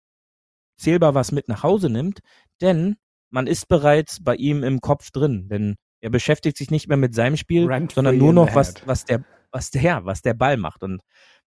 zählbar 0.77 1.15
was 1.15 1.33
mit 1.33 1.49
nach 1.49 1.63
Hause 1.63 1.89
nimmt, 1.89 2.21
denn 2.61 2.97
man 3.31 3.47
ist 3.47 3.67
bereits 3.69 4.23
bei 4.23 4.37
ihm 4.37 4.63
im 4.63 4.81
Kopf 4.81 5.11
drin, 5.11 5.49
denn 5.49 5.77
er 6.01 6.11
beschäftigt 6.11 6.59
sich 6.59 6.71
nicht 6.71 6.87
mehr 6.87 6.97
mit 6.97 7.15
seinem 7.15 7.37
Spiel, 7.37 7.67
Rent 7.67 7.93
sondern 7.93 8.19
nur 8.19 8.33
noch 8.33 8.55
was, 8.55 8.87
was 8.87 9.05
der, 9.05 9.25
was 9.51 9.71
der, 9.71 10.05
was 10.05 10.23
der 10.23 10.35
Ball 10.35 10.57
macht. 10.57 10.85
Und 10.85 11.03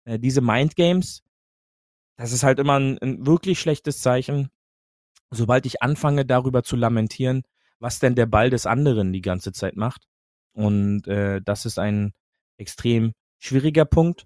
äh, 0.08 0.20
diese 0.20 0.42
Mindgames, 0.42 1.22
das 2.18 2.32
ist 2.32 2.44
halt 2.44 2.60
immer 2.60 2.80
ein, 2.80 2.98
ein 3.00 3.28
wirklich 3.28 3.60
schlechtes 3.60 4.02
Zeichen. 4.02 4.50
sobald 5.30 5.66
ich 5.66 5.82
anfange, 5.84 6.26
darüber 6.26 6.64
zu 6.64 6.78
lamentieren, 6.78 7.44
was 7.80 8.00
denn 8.00 8.16
der 8.16 8.28
Ball 8.28 8.50
des 8.50 8.66
anderen 8.66 9.12
die 9.14 9.22
ganze 9.22 9.52
Zeit 9.52 9.76
macht. 9.76 10.08
Und 10.54 11.08
äh, 11.08 11.42
das 11.44 11.66
ist 11.66 11.80
ein 11.80 12.14
extrem 12.58 13.14
schwieriger 13.40 13.86
Punkt. 13.86 14.26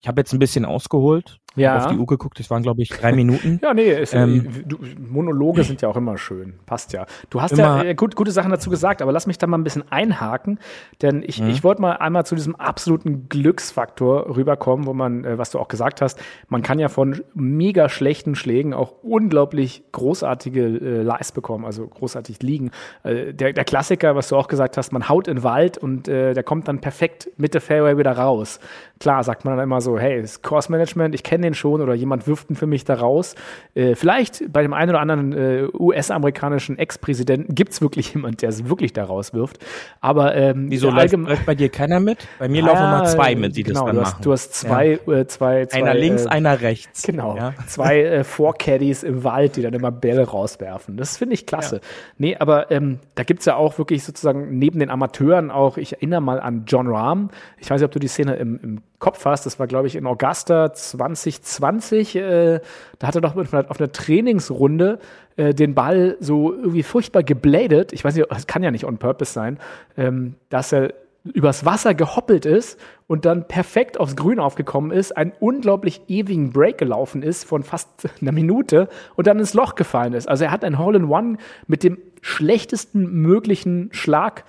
Ich 0.00 0.08
habe 0.08 0.20
jetzt 0.20 0.32
ein 0.32 0.38
bisschen 0.38 0.64
ausgeholt, 0.64 1.38
ja. 1.60 1.78
auf 1.78 1.86
die 1.92 1.96
Uhr 1.96 2.06
geguckt, 2.06 2.38
das 2.38 2.50
waren, 2.50 2.62
glaube 2.62 2.82
ich, 2.82 2.88
drei 2.88 3.12
Minuten. 3.12 3.60
ja, 3.62 3.74
nee, 3.74 3.92
ist, 3.92 4.14
ähm, 4.14 4.48
du, 4.66 4.78
Monologe 4.98 5.64
sind 5.64 5.82
ja 5.82 5.88
auch 5.88 5.96
immer 5.96 6.18
schön. 6.18 6.54
Passt 6.66 6.92
ja. 6.92 7.06
Du 7.30 7.40
hast 7.40 7.56
ja 7.56 7.82
äh, 7.82 7.94
gut, 7.94 8.16
gute 8.16 8.30
Sachen 8.30 8.50
dazu 8.50 8.70
gesagt, 8.70 9.02
aber 9.02 9.12
lass 9.12 9.26
mich 9.26 9.38
da 9.38 9.46
mal 9.46 9.58
ein 9.58 9.64
bisschen 9.64 9.90
einhaken, 9.90 10.58
denn 11.02 11.22
ich, 11.26 11.40
mhm. 11.40 11.50
ich 11.50 11.64
wollte 11.64 11.82
mal 11.82 11.92
einmal 11.92 12.26
zu 12.26 12.34
diesem 12.34 12.56
absoluten 12.56 13.28
Glücksfaktor 13.28 14.36
rüberkommen, 14.36 14.86
wo 14.86 14.94
man, 14.94 15.24
äh, 15.24 15.38
was 15.38 15.50
du 15.50 15.58
auch 15.58 15.68
gesagt 15.68 16.00
hast, 16.00 16.20
man 16.48 16.62
kann 16.62 16.78
ja 16.78 16.88
von 16.88 17.22
mega 17.34 17.88
schlechten 17.88 18.34
Schlägen 18.34 18.74
auch 18.74 18.94
unglaublich 19.02 19.82
großartige 19.92 20.60
äh, 20.60 21.02
Leis 21.02 21.32
bekommen, 21.32 21.64
also 21.64 21.86
großartig 21.86 22.42
liegen. 22.42 22.70
Äh, 23.02 23.34
der, 23.34 23.52
der 23.52 23.64
Klassiker, 23.64 24.16
was 24.16 24.28
du 24.28 24.36
auch 24.36 24.48
gesagt 24.48 24.76
hast, 24.76 24.92
man 24.92 25.08
haut 25.08 25.28
in 25.28 25.36
den 25.36 25.42
Wald 25.42 25.78
und 25.78 26.08
äh, 26.08 26.34
der 26.34 26.42
kommt 26.42 26.68
dann 26.68 26.80
perfekt 26.80 27.30
mit 27.36 27.54
der 27.54 27.60
Fairway 27.60 27.98
wieder 27.98 28.12
raus. 28.12 28.60
Klar, 29.00 29.22
sagt 29.22 29.44
man 29.44 29.56
dann 29.56 29.64
immer 29.64 29.80
so, 29.80 29.98
hey, 29.98 30.20
das 30.20 30.42
Course 30.42 30.70
Management, 30.70 31.14
ich 31.14 31.22
kenne 31.22 31.46
den 31.48 31.54
schon 31.54 31.80
oder 31.80 31.94
jemand 31.94 32.26
wirft 32.26 32.50
ihn 32.50 32.56
für 32.56 32.66
mich 32.66 32.84
da 32.84 32.94
raus. 32.94 33.34
Äh, 33.74 33.94
vielleicht 33.94 34.52
bei 34.52 34.62
dem 34.62 34.72
einen 34.72 34.90
oder 34.90 35.00
anderen 35.00 35.32
äh, 35.32 35.68
US-amerikanischen 35.74 36.78
Ex-Präsidenten 36.78 37.54
gibt 37.54 37.72
es 37.72 37.80
wirklich 37.80 38.14
jemand, 38.14 38.42
der 38.42 38.50
es 38.50 38.68
wirklich 38.68 38.92
da 38.92 39.04
rauswirft. 39.04 39.58
Aber 40.00 40.34
ähm, 40.34 40.66
Wieso 40.68 40.90
läuft, 40.90 41.16
läuft 41.16 41.46
bei 41.46 41.54
dir 41.54 41.68
keiner 41.68 42.00
mit? 42.00 42.26
Bei 42.38 42.48
mir 42.48 42.62
ah, 42.64 42.66
laufen 42.66 42.82
immer 42.82 43.04
zwei 43.04 43.34
mit, 43.34 43.56
die 43.56 43.62
genau, 43.62 43.80
das 43.80 43.86
dann 43.86 43.96
du 43.96 44.02
hast, 44.02 44.12
machen. 44.12 44.22
Du 44.22 44.32
hast 44.32 44.54
zwei, 44.54 45.00
ja. 45.06 45.12
äh, 45.12 45.26
zwei, 45.26 45.66
zwei 45.66 45.78
Einer 45.78 45.94
links, 45.94 46.26
äh, 46.26 46.28
einer 46.28 46.60
rechts. 46.60 47.02
Genau. 47.02 47.36
Ja. 47.36 47.54
Zwei 47.66 48.02
äh, 48.02 48.24
Vorcaddies 48.24 49.02
im 49.02 49.24
Wald, 49.24 49.56
die 49.56 49.62
dann 49.62 49.74
immer 49.74 49.90
Bälle 49.90 50.26
rauswerfen. 50.28 50.96
Das 50.96 51.16
finde 51.16 51.34
ich 51.34 51.46
klasse. 51.46 51.76
Ja. 51.76 51.82
Nee, 52.18 52.36
aber 52.36 52.70
ähm, 52.70 52.98
da 53.14 53.24
gibt 53.24 53.40
es 53.40 53.46
ja 53.46 53.56
auch 53.56 53.78
wirklich 53.78 54.04
sozusagen 54.04 54.58
neben 54.58 54.78
den 54.78 54.90
Amateuren 54.90 55.50
auch, 55.50 55.76
ich 55.76 55.94
erinnere 55.94 56.20
mal 56.20 56.40
an 56.40 56.64
John 56.66 56.88
Rahm. 56.88 57.30
Ich 57.58 57.70
weiß 57.70 57.80
nicht, 57.80 57.86
ob 57.86 57.92
du 57.92 57.98
die 57.98 58.08
Szene 58.08 58.36
im, 58.36 58.58
im 58.62 58.80
Kopf 58.98 59.24
hast, 59.24 59.46
das 59.46 59.58
war, 59.58 59.66
glaube 59.66 59.86
ich, 59.86 59.94
in 59.94 60.06
Augusta 60.06 60.72
2020, 60.72 62.16
äh, 62.16 62.60
da 62.98 63.06
hat 63.06 63.14
er 63.14 63.20
doch 63.20 63.36
auf 63.36 63.54
einer 63.54 63.92
Trainingsrunde 63.92 64.98
äh, 65.36 65.54
den 65.54 65.74
Ball 65.74 66.16
so 66.20 66.52
irgendwie 66.52 66.82
furchtbar 66.82 67.22
gebladet, 67.22 67.92
ich 67.92 68.04
weiß 68.04 68.14
nicht, 68.14 68.26
das 68.30 68.46
kann 68.46 68.62
ja 68.62 68.70
nicht 68.70 68.84
on 68.84 68.98
purpose 68.98 69.32
sein, 69.32 69.58
ähm, 69.96 70.34
dass 70.48 70.72
er 70.72 70.94
übers 71.24 71.64
Wasser 71.64 71.94
gehoppelt 71.94 72.46
ist 72.46 72.78
und 73.06 73.24
dann 73.24 73.46
perfekt 73.46 74.00
aufs 74.00 74.16
Grün 74.16 74.38
aufgekommen 74.38 74.90
ist, 74.90 75.16
einen 75.16 75.32
unglaublich 75.40 76.02
ewigen 76.08 76.52
Break 76.52 76.78
gelaufen 76.78 77.22
ist 77.22 77.44
von 77.44 77.62
fast 77.62 77.88
einer 78.20 78.32
Minute 78.32 78.88
und 79.14 79.26
dann 79.26 79.38
ins 79.38 79.54
Loch 79.54 79.74
gefallen 79.74 80.12
ist. 80.12 80.28
Also 80.28 80.44
er 80.44 80.50
hat 80.50 80.64
ein 80.64 80.78
Hole-in-One 80.78 81.38
mit 81.66 81.84
dem 81.84 81.98
schlechtesten 82.20 83.22
möglichen 83.22 83.90
Schlag 83.92 84.44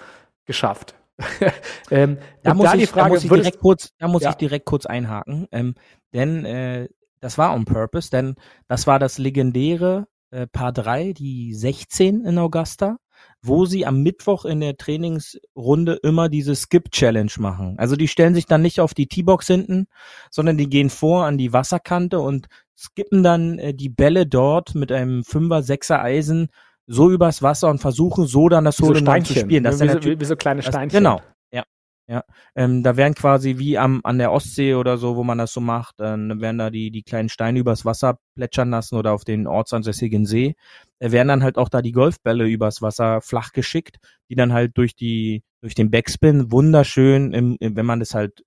geschafft. 0.45 0.95
ähm, 1.91 2.17
da, 2.43 2.53
muss 2.53 2.71
da, 2.71 2.75
ich, 2.75 2.89
Frage, 2.89 3.09
da 3.09 3.13
muss 3.13 3.23
ich 3.23 3.29
direkt 3.29 3.59
kurz, 3.59 3.89
da 3.97 4.07
muss 4.07 4.23
ja. 4.23 4.29
ich 4.29 4.35
direkt 4.35 4.65
kurz 4.65 4.85
einhaken, 4.85 5.47
ähm, 5.51 5.75
denn 6.13 6.45
äh, 6.45 6.87
das 7.19 7.37
war 7.37 7.53
on 7.53 7.65
purpose, 7.65 8.09
denn 8.09 8.35
das 8.67 8.87
war 8.87 8.99
das 8.99 9.17
legendäre 9.17 10.07
äh, 10.31 10.47
Paar 10.47 10.71
3, 10.71 11.13
die 11.13 11.53
16 11.53 12.25
in 12.25 12.37
Augusta, 12.37 12.97
wo 13.41 13.65
sie 13.65 13.85
am 13.85 14.01
Mittwoch 14.01 14.45
in 14.45 14.59
der 14.59 14.77
Trainingsrunde 14.77 15.99
immer 16.03 16.29
diese 16.29 16.55
Skip 16.55 16.91
Challenge 16.91 17.31
machen. 17.37 17.75
Also 17.77 17.95
die 17.95 18.07
stellen 18.07 18.35
sich 18.35 18.45
dann 18.45 18.61
nicht 18.61 18.79
auf 18.79 18.93
die 18.93 19.07
T-Box 19.07 19.47
hinten, 19.47 19.87
sondern 20.29 20.57
die 20.57 20.69
gehen 20.69 20.89
vor 20.89 21.25
an 21.25 21.37
die 21.37 21.51
Wasserkante 21.51 22.19
und 22.19 22.47
skippen 22.77 23.23
dann 23.23 23.59
äh, 23.59 23.73
die 23.73 23.89
Bälle 23.89 24.25
dort 24.25 24.75
mit 24.75 24.91
einem 24.91 25.21
5er, 25.21 25.61
6er 25.61 26.01
Eisen 26.01 26.49
so 26.89 27.09
übers 27.11 27.43
Wasser 27.43 27.69
und 27.69 27.79
versuchen 27.79 28.25
so 28.25 28.49
dann 28.49 28.65
das 28.65 28.77
so 28.77 28.91
zu 28.91 29.33
spielen. 29.33 29.63
Das 29.63 29.79
wie, 29.79 29.89
so, 29.89 30.03
wie, 30.03 30.25
so 30.25 30.35
kleine 30.35 30.63
Steinchen. 30.63 30.97
genau. 30.97 31.21
Ja. 31.53 31.63
Ja, 32.07 32.23
ähm, 32.55 32.81
da 32.81 32.97
werden 32.97 33.13
quasi 33.13 33.59
wie 33.59 33.77
am 33.77 34.01
an 34.03 34.17
der 34.17 34.31
Ostsee 34.31 34.73
oder 34.73 34.97
so, 34.97 35.15
wo 35.15 35.23
man 35.23 35.37
das 35.37 35.53
so 35.53 35.61
macht, 35.61 35.99
dann 35.99 36.41
werden 36.41 36.57
da 36.57 36.71
die 36.71 36.89
die 36.89 37.03
kleinen 37.03 37.29
Steine 37.29 37.59
übers 37.59 37.85
Wasser 37.85 38.17
plätschern 38.35 38.71
lassen 38.71 38.95
oder 38.95 39.13
auf 39.13 39.23
den 39.23 39.45
ortsansässigen 39.45 40.25
See. 40.25 40.55
Da 40.97 41.11
werden 41.11 41.27
dann 41.27 41.43
halt 41.43 41.59
auch 41.59 41.69
da 41.69 41.83
die 41.83 41.91
Golfbälle 41.91 42.47
übers 42.47 42.81
Wasser 42.81 43.21
flach 43.21 43.51
geschickt, 43.53 43.97
die 44.27 44.35
dann 44.35 44.51
halt 44.51 44.75
durch 44.75 44.95
die 44.95 45.43
durch 45.61 45.75
den 45.75 45.91
Backspin 45.91 46.51
wunderschön, 46.51 47.31
im, 47.33 47.57
wenn 47.59 47.85
man 47.85 47.99
das 47.99 48.15
halt 48.15 48.43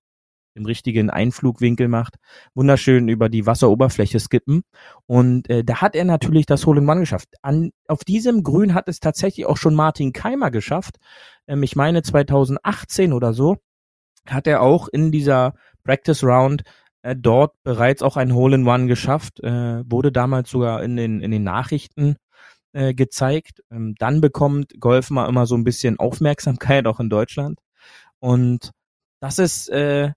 im 0.55 0.65
richtigen 0.65 1.09
Einflugwinkel 1.09 1.87
macht, 1.87 2.15
wunderschön 2.53 3.07
über 3.07 3.29
die 3.29 3.45
Wasseroberfläche 3.45 4.19
skippen. 4.19 4.63
Und 5.05 5.49
äh, 5.49 5.63
da 5.63 5.81
hat 5.81 5.95
er 5.95 6.05
natürlich 6.05 6.45
das 6.45 6.65
Hole 6.65 6.81
in 6.81 6.89
One 6.89 7.01
geschafft. 7.01 7.29
An, 7.41 7.71
auf 7.87 8.03
diesem 8.03 8.43
Grün 8.43 8.73
hat 8.73 8.87
es 8.87 8.99
tatsächlich 8.99 9.45
auch 9.45 9.57
schon 9.57 9.75
Martin 9.75 10.13
Keimer 10.13 10.51
geschafft. 10.51 10.97
Ähm, 11.47 11.63
ich 11.63 11.75
meine 11.75 12.03
2018 12.03 13.13
oder 13.13 13.33
so 13.33 13.57
hat 14.27 14.47
er 14.47 14.61
auch 14.61 14.87
in 14.87 15.11
dieser 15.11 15.53
Practice 15.83 16.23
Round 16.23 16.63
äh, 17.01 17.15
dort 17.15 17.53
bereits 17.63 18.01
auch 18.01 18.17
ein 18.17 18.33
Hole 18.33 18.55
in 18.55 18.67
One 18.67 18.87
geschafft. 18.87 19.41
Äh, 19.41 19.83
wurde 19.89 20.11
damals 20.11 20.49
sogar 20.49 20.83
in 20.83 20.95
den, 20.95 21.21
in 21.21 21.31
den 21.31 21.43
Nachrichten 21.43 22.15
äh, 22.73 22.93
gezeigt. 22.93 23.63
Ähm, 23.71 23.95
dann 23.99 24.21
bekommt 24.21 24.79
Golf 24.79 25.09
mal 25.09 25.27
immer 25.27 25.45
so 25.45 25.55
ein 25.55 25.63
bisschen 25.63 25.99
Aufmerksamkeit, 25.99 26.87
auch 26.87 26.99
in 26.99 27.09
Deutschland. 27.09 27.59
Und 28.19 28.71
das 29.19 29.39
ist 29.39 29.69
äh, 29.69 30.11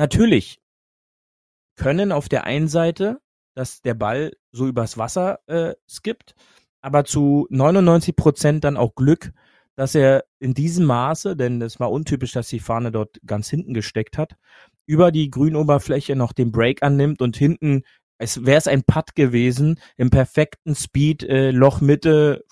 natürlich 0.00 0.60
können 1.76 2.10
auf 2.10 2.28
der 2.28 2.44
einen 2.44 2.68
Seite, 2.68 3.20
dass 3.54 3.82
der 3.82 3.94
Ball 3.94 4.32
so 4.50 4.66
übers 4.66 4.98
Wasser 4.98 5.40
äh, 5.46 5.74
skippt, 5.88 6.34
aber 6.80 7.04
zu 7.04 7.46
99 7.50 8.16
Prozent 8.16 8.64
dann 8.64 8.76
auch 8.76 8.94
Glück, 8.94 9.32
dass 9.76 9.94
er 9.94 10.24
in 10.38 10.54
diesem 10.54 10.86
Maße, 10.86 11.36
denn 11.36 11.60
es 11.62 11.78
war 11.80 11.90
untypisch, 11.90 12.32
dass 12.32 12.48
die 12.48 12.60
Fahne 12.60 12.90
dort 12.90 13.20
ganz 13.26 13.48
hinten 13.48 13.74
gesteckt 13.74 14.18
hat, 14.18 14.36
über 14.86 15.12
die 15.12 15.30
Grünoberfläche 15.30 16.16
noch 16.16 16.32
den 16.32 16.50
Break 16.50 16.82
annimmt 16.82 17.20
und 17.22 17.36
hinten, 17.36 17.82
es 18.18 18.44
wäre 18.44 18.58
es 18.58 18.68
ein 18.68 18.82
Putt 18.84 19.14
gewesen, 19.14 19.78
im 19.96 20.10
perfekten 20.10 20.74
Speed 20.74 21.22
äh, 21.24 21.50
Lochmitte 21.50 22.44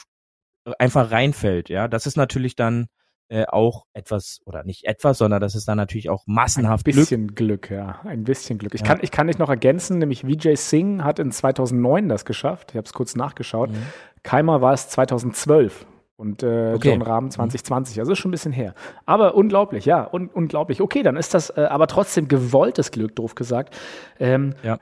einfach 0.78 1.10
reinfällt. 1.10 1.70
Ja, 1.70 1.88
das 1.88 2.06
ist 2.06 2.16
natürlich 2.16 2.56
dann 2.56 2.88
äh, 3.28 3.44
auch 3.46 3.86
etwas, 3.92 4.40
oder 4.46 4.64
nicht 4.64 4.84
etwas, 4.84 5.18
sondern 5.18 5.40
das 5.40 5.54
ist 5.54 5.68
dann 5.68 5.76
natürlich 5.76 6.08
auch 6.08 6.24
massenhaft 6.26 6.84
Glück. 6.84 6.96
Ein 6.96 7.00
bisschen 7.00 7.34
Glück, 7.34 7.62
Glück 7.62 7.70
ja. 7.70 8.00
Ein 8.04 8.24
bisschen 8.24 8.58
Glück. 8.58 8.74
Ich, 8.74 8.80
ja. 8.80 8.86
kann, 8.86 8.98
ich 9.02 9.10
kann 9.10 9.26
dich 9.26 9.38
noch 9.38 9.50
ergänzen, 9.50 9.98
nämlich 9.98 10.26
Vijay 10.26 10.56
Singh 10.56 11.04
hat 11.04 11.18
in 11.18 11.30
2009 11.30 12.08
das 12.08 12.24
geschafft. 12.24 12.70
Ich 12.70 12.76
habe 12.76 12.86
es 12.86 12.92
kurz 12.92 13.16
nachgeschaut. 13.16 13.70
Mhm. 13.70 13.82
Keimer 14.22 14.60
war 14.60 14.72
es 14.72 14.88
2012 14.88 15.86
und 16.16 16.42
äh, 16.42 16.72
okay. 16.74 16.90
John 16.90 17.02
Rahm 17.02 17.30
2020. 17.30 17.96
Mhm. 17.96 18.00
Also 18.00 18.12
ist 18.12 18.18
schon 18.18 18.30
ein 18.30 18.32
bisschen 18.32 18.52
her. 18.52 18.74
Aber 19.06 19.34
unglaublich, 19.34 19.84
ja, 19.84 20.08
un 20.10 20.28
unglaublich. 20.28 20.80
Okay, 20.80 21.02
dann 21.02 21.16
ist 21.16 21.34
das 21.34 21.50
äh, 21.50 21.66
aber 21.68 21.86
trotzdem 21.86 22.28
gewolltes 22.28 22.90
Glück, 22.90 23.14
doof 23.14 23.34
gesagt. 23.34 23.76
Ähm, 24.18 24.54
ja. 24.62 24.78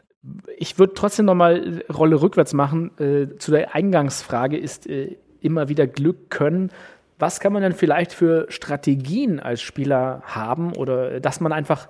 Ich 0.56 0.78
würde 0.78 0.94
trotzdem 0.94 1.26
noch 1.26 1.34
mal 1.34 1.84
Rolle 1.92 2.20
rückwärts 2.20 2.52
machen. 2.52 2.90
Äh, 2.98 3.36
zu 3.38 3.50
der 3.50 3.74
Eingangsfrage 3.74 4.56
ist 4.56 4.88
äh, 4.88 5.16
immer 5.40 5.68
wieder 5.68 5.86
Glück 5.86 6.30
können 6.30 6.70
was 7.18 7.40
kann 7.40 7.52
man 7.52 7.62
denn 7.62 7.72
vielleicht 7.72 8.12
für 8.12 8.46
Strategien 8.50 9.40
als 9.40 9.62
Spieler 9.62 10.22
haben 10.24 10.74
oder 10.74 11.20
dass 11.20 11.40
man 11.40 11.52
einfach 11.52 11.88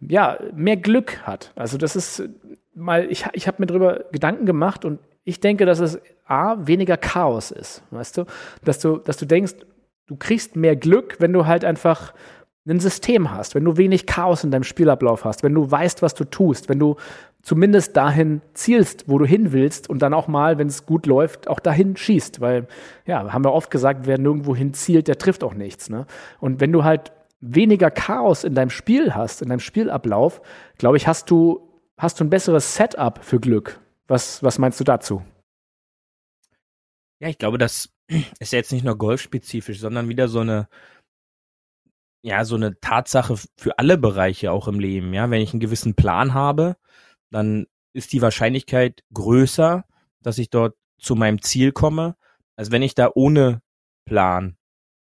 ja, 0.00 0.38
mehr 0.54 0.76
Glück 0.76 1.18
hat. 1.26 1.52
Also 1.56 1.76
das 1.76 1.96
ist 1.96 2.22
mal, 2.74 3.10
ich, 3.10 3.26
ich 3.32 3.46
habe 3.46 3.56
mir 3.60 3.66
darüber 3.66 4.04
Gedanken 4.12 4.46
gemacht 4.46 4.84
und 4.84 4.98
ich 5.24 5.40
denke, 5.40 5.66
dass 5.66 5.78
es 5.80 6.00
A, 6.24 6.56
weniger 6.66 6.96
Chaos 6.96 7.50
ist, 7.50 7.82
weißt 7.90 8.18
du? 8.18 8.24
Dass 8.64 8.78
du, 8.78 8.98
dass 8.98 9.16
du 9.16 9.26
denkst, 9.26 9.54
du 10.06 10.16
kriegst 10.16 10.56
mehr 10.56 10.76
Glück, 10.76 11.16
wenn 11.18 11.32
du 11.32 11.46
halt 11.46 11.64
einfach 11.64 12.14
ein 12.66 12.80
System 12.80 13.32
hast, 13.32 13.54
wenn 13.54 13.64
du 13.64 13.76
wenig 13.76 14.06
Chaos 14.06 14.44
in 14.44 14.50
deinem 14.50 14.64
Spielablauf 14.64 15.24
hast, 15.24 15.42
wenn 15.42 15.54
du 15.54 15.70
weißt, 15.70 16.02
was 16.02 16.14
du 16.14 16.24
tust, 16.24 16.68
wenn 16.68 16.78
du 16.78 16.96
zumindest 17.42 17.96
dahin 17.96 18.42
zielst, 18.54 19.08
wo 19.08 19.18
du 19.18 19.24
hin 19.24 19.52
willst 19.52 19.88
und 19.88 20.00
dann 20.00 20.14
auch 20.14 20.28
mal, 20.28 20.58
wenn 20.58 20.68
es 20.68 20.86
gut 20.86 21.06
läuft, 21.06 21.48
auch 21.48 21.60
dahin 21.60 21.96
schießt. 21.96 22.40
Weil, 22.40 22.66
ja, 23.06 23.32
haben 23.32 23.44
wir 23.44 23.52
oft 23.52 23.70
gesagt, 23.70 24.06
wer 24.06 24.18
nirgendwo 24.18 24.54
hin 24.54 24.74
zielt, 24.74 25.08
der 25.08 25.18
trifft 25.18 25.42
auch 25.42 25.54
nichts. 25.54 25.88
Ne? 25.88 26.06
Und 26.38 26.60
wenn 26.60 26.72
du 26.72 26.84
halt 26.84 27.12
weniger 27.40 27.90
Chaos 27.90 28.44
in 28.44 28.54
deinem 28.54 28.70
Spiel 28.70 29.14
hast, 29.14 29.42
in 29.42 29.48
deinem 29.48 29.60
Spielablauf, 29.60 30.42
glaube 30.78 30.96
ich, 30.96 31.06
hast 31.06 31.30
du, 31.30 31.68
hast 31.96 32.20
du 32.20 32.24
ein 32.24 32.30
besseres 32.30 32.74
Setup 32.74 33.24
für 33.24 33.40
Glück. 33.40 33.80
Was, 34.06 34.42
was 34.42 34.58
meinst 34.58 34.78
du 34.80 34.84
dazu? 34.84 35.22
Ja, 37.20 37.28
ich 37.28 37.38
glaube, 37.38 37.58
das 37.58 37.90
ist 38.38 38.52
jetzt 38.52 38.72
nicht 38.72 38.84
nur 38.84 38.98
golfspezifisch, 38.98 39.78
sondern 39.78 40.08
wieder 40.08 40.28
so 40.28 40.40
eine, 40.40 40.68
ja, 42.22 42.44
so 42.44 42.56
eine 42.56 42.78
Tatsache 42.80 43.36
für 43.56 43.78
alle 43.78 43.96
Bereiche 43.96 44.52
auch 44.52 44.68
im 44.68 44.78
Leben. 44.78 45.14
Ja, 45.14 45.30
wenn 45.30 45.40
ich 45.40 45.52
einen 45.52 45.60
gewissen 45.60 45.94
Plan 45.94 46.34
habe, 46.34 46.76
dann 47.30 47.66
ist 47.92 48.12
die 48.12 48.22
Wahrscheinlichkeit 48.22 49.02
größer, 49.12 49.84
dass 50.22 50.38
ich 50.38 50.50
dort 50.50 50.76
zu 50.98 51.14
meinem 51.14 51.42
Ziel 51.42 51.72
komme, 51.72 52.16
als 52.56 52.70
wenn 52.70 52.82
ich 52.82 52.94
da 52.94 53.10
ohne 53.14 53.62
Plan 54.04 54.56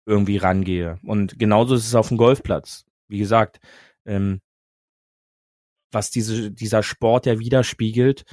irgendwie 0.07 0.39
rangehe. 0.39 0.99
Und 1.05 1.39
genauso 1.39 1.75
ist 1.75 1.87
es 1.87 1.95
auf 1.95 2.09
dem 2.09 2.17
Golfplatz. 2.17 2.85
Wie 3.09 3.19
gesagt, 3.19 3.59
ähm, 4.07 4.41
was 5.91 6.11
diese, 6.11 6.51
dieser 6.51 6.83
Sport 6.83 7.27
ja 7.27 7.39
widerspiegelt, 7.39 8.25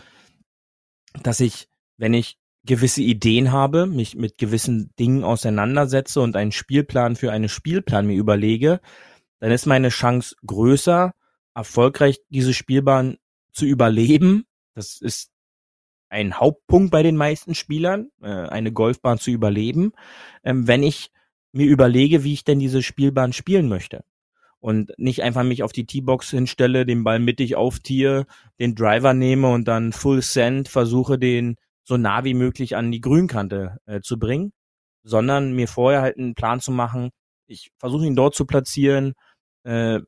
dass 1.23 1.39
ich, 1.39 1.67
wenn 1.97 2.13
ich 2.13 2.37
gewisse 2.65 3.01
Ideen 3.01 3.51
habe, 3.51 3.85
mich 3.85 4.15
mit 4.15 4.37
gewissen 4.37 4.91
Dingen 4.97 5.23
auseinandersetze 5.23 6.19
und 6.21 6.35
einen 6.35 6.51
Spielplan 6.51 7.15
für 7.15 7.31
einen 7.31 7.49
Spielplan 7.49 8.07
mir 8.07 8.17
überlege, 8.17 8.81
dann 9.39 9.51
ist 9.51 9.65
meine 9.65 9.89
Chance 9.89 10.35
größer, 10.45 11.13
erfolgreich 11.53 12.19
diese 12.29 12.53
Spielbahn 12.53 13.17
zu 13.55 13.65
überleben. 13.65 14.45
Das 14.75 15.01
ist 15.01 15.31
ein 16.09 16.39
Hauptpunkt 16.39 16.91
bei 16.91 17.03
den 17.03 17.15
meisten 17.15 17.55
Spielern, 17.55 18.09
äh, 18.21 18.27
eine 18.27 18.71
Golfbahn 18.71 19.17
zu 19.17 19.31
überleben, 19.31 19.93
ähm, 20.43 20.67
wenn 20.67 20.83
ich 20.83 21.11
mir 21.51 21.65
überlege, 21.65 22.23
wie 22.23 22.33
ich 22.33 22.43
denn 22.43 22.59
diese 22.59 22.83
Spielbahn 22.83 23.33
spielen 23.33 23.67
möchte. 23.67 24.03
Und 24.59 24.91
nicht 24.97 25.23
einfach 25.23 25.43
mich 25.43 25.63
auf 25.63 25.71
die 25.71 25.85
T-Box 25.85 26.31
hinstelle, 26.31 26.85
den 26.85 27.03
Ball 27.03 27.19
mittig 27.19 27.55
auftiere, 27.55 28.25
den 28.59 28.75
Driver 28.75 29.13
nehme 29.13 29.51
und 29.51 29.67
dann 29.67 29.93
Full 29.93 30.21
Send 30.21 30.67
versuche, 30.67 31.17
den 31.19 31.55
so 31.83 31.97
nah 31.97 32.23
wie 32.23 32.33
möglich 32.33 32.75
an 32.75 32.91
die 32.91 33.01
Grünkante 33.01 33.77
äh, 33.85 34.01
zu 34.01 34.17
bringen, 34.17 34.53
sondern 35.03 35.53
mir 35.53 35.67
vorher 35.67 36.01
halt 36.01 36.17
einen 36.17 36.35
Plan 36.35 36.59
zu 36.59 36.71
machen, 36.71 37.11
ich 37.47 37.71
versuche 37.77 38.05
ihn 38.05 38.15
dort 38.15 38.35
zu 38.35 38.45
platzieren, 38.45 39.13
äh, 39.63 39.99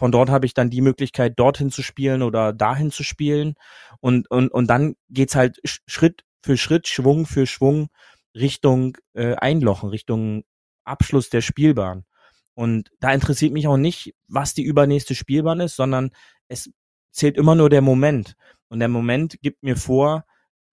von 0.00 0.12
dort 0.12 0.30
habe 0.30 0.46
ich 0.46 0.54
dann 0.54 0.70
die 0.70 0.80
Möglichkeit, 0.80 1.38
dorthin 1.38 1.70
zu 1.70 1.82
spielen 1.82 2.22
oder 2.22 2.54
dahin 2.54 2.90
zu 2.90 3.02
spielen. 3.02 3.52
Und, 4.00 4.30
und, 4.30 4.48
und 4.50 4.66
dann 4.66 4.96
geht's 5.10 5.34
halt 5.34 5.60
Schritt 5.62 6.24
für 6.42 6.56
Schritt, 6.56 6.88
Schwung 6.88 7.26
für 7.26 7.46
Schwung 7.46 7.90
Richtung 8.34 8.96
äh, 9.12 9.34
Einlochen, 9.34 9.90
Richtung 9.90 10.44
Abschluss 10.84 11.28
der 11.28 11.42
Spielbahn. 11.42 12.06
Und 12.54 12.90
da 13.00 13.12
interessiert 13.12 13.52
mich 13.52 13.68
auch 13.68 13.76
nicht, 13.76 14.14
was 14.26 14.54
die 14.54 14.62
übernächste 14.62 15.14
Spielbahn 15.14 15.60
ist, 15.60 15.76
sondern 15.76 16.12
es 16.48 16.70
zählt 17.10 17.36
immer 17.36 17.54
nur 17.54 17.68
der 17.68 17.82
Moment. 17.82 18.36
Und 18.70 18.78
der 18.78 18.88
Moment 18.88 19.36
gibt 19.42 19.62
mir 19.62 19.76
vor, 19.76 20.24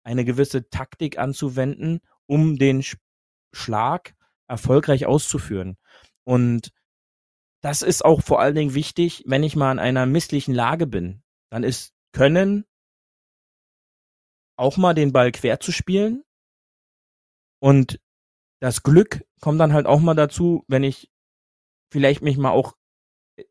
eine 0.04 0.24
gewisse 0.24 0.70
Taktik 0.70 1.18
anzuwenden, 1.18 1.98
um 2.26 2.58
den 2.58 2.84
Schlag 3.52 4.14
erfolgreich 4.46 5.04
auszuführen. 5.04 5.78
Und 6.22 6.70
das 7.66 7.82
ist 7.82 8.04
auch 8.04 8.22
vor 8.22 8.40
allen 8.40 8.54
Dingen 8.54 8.74
wichtig, 8.74 9.24
wenn 9.26 9.42
ich 9.42 9.56
mal 9.56 9.72
in 9.72 9.80
einer 9.80 10.06
misslichen 10.06 10.54
Lage 10.54 10.86
bin. 10.86 11.24
Dann 11.50 11.64
ist 11.64 11.92
Können 12.12 12.64
auch 14.56 14.76
mal 14.76 14.94
den 14.94 15.12
Ball 15.12 15.32
quer 15.32 15.58
zu 15.58 15.72
spielen. 15.72 16.22
Und 17.60 17.98
das 18.60 18.84
Glück 18.84 19.24
kommt 19.40 19.58
dann 19.58 19.72
halt 19.72 19.86
auch 19.86 19.98
mal 19.98 20.14
dazu, 20.14 20.64
wenn 20.68 20.84
ich 20.84 21.10
vielleicht 21.90 22.22
mich 22.22 22.38
mal 22.38 22.52
auch 22.52 22.76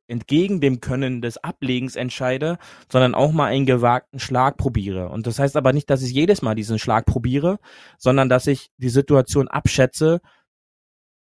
entgegen 0.07 0.61
dem 0.61 0.79
Können 0.79 1.21
des 1.21 1.37
Ablegens 1.37 1.97
entscheide, 1.97 2.57
sondern 2.89 3.15
auch 3.15 3.33
mal 3.33 3.47
einen 3.47 3.65
gewagten 3.65 4.19
Schlag 4.19 4.55
probiere. 4.55 5.09
Und 5.09 5.27
das 5.27 5.39
heißt 5.39 5.57
aber 5.57 5.73
nicht, 5.73 5.89
dass 5.89 6.01
ich 6.01 6.13
jedes 6.13 6.41
Mal 6.41 6.55
diesen 6.55 6.79
Schlag 6.79 7.05
probiere, 7.05 7.59
sondern 7.97 8.29
dass 8.29 8.47
ich 8.47 8.71
die 8.77 8.87
Situation 8.87 9.49
abschätze 9.49 10.21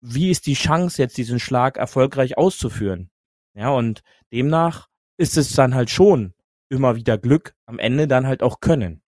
wie 0.01 0.31
ist 0.31 0.47
die 0.47 0.55
Chance, 0.55 1.01
jetzt 1.03 1.17
diesen 1.17 1.39
Schlag 1.39 1.77
erfolgreich 1.77 2.39
auszuführen? 2.39 3.11
Ja, 3.55 3.71
und 3.71 4.03
demnach 4.33 4.89
ist 5.17 5.37
es 5.37 5.53
dann 5.53 5.75
halt 5.75 5.91
schon 5.91 6.35
immer 6.69 6.97
wieder 6.97 7.19
Glück, 7.19 7.55
am 7.67 7.79
Ende 7.79 8.09
dann 8.09 8.27
halt 8.27 8.43
auch 8.43 8.61
können. 8.61 9.03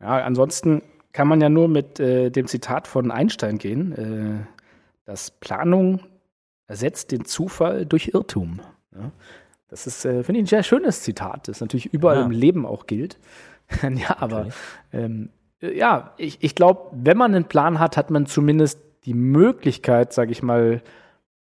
Ja, 0.00 0.22
ansonsten 0.24 0.82
kann 1.12 1.28
man 1.28 1.40
ja 1.40 1.48
nur 1.48 1.68
mit 1.68 1.98
äh, 1.98 2.30
dem 2.30 2.46
Zitat 2.46 2.86
von 2.86 3.10
Einstein 3.10 3.58
gehen, 3.58 3.92
äh, 3.92 4.46
dass 5.04 5.30
Planung 5.30 6.00
ersetzt 6.66 7.10
den 7.10 7.24
Zufall 7.24 7.84
durch 7.84 8.08
Irrtum. 8.14 8.60
Ja? 8.94 9.10
Das 9.68 9.86
ist, 9.86 10.04
äh, 10.04 10.22
finde 10.22 10.40
ich, 10.40 10.44
ein 10.44 10.48
sehr 10.48 10.62
schönes 10.62 11.02
Zitat, 11.02 11.48
das 11.48 11.60
natürlich 11.60 11.86
überall 11.86 12.18
ja. 12.18 12.24
im 12.24 12.30
Leben 12.30 12.66
auch 12.66 12.86
gilt. 12.86 13.18
ja, 13.82 14.16
aber 14.18 14.48
ähm, 14.92 15.30
äh, 15.30 15.39
ja, 15.60 16.14
ich, 16.16 16.38
ich 16.42 16.54
glaube, 16.54 16.90
wenn 16.92 17.16
man 17.16 17.34
einen 17.34 17.44
Plan 17.44 17.78
hat, 17.78 17.96
hat 17.96 18.10
man 18.10 18.26
zumindest 18.26 18.80
die 19.04 19.14
Möglichkeit, 19.14 20.12
sage 20.12 20.32
ich 20.32 20.42
mal, 20.42 20.82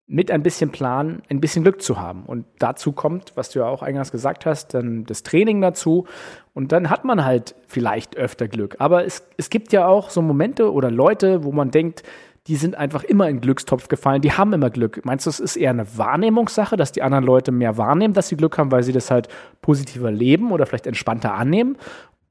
mit 0.07 0.31
ein 0.31 0.43
bisschen 0.43 0.71
Plan 0.71 1.23
ein 1.31 1.41
bisschen 1.41 1.63
Glück 1.63 1.81
zu 1.81 1.99
haben. 1.99 2.25
Und 2.27 2.45
dazu 2.59 2.93
kommt, 2.93 3.33
was 3.35 3.51
du 3.51 3.61
ja 3.61 3.67
auch 3.67 3.83
eingangs 3.83 4.13
gesagt 4.13 4.45
hast, 4.45 4.75
dann 4.75 5.05
das 5.05 5.23
Training 5.23 5.61
dazu. 5.61 6.07
Und 6.53 6.73
dann 6.73 6.91
hat 6.91 7.05
man 7.05 7.25
halt 7.25 7.55
vielleicht 7.67 8.17
öfter 8.17 8.49
Glück. 8.49 8.77
Aber 8.79 9.07
es, 9.07 9.27
es 9.39 9.49
gibt 9.49 9.73
ja 9.73 9.87
auch 9.87 10.11
so 10.11 10.21
Momente 10.21 10.71
oder 10.73 10.91
Leute, 10.91 11.45
wo 11.45 11.53
man 11.53 11.71
denkt, 11.71 12.03
die 12.49 12.57
sind 12.57 12.75
einfach 12.75 13.05
immer 13.05 13.29
in 13.29 13.41
Glückstopf 13.41 13.87
gefallen, 13.87 14.21
die 14.21 14.33
haben 14.33 14.53
immer 14.53 14.69
Glück. 14.69 15.01
Meinst 15.05 15.27
du, 15.27 15.31
es 15.31 15.39
ist 15.39 15.57
eher 15.57 15.71
eine 15.71 15.97
Wahrnehmungssache, 15.97 16.77
dass 16.77 16.91
die 16.91 17.03
anderen 17.03 17.25
Leute 17.25 17.53
mehr 17.53 17.79
wahrnehmen, 17.79 18.15
dass 18.15 18.29
sie 18.29 18.37
Glück 18.37 18.59
haben, 18.59 18.73
weil 18.73 18.83
sie 18.83 18.93
das 18.93 19.13
halt 19.13 19.29
positiver 19.61 20.11
leben 20.11 20.51
oder 20.51 20.67
vielleicht 20.67 20.89
entspannter 20.89 21.35
annehmen? 21.35 21.77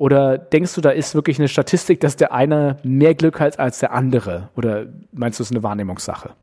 Oder 0.01 0.39
denkst 0.39 0.73
du, 0.73 0.81
da 0.81 0.89
ist 0.89 1.13
wirklich 1.13 1.37
eine 1.37 1.47
Statistik, 1.47 1.99
dass 1.99 2.15
der 2.15 2.31
eine 2.31 2.79
mehr 2.81 3.13
Glück 3.13 3.39
hat 3.39 3.59
als 3.59 3.77
der 3.77 3.91
andere? 3.91 4.49
Oder 4.55 4.91
meinst 5.11 5.37
du, 5.37 5.43
es 5.43 5.51
ist 5.51 5.55
eine 5.55 5.61
Wahrnehmungssache? 5.61 6.35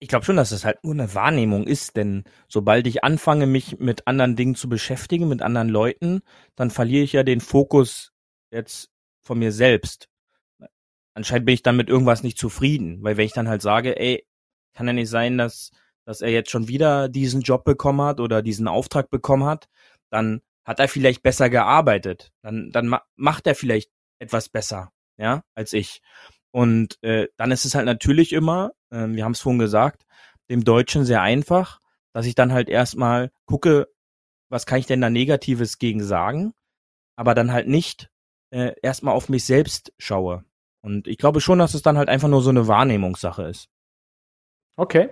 Ich 0.00 0.08
glaube 0.08 0.24
schon, 0.24 0.34
dass 0.34 0.50
es 0.50 0.64
halt 0.64 0.82
nur 0.82 0.94
eine 0.94 1.14
Wahrnehmung 1.14 1.68
ist, 1.68 1.94
denn 1.94 2.24
sobald 2.48 2.88
ich 2.88 3.04
anfange, 3.04 3.46
mich 3.46 3.78
mit 3.78 4.08
anderen 4.08 4.34
Dingen 4.34 4.56
zu 4.56 4.68
beschäftigen, 4.68 5.28
mit 5.28 5.42
anderen 5.42 5.68
Leuten, 5.68 6.22
dann 6.56 6.70
verliere 6.72 7.04
ich 7.04 7.12
ja 7.12 7.22
den 7.22 7.40
Fokus 7.40 8.10
jetzt 8.50 8.90
von 9.24 9.38
mir 9.38 9.52
selbst. 9.52 10.08
Anscheinend 11.14 11.46
bin 11.46 11.54
ich 11.54 11.62
dann 11.62 11.76
mit 11.76 11.88
irgendwas 11.88 12.24
nicht 12.24 12.36
zufrieden, 12.36 13.00
weil 13.04 13.16
wenn 13.16 13.26
ich 13.26 13.32
dann 13.32 13.48
halt 13.48 13.62
sage, 13.62 13.96
ey, 13.96 14.26
kann 14.74 14.88
ja 14.88 14.92
nicht 14.92 15.08
sein, 15.08 15.38
dass, 15.38 15.70
dass 16.04 16.20
er 16.20 16.30
jetzt 16.30 16.50
schon 16.50 16.66
wieder 16.66 17.08
diesen 17.08 17.42
Job 17.42 17.62
bekommen 17.62 18.00
hat 18.00 18.18
oder 18.18 18.42
diesen 18.42 18.66
Auftrag 18.66 19.08
bekommen 19.08 19.44
hat, 19.44 19.68
dann 20.10 20.40
hat 20.68 20.80
er 20.80 20.88
vielleicht 20.88 21.22
besser 21.22 21.48
gearbeitet. 21.48 22.30
Dann, 22.42 22.70
dann 22.70 22.88
ma 22.88 23.02
macht 23.16 23.46
er 23.46 23.54
vielleicht 23.54 23.90
etwas 24.18 24.50
besser, 24.50 24.92
ja, 25.16 25.42
als 25.54 25.72
ich. 25.72 26.02
Und 26.50 27.02
äh, 27.02 27.28
dann 27.38 27.50
ist 27.50 27.64
es 27.64 27.74
halt 27.74 27.86
natürlich 27.86 28.34
immer, 28.34 28.72
äh, 28.90 29.06
wir 29.08 29.24
haben 29.24 29.32
es 29.32 29.40
vorhin 29.40 29.58
gesagt, 29.58 30.04
dem 30.50 30.64
Deutschen 30.64 31.06
sehr 31.06 31.22
einfach, 31.22 31.80
dass 32.12 32.26
ich 32.26 32.34
dann 32.34 32.52
halt 32.52 32.68
erstmal 32.68 33.30
gucke, 33.46 33.88
was 34.50 34.66
kann 34.66 34.78
ich 34.78 34.84
denn 34.84 35.00
da 35.00 35.08
Negatives 35.08 35.78
gegen 35.78 36.04
sagen, 36.04 36.52
aber 37.16 37.34
dann 37.34 37.50
halt 37.50 37.66
nicht 37.66 38.10
äh, 38.50 38.74
erstmal 38.82 39.14
auf 39.14 39.30
mich 39.30 39.44
selbst 39.44 39.94
schaue. 39.96 40.44
Und 40.82 41.08
ich 41.08 41.16
glaube 41.16 41.40
schon, 41.40 41.58
dass 41.58 41.72
es 41.72 41.82
dann 41.82 41.96
halt 41.96 42.10
einfach 42.10 42.28
nur 42.28 42.42
so 42.42 42.50
eine 42.50 42.68
Wahrnehmungssache 42.68 43.44
ist. 43.44 43.70
Okay. 44.76 45.08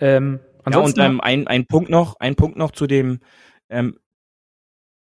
Ähm, 0.00 0.40
ja, 0.68 0.78
und 0.78 0.98
ähm, 0.98 1.20
ein, 1.20 1.46
ein 1.46 1.66
Punkt 1.66 1.88
noch, 1.88 2.16
ein 2.18 2.34
Punkt 2.34 2.56
noch 2.56 2.72
zu 2.72 2.88
dem, 2.88 3.20
ähm, 3.68 3.98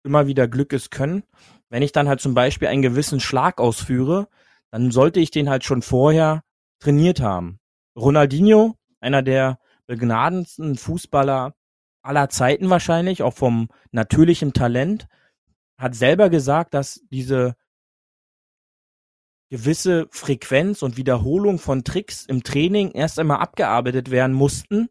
immer 0.07 0.27
wieder 0.27 0.47
Glückes 0.47 0.89
können. 0.89 1.23
Wenn 1.69 1.83
ich 1.83 1.91
dann 1.91 2.07
halt 2.07 2.21
zum 2.21 2.33
Beispiel 2.33 2.67
einen 2.69 2.81
gewissen 2.81 3.19
Schlag 3.19 3.59
ausführe, 3.59 4.27
dann 4.71 4.91
sollte 4.91 5.19
ich 5.19 5.31
den 5.31 5.49
halt 5.49 5.63
schon 5.63 5.81
vorher 5.81 6.43
trainiert 6.79 7.21
haben. 7.21 7.59
Ronaldinho, 7.95 8.75
einer 8.99 9.21
der 9.21 9.59
begnadendsten 9.85 10.75
Fußballer 10.75 11.53
aller 12.01 12.29
Zeiten 12.29 12.69
wahrscheinlich, 12.69 13.21
auch 13.21 13.33
vom 13.33 13.69
natürlichen 13.91 14.53
Talent, 14.53 15.07
hat 15.77 15.95
selber 15.95 16.29
gesagt, 16.29 16.73
dass 16.73 17.01
diese 17.11 17.55
gewisse 19.49 20.07
Frequenz 20.11 20.81
und 20.81 20.97
Wiederholung 20.97 21.59
von 21.59 21.83
Tricks 21.83 22.25
im 22.25 22.43
Training 22.43 22.91
erst 22.91 23.19
einmal 23.19 23.39
abgearbeitet 23.39 24.11
werden 24.11 24.33
mussten, 24.33 24.89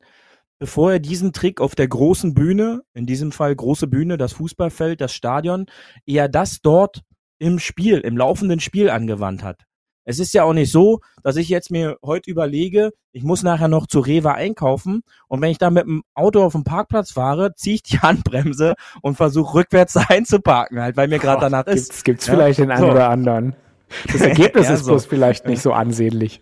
bevor 0.58 0.92
er 0.92 0.98
diesen 0.98 1.32
Trick 1.32 1.60
auf 1.60 1.74
der 1.74 1.88
großen 1.88 2.34
Bühne, 2.34 2.82
in 2.94 3.06
diesem 3.06 3.32
Fall 3.32 3.54
große 3.54 3.86
Bühne, 3.86 4.16
das 4.16 4.32
Fußballfeld, 4.34 5.00
das 5.00 5.12
Stadion, 5.12 5.66
eher 6.06 6.28
das 6.28 6.60
dort 6.62 7.02
im 7.38 7.58
Spiel, 7.58 7.98
im 7.98 8.16
laufenden 8.16 8.60
Spiel 8.60 8.90
angewandt 8.90 9.42
hat. 9.42 9.62
Es 10.08 10.20
ist 10.20 10.32
ja 10.34 10.44
auch 10.44 10.52
nicht 10.52 10.70
so, 10.70 11.00
dass 11.24 11.36
ich 11.36 11.48
jetzt 11.48 11.72
mir 11.72 11.98
heute 12.02 12.30
überlege, 12.30 12.92
ich 13.10 13.24
muss 13.24 13.42
nachher 13.42 13.66
noch 13.66 13.88
zu 13.88 13.98
Rewe 13.98 14.34
einkaufen 14.34 15.02
und 15.26 15.42
wenn 15.42 15.50
ich 15.50 15.58
da 15.58 15.68
mit 15.68 15.84
dem 15.84 16.04
Auto 16.14 16.44
auf 16.44 16.52
dem 16.52 16.62
Parkplatz 16.62 17.10
fahre, 17.10 17.54
ziehe 17.54 17.74
ich 17.74 17.82
die 17.82 17.98
Handbremse 18.02 18.74
und 19.02 19.16
versuche 19.16 19.54
rückwärts 19.54 19.96
einzuparken, 19.96 20.80
halt, 20.80 20.96
weil 20.96 21.08
mir 21.08 21.18
gerade 21.18 21.40
danach 21.40 21.66
ist. 21.66 21.88
Gibt's, 21.88 22.04
gibt's 22.04 22.26
ja? 22.28 22.34
vielleicht 22.34 22.60
den 22.60 22.70
einen 22.70 22.82
so. 22.82 22.90
oder 22.92 23.10
anderen. 23.10 23.56
Das 24.06 24.20
Ergebnis 24.20 24.66
ja, 24.68 24.74
ist 24.74 24.86
bloß 24.86 25.06
vielleicht 25.06 25.46
nicht 25.46 25.60
so 25.60 25.72
ansehnlich. 25.72 26.40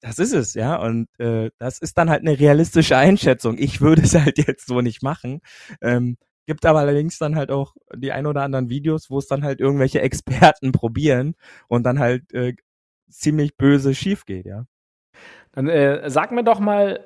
Das 0.00 0.18
ist 0.18 0.32
es, 0.32 0.54
ja. 0.54 0.76
Und 0.76 1.08
äh, 1.18 1.50
das 1.58 1.78
ist 1.78 1.98
dann 1.98 2.10
halt 2.10 2.22
eine 2.22 2.38
realistische 2.38 2.96
Einschätzung. 2.96 3.56
Ich 3.58 3.80
würde 3.80 4.02
es 4.02 4.14
halt 4.14 4.38
jetzt 4.38 4.66
so 4.66 4.80
nicht 4.80 5.02
machen. 5.02 5.40
Ähm, 5.82 6.16
gibt 6.46 6.66
aber 6.66 6.80
allerdings 6.80 7.18
dann 7.18 7.36
halt 7.36 7.50
auch 7.50 7.74
die 7.94 8.12
ein 8.12 8.26
oder 8.26 8.42
anderen 8.42 8.70
Videos, 8.70 9.10
wo 9.10 9.18
es 9.18 9.26
dann 9.26 9.44
halt 9.44 9.60
irgendwelche 9.60 10.00
Experten 10.00 10.72
probieren 10.72 11.34
und 11.68 11.84
dann 11.84 11.98
halt 11.98 12.32
äh, 12.32 12.54
ziemlich 13.10 13.56
böse 13.56 13.94
schief 13.94 14.24
geht, 14.24 14.46
ja. 14.46 14.64
Dann 15.52 15.68
äh, 15.68 16.08
sag 16.08 16.32
mir 16.32 16.44
doch 16.44 16.60
mal, 16.60 17.04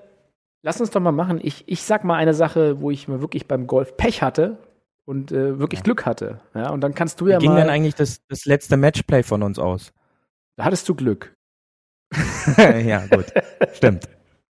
lass 0.62 0.80
uns 0.80 0.90
doch 0.90 1.01
mal 1.01 1.12
machen. 1.12 1.40
Ich, 1.42 1.64
ich 1.66 1.82
sag 1.82 2.05
mal 2.05 2.16
eine 2.16 2.34
Sache, 2.34 2.80
wo 2.80 2.90
ich 2.90 3.09
mal 3.09 3.20
wirklich 3.20 3.49
beim 3.49 3.66
Golf 3.66 3.97
Pech 3.97 4.22
hatte 4.22 4.59
und 5.05 5.32
äh, 5.32 5.59
wirklich 5.59 5.80
ja. 5.80 5.84
Glück 5.84 6.07
hatte. 6.07 6.40
Ja, 6.55 6.70
und 6.70 6.80
dann 6.80 6.95
kannst 6.95 7.20
du 7.20 7.28
ja 7.28 7.40
Wie 7.40 7.47
mal. 7.47 7.55
ging 7.55 7.64
denn 7.64 7.70
eigentlich 7.70 7.95
das, 7.95 8.22
das 8.28 8.45
letzte 8.45 8.76
Matchplay 8.76 9.22
von 9.22 9.42
uns 9.42 9.59
aus? 9.59 9.92
Da 10.57 10.64
hattest 10.64 10.88
du 10.88 10.95
Glück. 10.95 11.34
ja, 12.87 13.05
gut. 13.07 13.27
Stimmt. 13.75 14.09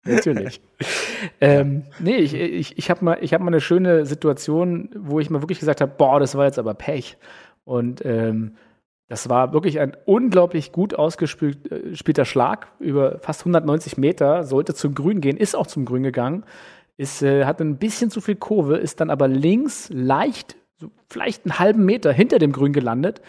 Natürlich. 0.05 0.61
ähm, 1.41 1.85
nee, 1.99 2.17
ich, 2.17 2.35
ich, 2.35 2.79
ich 2.79 2.91
habe 2.91 3.05
mal, 3.05 3.17
hab 3.21 3.41
mal 3.41 3.49
eine 3.49 3.61
schöne 3.61 4.07
Situation, 4.07 4.89
wo 4.97 5.21
ich 5.21 5.31
mal 5.31 5.43
wirklich 5.43 5.61
gesagt 5.61 5.81
habe, 5.81 5.93
boah, 5.97 6.19
das 6.21 6.35
war 6.35 6.47
jetzt 6.47 6.59
aber 6.59 6.75
Pech. 6.75 7.19
Und 7.65 8.05
ähm, 8.05 8.57
Das 9.11 9.29
war 9.29 9.53
wirklich 9.53 9.81
ein 9.81 9.97
unglaublich 10.07 10.71
gut 10.71 10.95
ausgespielter 10.95 12.25
Schlag 12.25 12.69
über 12.79 13.19
fast 13.19 13.41
190 13.41 13.99
Meter, 13.99 14.45
sollte 14.45 14.73
zum 14.73 14.95
Grün 14.95 15.21
gehen, 15.21 15.37
ist 15.37 15.57
auch 15.57 15.67
zum 15.67 15.85
Grün 15.85 16.05
gegangen, 16.05 16.45
ist, 16.97 17.21
äh, 17.21 17.45
hat 17.45 17.61
ein 17.61 17.79
bisschen 17.79 18.11
zu 18.11 18.21
viel 18.21 18.37
Kurve, 18.37 18.77
ist 18.77 19.01
dann 19.01 19.11
aber 19.11 19.27
links 19.27 19.89
leicht, 19.93 20.57
so 20.77 20.93
vielleicht 21.09 21.45
einen 21.45 21.59
halben 21.59 21.85
Meter 21.85 22.13
hinter 22.13 22.39
dem 22.39 22.53
Grün 22.53 22.73
gelandet. 22.73 23.21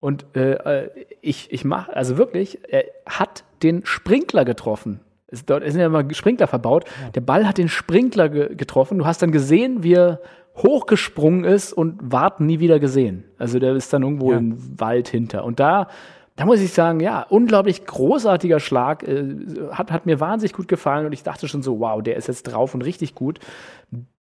Und 0.00 0.24
äh, 0.34 0.52
äh 0.54 0.90
ich, 1.20 1.52
ich 1.52 1.64
mache, 1.64 1.94
also 1.94 2.16
wirklich, 2.16 2.60
er 2.68 2.84
hat 3.06 3.44
den 3.62 3.84
Sprinkler 3.84 4.44
getroffen. 4.44 5.00
Es, 5.28 5.44
dort 5.44 5.64
sind 5.64 5.80
ja 5.80 5.86
immer 5.86 6.04
Sprinkler 6.12 6.46
verbaut. 6.46 6.84
Ja. 7.02 7.10
Der 7.10 7.20
Ball 7.20 7.46
hat 7.46 7.58
den 7.58 7.68
Sprinkler 7.68 8.28
ge 8.28 8.54
getroffen. 8.54 8.98
Du 8.98 9.06
hast 9.06 9.22
dann 9.22 9.32
gesehen, 9.32 9.82
wie 9.82 9.94
er 9.94 10.20
hochgesprungen 10.56 11.44
ist 11.44 11.72
und 11.72 11.98
Wart 12.02 12.40
nie 12.40 12.60
wieder 12.60 12.80
gesehen. 12.80 13.24
Also 13.38 13.58
der 13.58 13.74
ist 13.76 13.92
dann 13.92 14.02
irgendwo 14.02 14.32
ja. 14.32 14.38
im 14.38 14.80
Wald 14.80 15.08
hinter. 15.08 15.44
Und 15.44 15.60
da, 15.60 15.88
da 16.36 16.46
muss 16.46 16.60
ich 16.60 16.72
sagen, 16.72 17.00
ja, 17.00 17.22
unglaublich 17.28 17.84
großartiger 17.86 18.60
Schlag. 18.60 19.06
Äh, 19.06 19.36
hat, 19.70 19.92
hat 19.92 20.06
mir 20.06 20.20
wahnsinnig 20.20 20.52
gut 20.52 20.68
gefallen 20.68 21.06
und 21.06 21.12
ich 21.12 21.22
dachte 21.22 21.48
schon 21.48 21.62
so, 21.62 21.80
wow, 21.80 22.02
der 22.02 22.16
ist 22.16 22.28
jetzt 22.28 22.44
drauf 22.44 22.74
und 22.74 22.82
richtig 22.82 23.14
gut. 23.14 23.38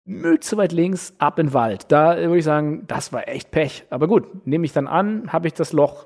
Müd 0.05 0.43
zu 0.43 0.57
weit 0.57 0.71
links, 0.71 1.13
ab 1.17 1.39
in 1.39 1.47
den 1.47 1.53
Wald. 1.53 1.85
Da 1.91 2.15
würde 2.17 2.37
ich 2.37 2.43
sagen, 2.43 2.83
das 2.87 3.11
war 3.11 3.27
echt 3.27 3.51
Pech. 3.51 3.85
Aber 3.89 4.07
gut, 4.07 4.45
nehme 4.45 4.65
ich 4.65 4.71
dann 4.71 4.87
an, 4.87 5.33
habe 5.33 5.47
ich 5.47 5.53
das 5.53 5.73
Loch, 5.73 6.05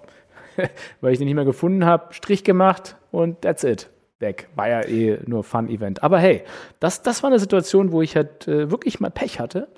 weil 1.01 1.11
ich 1.11 1.19
den 1.19 1.25
nicht 1.25 1.35
mehr 1.35 1.45
gefunden 1.45 1.85
habe, 1.85 2.13
Strich 2.13 2.43
gemacht 2.43 2.95
und 3.11 3.41
that's 3.41 3.63
it 3.63 3.89
weg. 4.19 4.49
War 4.55 4.69
ja 4.69 4.81
eh 4.81 5.19
nur 5.25 5.43
Fun-Event. 5.43 6.03
Aber 6.03 6.19
hey, 6.19 6.43
das, 6.79 7.01
das 7.01 7.23
war 7.23 7.29
eine 7.29 7.39
Situation, 7.39 7.91
wo 7.91 8.01
ich 8.01 8.15
halt 8.15 8.47
äh, 8.47 8.71
wirklich 8.71 8.99
mal 8.99 9.09
Pech 9.09 9.39
hatte. 9.39 9.69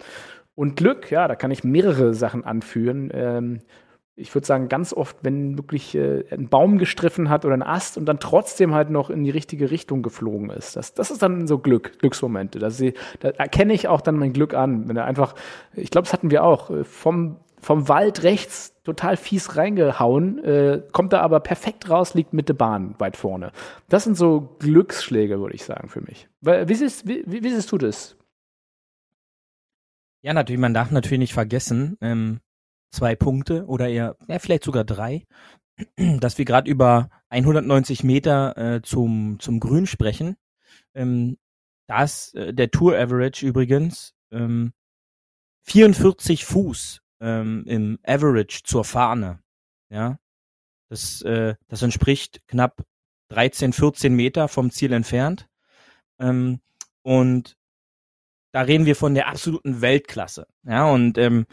Und 0.56 0.76
Glück, 0.76 1.10
ja, 1.12 1.28
da 1.28 1.36
kann 1.36 1.52
ich 1.52 1.64
mehrere 1.64 2.14
Sachen 2.14 2.44
anführen. 2.44 3.10
Ähm, 3.14 3.60
ich 4.16 4.34
würde 4.36 4.46
sagen, 4.46 4.68
ganz 4.68 4.94
oft, 4.94 5.18
wenn 5.22 5.58
wirklich 5.58 5.96
äh, 5.96 6.26
ein 6.32 6.50
Baum 6.50 6.78
gestriffen 6.78 7.30
hat 7.30 7.46
oder 7.46 7.54
ein 7.54 7.64
Ast 7.64 7.98
und 7.98 8.06
dann 8.06 8.20
trotzdem 8.20 8.74
halt 8.74 8.90
noch 8.90 9.10
in 9.10 9.24
die 9.24 9.30
richtige 9.30 9.72
Richtung 9.72 10.02
geflogen 10.02 10.50
ist. 10.50 10.76
Das, 10.76 10.94
das 10.94 11.12
ist 11.12 11.22
dann 11.22 11.48
so 11.48 11.60
Glück, 11.60 12.00
Glücksmomente. 12.00 12.60
Da, 12.60 12.70
da 13.20 13.30
erkenne 13.30 13.74
ich 13.74 13.88
auch 13.88 14.02
dann 14.02 14.18
mein 14.18 14.34
Glück 14.34 14.54
an. 14.54 14.88
Wenn 14.88 14.98
er 14.98 15.06
einfach, 15.06 15.36
ich 15.74 15.90
glaube, 15.90 16.06
das 16.06 16.14
hatten 16.14 16.32
wir 16.32 16.44
auch, 16.44 16.70
äh, 16.70 16.84
vom 16.84 17.38
vom 17.62 17.88
Wald 17.88 18.24
rechts 18.24 18.76
total 18.84 19.16
fies 19.18 19.56
reingehauen, 19.56 20.44
äh, 20.44 20.82
kommt 20.92 21.14
da 21.14 21.22
aber 21.22 21.40
perfekt 21.40 21.90
raus, 21.90 22.16
liegt 22.16 22.34
Mitte 22.34 22.56
Bahn 22.56 22.96
weit 22.98 23.18
vorne. 23.18 23.52
Das 23.88 24.04
sind 24.04 24.18
so 24.18 24.56
Glücksschläge, 24.60 25.40
würde 25.40 25.54
ich 25.54 25.64
sagen, 25.64 25.88
für 25.88 26.02
mich. 26.02 26.28
Wie 26.42 26.74
siehst, 26.74 27.08
wie, 27.08 27.24
wie 27.28 27.50
siehst 27.50 27.72
du 27.72 27.78
das? 27.78 28.18
Ja, 30.24 30.34
natürlich, 30.34 30.60
man 30.60 30.74
darf 30.74 30.92
natürlich 30.92 31.20
nicht 31.20 31.34
vergessen, 31.34 31.98
ähm, 32.02 32.40
zwei 32.92 33.16
Punkte 33.16 33.66
oder 33.66 33.90
eher, 33.90 34.18
ja, 34.28 34.40
vielleicht 34.40 34.64
sogar 34.64 34.84
drei, 34.84 35.26
dass 36.20 36.38
wir 36.38 36.46
gerade 36.46 36.70
über 36.70 37.10
190 37.30 38.04
Meter 38.04 38.58
äh, 38.58 38.82
zum, 38.82 39.40
zum 39.40 39.60
Grün 39.60 39.88
sprechen. 39.88 40.38
Ähm, 40.94 41.38
das, 41.88 42.34
äh, 42.34 42.54
der 42.54 42.72
Tour 42.72 42.98
Average 42.98 43.46
übrigens, 43.46 44.14
ähm, 44.32 44.74
44 45.64 46.46
Fuß 46.46 47.02
ähm, 47.20 47.64
im 47.68 48.00
Average 48.04 48.62
zur 48.64 48.84
Fahne. 48.84 49.40
Ja, 49.90 50.18
das, 50.90 51.22
äh, 51.22 51.56
das 51.68 51.82
entspricht 51.82 52.42
knapp 52.48 52.84
13, 53.30 53.74
14 53.74 54.14
Meter 54.14 54.48
vom 54.48 54.72
Ziel 54.72 54.94
entfernt. 54.94 55.48
Ähm, 56.20 56.62
und 57.02 57.58
da 58.52 58.62
reden 58.62 58.86
wir 58.86 58.96
von 58.96 59.14
der 59.14 59.28
absoluten 59.28 59.82
Weltklasse. 59.82 60.48
Ja, 60.64 60.86
und 60.86 61.18
ähm, 61.18 61.46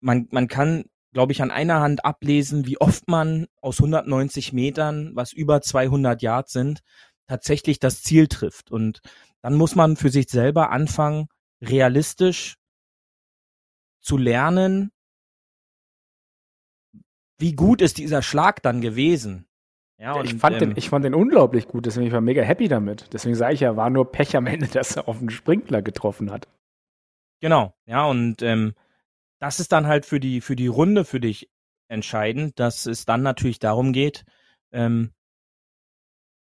man, 0.00 0.28
man 0.30 0.48
kann, 0.48 0.84
glaube 1.12 1.32
ich, 1.32 1.42
an 1.42 1.50
einer 1.50 1.80
Hand 1.80 2.04
ablesen, 2.04 2.66
wie 2.66 2.80
oft 2.80 3.08
man 3.08 3.46
aus 3.60 3.78
190 3.78 4.52
Metern, 4.52 5.12
was 5.14 5.32
über 5.32 5.60
200 5.60 6.22
Yards 6.22 6.52
sind, 6.52 6.80
tatsächlich 7.26 7.78
das 7.78 8.02
Ziel 8.02 8.28
trifft. 8.28 8.70
Und 8.70 9.00
dann 9.42 9.54
muss 9.54 9.74
man 9.74 9.96
für 9.96 10.10
sich 10.10 10.28
selber 10.28 10.70
anfangen, 10.70 11.28
realistisch 11.60 12.56
zu 14.00 14.16
lernen, 14.16 14.90
wie 17.38 17.52
gut 17.52 17.82
ist 17.82 17.98
dieser 17.98 18.22
Schlag 18.22 18.62
dann 18.62 18.80
gewesen? 18.80 19.46
Ja, 20.00 20.14
und, 20.14 20.26
ich, 20.26 20.34
fand 20.34 20.54
ähm, 20.56 20.70
den, 20.70 20.76
ich 20.76 20.88
fand 20.88 21.04
den 21.04 21.14
unglaublich 21.14 21.66
gut, 21.66 21.86
deswegen 21.86 22.10
war 22.12 22.18
ich 22.18 22.24
mega 22.24 22.42
happy 22.42 22.68
damit. 22.68 23.12
Deswegen 23.12 23.34
sage 23.34 23.54
ich 23.54 23.60
ja, 23.60 23.76
war 23.76 23.90
nur 23.90 24.12
Pech 24.12 24.36
am 24.36 24.46
Ende, 24.46 24.66
dass 24.72 24.96
er 24.96 25.08
auf 25.08 25.18
den 25.18 25.30
Sprinkler 25.30 25.82
getroffen 25.82 26.30
hat. 26.30 26.48
Genau, 27.40 27.74
ja, 27.86 28.04
und 28.06 28.42
ähm, 28.42 28.74
das 29.40 29.60
ist 29.60 29.72
dann 29.72 29.86
halt 29.86 30.06
für 30.06 30.20
die, 30.20 30.40
für 30.40 30.56
die 30.56 30.66
Runde 30.66 31.04
für 31.04 31.20
dich 31.20 31.50
entscheidend, 31.88 32.58
dass 32.58 32.86
es 32.86 33.04
dann 33.04 33.22
natürlich 33.22 33.58
darum 33.58 33.92
geht, 33.92 34.24
ähm, 34.72 35.12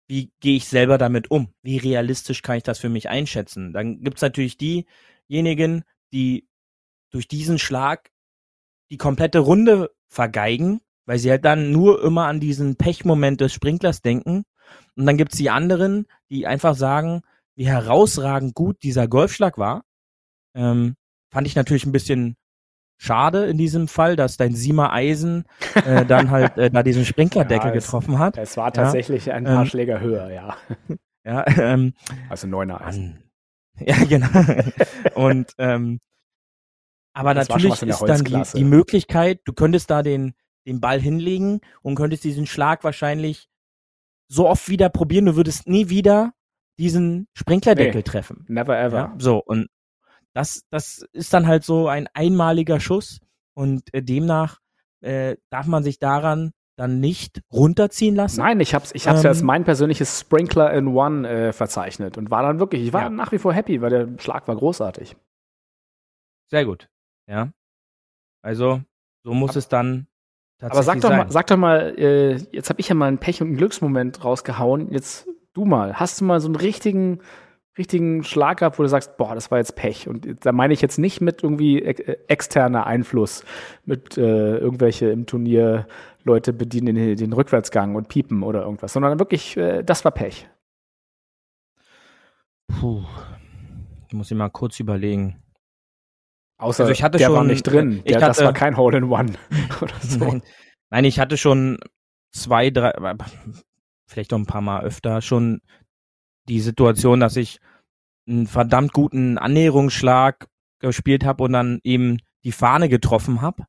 wie 0.06 0.32
gehe 0.40 0.56
ich 0.56 0.68
selber 0.68 0.98
damit 0.98 1.30
um? 1.30 1.54
Wie 1.62 1.78
realistisch 1.78 2.42
kann 2.42 2.56
ich 2.56 2.62
das 2.62 2.78
für 2.78 2.90
mich 2.90 3.08
einschätzen? 3.08 3.72
Dann 3.72 4.02
gibt's 4.02 4.22
natürlich 4.22 4.58
diejenigen, 4.58 5.84
die 6.12 6.46
durch 7.10 7.26
diesen 7.26 7.58
Schlag 7.58 8.10
die 8.90 8.98
komplette 8.98 9.38
Runde 9.38 9.90
vergeigen, 10.08 10.80
weil 11.06 11.18
sie 11.18 11.30
halt 11.30 11.44
dann 11.44 11.72
nur 11.72 12.02
immer 12.02 12.26
an 12.26 12.38
diesen 12.38 12.76
Pechmoment 12.76 13.40
des 13.40 13.52
Sprinklers 13.52 14.02
denken. 14.02 14.44
Und 14.94 15.06
dann 15.06 15.16
gibt's 15.16 15.36
die 15.36 15.50
anderen, 15.50 16.06
die 16.30 16.46
einfach 16.46 16.74
sagen, 16.74 17.22
wie 17.56 17.66
herausragend 17.66 18.54
gut 18.54 18.82
dieser 18.82 19.08
Golfschlag 19.08 19.58
war. 19.58 19.84
Ähm, 20.54 20.96
fand 21.30 21.46
ich 21.46 21.56
natürlich 21.56 21.86
ein 21.86 21.92
bisschen 21.92 22.36
schade 23.04 23.46
in 23.46 23.58
diesem 23.58 23.88
Fall, 23.88 24.16
dass 24.16 24.36
dein 24.36 24.54
Siemer 24.54 24.92
Eisen 24.92 25.44
äh, 25.74 26.04
dann 26.06 26.30
halt 26.30 26.56
äh, 26.56 26.70
da 26.70 26.82
diesen 26.82 27.04
Sprinklerdeckel 27.04 27.68
ja, 27.68 27.74
getroffen 27.74 28.18
hat. 28.18 28.38
Es 28.38 28.56
war 28.56 28.72
tatsächlich 28.72 29.26
ja. 29.26 29.34
ein 29.34 29.44
paar 29.44 29.62
ähm, 29.62 29.66
Schläger 29.66 30.00
höher, 30.00 30.30
ja. 30.30 30.56
Ja, 31.26 31.42
ähm, 31.56 31.94
also 32.28 32.46
neuner 32.46 32.82
Eisen. 32.82 33.20
Ja, 33.80 33.96
genau. 34.04 34.28
Und 35.16 35.52
ähm, 35.58 35.98
aber 37.12 37.34
das 37.34 37.48
natürlich 37.48 37.82
ist 37.82 38.02
dann 38.02 38.22
die, 38.22 38.42
die, 38.54 38.62
Möglichkeit, 38.62 39.40
du 39.46 39.52
könntest 39.52 39.90
da 39.90 40.04
den, 40.04 40.34
den 40.64 40.80
Ball 40.80 41.00
hinlegen 41.00 41.60
und 41.82 41.96
könntest 41.96 42.22
diesen 42.22 42.46
Schlag 42.46 42.84
wahrscheinlich 42.84 43.48
so 44.28 44.48
oft 44.48 44.68
wieder 44.68 44.90
probieren, 44.90 45.24
du 45.24 45.34
würdest 45.34 45.66
nie 45.66 45.88
wieder 45.88 46.34
diesen 46.78 47.26
Sprinklerdeckel 47.34 47.96
nee, 47.96 48.02
treffen. 48.02 48.44
Never 48.48 48.78
ever. 48.78 48.96
Ja, 48.96 49.14
so, 49.18 49.38
und 49.38 49.66
das, 50.34 50.64
das 50.70 51.06
ist 51.12 51.32
dann 51.32 51.46
halt 51.46 51.64
so 51.64 51.88
ein 51.88 52.08
einmaliger 52.12 52.80
Schuss 52.80 53.20
und 53.54 53.92
äh, 53.94 54.02
demnach 54.02 54.60
äh, 55.00 55.36
darf 55.50 55.66
man 55.66 55.82
sich 55.82 55.98
daran 55.98 56.52
dann 56.76 56.98
nicht 56.98 57.40
runterziehen 57.52 58.16
lassen. 58.16 58.40
Nein, 58.40 58.58
ich 58.58 58.74
hab's, 58.74 58.90
ich 58.94 59.06
hab's 59.06 59.20
ähm, 59.20 59.24
ja 59.24 59.30
als 59.30 59.40
ähm, 59.40 59.46
mein 59.46 59.64
persönliches 59.64 60.20
Sprinkler 60.20 60.72
in 60.72 60.88
One 60.88 61.28
äh, 61.28 61.52
verzeichnet 61.52 62.18
und 62.18 62.30
war 62.30 62.42
dann 62.42 62.58
wirklich, 62.58 62.82
ich 62.82 62.92
war 62.92 63.02
ja. 63.02 63.10
nach 63.10 63.30
wie 63.30 63.38
vor 63.38 63.52
happy, 63.52 63.80
weil 63.80 63.90
der 63.90 64.08
Schlag 64.18 64.48
war 64.48 64.56
großartig. 64.56 65.16
Sehr 66.50 66.64
gut. 66.64 66.88
Ja. 67.28 67.50
Also, 68.42 68.82
so 69.22 69.34
muss 69.34 69.50
aber, 69.50 69.58
es 69.58 69.68
dann 69.68 70.08
tatsächlich 70.58 70.78
Aber 70.78 70.82
sag 70.82 71.00
doch 71.00 71.08
sein. 71.10 71.18
mal, 71.18 71.32
sag 71.32 71.46
doch 71.46 71.56
mal, 71.56 71.94
äh, 71.96 72.34
jetzt 72.52 72.70
habe 72.70 72.80
ich 72.80 72.88
ja 72.88 72.94
mal 72.94 73.06
einen 73.06 73.18
Pech- 73.18 73.40
und 73.40 73.48
einen 73.48 73.56
Glücksmoment 73.56 74.24
rausgehauen. 74.24 74.90
Jetzt 74.90 75.28
du 75.52 75.64
mal. 75.64 75.94
Hast 75.94 76.20
du 76.20 76.24
mal 76.24 76.40
so 76.40 76.48
einen 76.48 76.56
richtigen, 76.56 77.20
richtigen 77.76 78.22
Schlag 78.22 78.58
gehabt, 78.58 78.78
wo 78.78 78.82
du 78.82 78.88
sagst, 78.88 79.16
boah, 79.16 79.34
das 79.34 79.50
war 79.50 79.58
jetzt 79.58 79.74
Pech. 79.74 80.08
Und 80.08 80.44
da 80.44 80.52
meine 80.52 80.72
ich 80.72 80.80
jetzt 80.80 80.98
nicht 80.98 81.20
mit 81.20 81.42
irgendwie 81.42 81.82
äh, 81.82 82.18
externer 82.28 82.86
Einfluss, 82.86 83.44
mit 83.84 84.16
äh, 84.16 84.58
irgendwelche 84.58 85.10
im 85.10 85.26
Turnier 85.26 85.86
Leute 86.22 86.52
bedienen 86.52 86.94
den, 86.94 87.16
den, 87.16 87.32
Rückwärtsgang 87.32 87.96
und 87.96 88.08
piepen 88.08 88.42
oder 88.42 88.62
irgendwas, 88.62 88.92
sondern 88.92 89.18
wirklich, 89.18 89.56
äh, 89.56 89.82
das 89.82 90.04
war 90.04 90.12
Pech. 90.12 90.48
Puh. 92.68 93.04
Ich 94.08 94.14
muss 94.14 94.30
ich 94.30 94.36
mal 94.36 94.48
kurz 94.48 94.78
überlegen. 94.80 95.42
Außer 96.56 96.84
also 96.84 96.92
ich 96.92 97.02
hatte 97.02 97.18
der 97.18 97.26
schon, 97.26 97.34
war 97.34 97.44
nicht 97.44 97.64
drin. 97.64 98.02
Der, 98.06 98.16
hatte, 98.16 98.26
das 98.26 98.44
war 98.44 98.52
kein 98.52 98.76
Hole 98.76 98.96
in 98.96 99.04
One 99.04 99.32
oder 99.82 99.94
so. 100.00 100.24
Nein, 100.24 100.42
nein, 100.90 101.04
ich 101.04 101.18
hatte 101.18 101.36
schon 101.36 101.78
zwei, 102.30 102.70
drei, 102.70 102.92
vielleicht 104.06 104.30
noch 104.30 104.38
ein 104.38 104.46
paar 104.46 104.60
Mal 104.60 104.84
öfter 104.84 105.20
schon 105.20 105.60
die 106.48 106.60
Situation, 106.60 107.20
dass 107.20 107.36
ich 107.36 107.60
einen 108.28 108.46
verdammt 108.46 108.92
guten 108.92 109.38
Annäherungsschlag 109.38 110.46
gespielt 110.80 111.24
habe 111.24 111.44
und 111.44 111.52
dann 111.52 111.80
eben 111.84 112.18
die 112.44 112.52
Fahne 112.52 112.88
getroffen 112.88 113.40
habe 113.40 113.64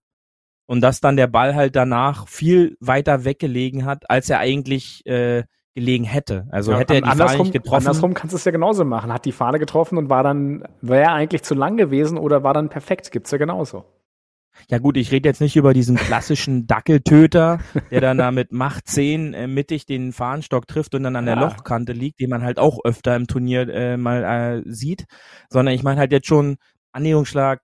und 0.66 0.82
dass 0.82 1.02
dann 1.02 1.18
der 1.18 1.28
Ball 1.28 1.56
halt 1.56 1.76
danach 1.76 2.28
viel 2.28 2.78
weiter 2.80 3.26
weggelegen 3.26 3.86
hat, 3.86 4.10
als 4.10 4.30
er 4.30 4.40
eigentlich 4.40 5.06
äh, 5.06 5.44
gelegen 5.76 6.06
hätte. 6.06 6.48
Also 6.52 6.72
ja, 6.72 6.80
hätte 6.80 6.96
er 6.96 7.02
die 7.02 7.18
Fahne 7.18 7.38
nicht 7.38 7.54
getroffen. 7.54 7.88
Andersrum 7.88 8.14
kannst 8.14 8.34
du 8.34 8.38
es 8.38 8.46
ja 8.46 8.52
genauso 8.52 8.86
machen. 8.86 9.14
Hat 9.14 9.26
die 9.26 9.32
Fahne 9.32 9.60
getroffen 9.60 9.98
und 9.98 10.10
war 10.10 10.24
dann, 10.24 10.64
wäre 10.82 11.04
er 11.04 11.14
eigentlich 11.14 11.44
zu 11.44 11.54
lang 11.54 11.78
gewesen 11.78 12.18
oder 12.18 12.44
war 12.44 12.54
dann 12.54 12.70
perfekt? 12.70 13.12
Gibt's 13.12 13.32
ja 13.32 13.38
genauso. 13.38 13.86
Ja 14.70 14.80
gut, 14.80 14.97
ich 14.97 15.12
rede 15.12 15.30
jetzt 15.30 15.41
nicht 15.41 15.56
über 15.56 15.74
diesen 15.74 15.95
klassischen 15.95 16.68
Dackeltöter, 16.68 17.60
der 17.91 18.01
dann 18.01 18.18
da 18.18 18.32
mit 18.32 18.51
Macht 18.51 18.88
10 18.88 19.34
äh, 19.34 19.47
mittig 19.47 19.86
den 19.86 20.12
Fahnenstock 20.14 20.68
trifft 20.68 20.95
und 20.95 21.03
dann 21.03 21.16
an 21.16 21.26
der 21.26 21.36
ja. 21.36 21.41
Lochkante 21.41 21.93
liegt, 21.93 22.20
den 22.20 22.30
man 22.30 22.43
halt 22.43 22.60
auch 22.60 22.80
öfter 22.84 23.16
im 23.16 23.28
Turnier 23.28 23.68
äh, 23.70 23.97
mal 23.97 24.24
äh, 24.24 24.64
sieht, 24.66 25.06
sondern 25.49 25.74
ich 25.74 25.84
meine 25.84 25.99
halt 25.99 26.12
jetzt 26.12 26.28
schon 26.28 26.58
Annäherungsschlag 26.91 27.62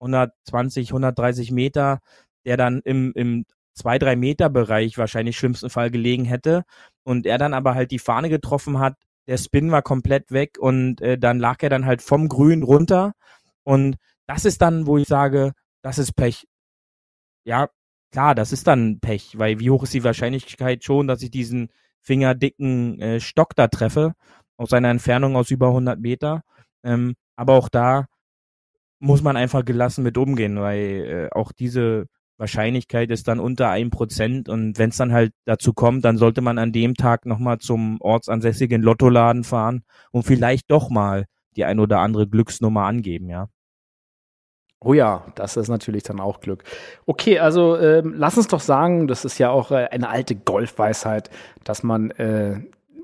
120, 0.00 0.90
130 0.90 1.50
Meter, 1.50 2.00
der 2.44 2.56
dann 2.56 2.80
im, 2.84 3.12
im 3.14 3.44
zwei, 3.74 3.98
drei 3.98 4.16
Meter 4.16 4.48
Bereich 4.48 4.98
wahrscheinlich 4.98 5.36
schlimmsten 5.36 5.70
Fall 5.70 5.90
gelegen 5.90 6.24
hätte 6.24 6.64
und 7.02 7.26
er 7.26 7.38
dann 7.38 7.54
aber 7.54 7.74
halt 7.74 7.90
die 7.90 7.98
Fahne 7.98 8.28
getroffen 8.28 8.78
hat, 8.78 8.94
der 9.26 9.38
Spin 9.38 9.70
war 9.70 9.82
komplett 9.82 10.32
weg 10.32 10.56
und 10.58 11.00
äh, 11.00 11.18
dann 11.18 11.38
lag 11.38 11.62
er 11.62 11.70
dann 11.70 11.86
halt 11.86 12.02
vom 12.02 12.28
Grün 12.28 12.62
runter 12.62 13.12
und 13.62 13.96
das 14.26 14.44
ist 14.44 14.62
dann, 14.62 14.86
wo 14.86 14.96
ich 14.96 15.08
sage, 15.08 15.52
das 15.82 15.98
ist 15.98 16.12
Pech. 16.12 16.46
Ja, 17.44 17.68
klar, 18.12 18.34
das 18.34 18.52
ist 18.52 18.66
dann 18.66 19.00
Pech, 19.00 19.38
weil 19.38 19.60
wie 19.60 19.70
hoch 19.70 19.84
ist 19.84 19.94
die 19.94 20.04
Wahrscheinlichkeit 20.04 20.84
schon, 20.84 21.06
dass 21.06 21.22
ich 21.22 21.30
diesen 21.30 21.70
fingerdicken 22.02 23.00
äh, 23.00 23.20
Stock 23.20 23.54
da 23.56 23.68
treffe, 23.68 24.14
aus 24.56 24.72
einer 24.72 24.90
Entfernung 24.90 25.36
aus 25.36 25.50
über 25.50 25.68
100 25.68 25.98
Meter. 26.00 26.42
Ähm, 26.82 27.14
aber 27.36 27.54
auch 27.54 27.68
da 27.68 28.06
muss 28.98 29.22
man 29.22 29.36
einfach 29.36 29.64
gelassen 29.64 30.02
mit 30.02 30.18
umgehen, 30.18 30.60
weil 30.60 31.30
äh, 31.32 31.36
auch 31.36 31.52
diese 31.52 32.06
Wahrscheinlichkeit 32.36 33.10
ist 33.10 33.28
dann 33.28 33.38
unter 33.38 33.68
ein 33.70 33.90
Prozent 33.90 34.48
und 34.48 34.78
wenn 34.78 34.90
es 34.90 34.96
dann 34.96 35.12
halt 35.12 35.32
dazu 35.44 35.74
kommt, 35.74 36.04
dann 36.04 36.16
sollte 36.16 36.40
man 36.40 36.58
an 36.58 36.72
dem 36.72 36.94
Tag 36.94 37.26
nochmal 37.26 37.58
zum 37.58 38.00
ortsansässigen 38.00 38.82
Lottoladen 38.82 39.44
fahren 39.44 39.84
und 40.10 40.22
vielleicht 40.24 40.70
doch 40.70 40.88
mal 40.88 41.26
die 41.56 41.64
ein 41.64 41.80
oder 41.80 42.00
andere 42.00 42.26
Glücksnummer 42.28 42.84
angeben, 42.84 43.28
ja. 43.28 43.48
Oh 44.82 44.94
ja, 44.94 45.26
das 45.34 45.58
ist 45.58 45.68
natürlich 45.68 46.04
dann 46.04 46.20
auch 46.20 46.40
Glück. 46.40 46.64
Okay, 47.04 47.38
also 47.38 47.76
ähm, 47.76 48.14
lass 48.16 48.38
uns 48.38 48.48
doch 48.48 48.60
sagen, 48.60 49.08
das 49.08 49.26
ist 49.26 49.38
ja 49.38 49.50
auch 49.50 49.70
äh, 49.70 49.88
eine 49.90 50.08
alte 50.08 50.34
Golfweisheit, 50.34 51.28
dass 51.64 51.82
man 51.82 52.10
äh, 52.12 52.60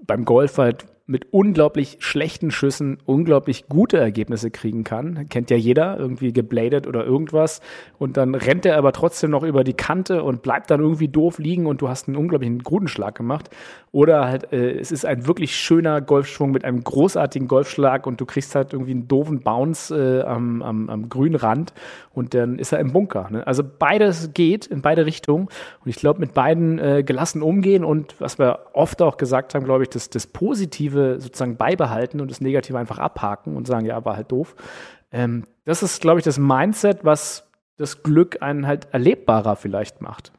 beim 0.06 0.24
Golf 0.24 0.56
halt 0.56 0.86
mit 1.08 1.32
unglaublich 1.32 1.98
schlechten 2.00 2.50
Schüssen 2.50 2.98
unglaublich 3.04 3.68
gute 3.68 3.96
Ergebnisse 3.96 4.50
kriegen 4.50 4.82
kann. 4.82 5.28
Kennt 5.28 5.50
ja 5.50 5.56
jeder, 5.56 5.96
irgendwie 5.98 6.32
gebladet 6.32 6.88
oder 6.88 7.04
irgendwas. 7.04 7.60
Und 7.98 8.16
dann 8.16 8.34
rennt 8.34 8.66
er 8.66 8.76
aber 8.76 8.90
trotzdem 8.90 9.30
noch 9.30 9.44
über 9.44 9.62
die 9.62 9.74
Kante 9.74 10.24
und 10.24 10.42
bleibt 10.42 10.68
dann 10.68 10.80
irgendwie 10.80 11.06
doof 11.06 11.38
liegen 11.38 11.66
und 11.66 11.80
du 11.80 11.88
hast 11.88 12.08
einen 12.08 12.16
unglaublichen 12.16 12.58
Grudenschlag 12.58 13.14
gemacht. 13.14 13.50
Oder 13.92 14.26
halt, 14.26 14.52
äh, 14.52 14.78
es 14.78 14.90
ist 14.90 15.06
ein 15.06 15.28
wirklich 15.28 15.54
schöner 15.54 16.00
Golfschwung 16.00 16.50
mit 16.50 16.64
einem 16.64 16.82
großartigen 16.82 17.46
Golfschlag 17.46 18.06
und 18.06 18.20
du 18.20 18.26
kriegst 18.26 18.56
halt 18.56 18.72
irgendwie 18.72 18.90
einen 18.90 19.06
doofen 19.06 19.40
Bounce 19.40 19.94
äh, 19.94 20.22
am, 20.22 20.60
am, 20.60 20.90
am 20.90 21.08
grünen 21.08 21.36
Rand 21.36 21.72
und 22.14 22.34
dann 22.34 22.58
ist 22.58 22.72
er 22.72 22.80
im 22.80 22.92
Bunker. 22.92 23.28
Ne? 23.30 23.46
Also 23.46 23.62
beides 23.62 24.32
geht 24.34 24.66
in 24.66 24.82
beide 24.82 25.06
Richtungen. 25.06 25.44
Und 25.84 25.88
ich 25.88 25.96
glaube, 25.96 26.18
mit 26.18 26.34
beiden 26.34 26.80
äh, 26.80 27.04
gelassen 27.04 27.42
umgehen 27.42 27.84
und 27.84 28.20
was 28.20 28.40
wir 28.40 28.58
oft 28.72 29.00
auch 29.02 29.18
gesagt 29.18 29.54
haben, 29.54 29.64
glaube 29.64 29.84
ich, 29.84 29.88
das, 29.90 30.10
das 30.10 30.26
Positive 30.26 30.95
Positive 30.96 31.20
sozusagen 31.20 31.56
beibehalten 31.56 32.20
und 32.20 32.30
das 32.30 32.40
Negative 32.40 32.78
einfach 32.78 32.98
abhaken 32.98 33.56
und 33.56 33.66
sagen, 33.66 33.86
ja, 33.86 34.04
war 34.04 34.16
halt 34.16 34.32
doof. 34.32 34.54
Ähm, 35.10 35.44
das 35.64 35.82
ist, 35.82 36.00
glaube 36.00 36.20
ich, 36.20 36.24
das 36.24 36.38
Mindset, 36.38 37.04
was 37.04 37.50
das 37.76 38.02
Glück 38.02 38.42
einen 38.42 38.66
halt 38.66 38.92
erlebbarer 38.92 39.56
vielleicht 39.56 40.00
macht. 40.00 40.32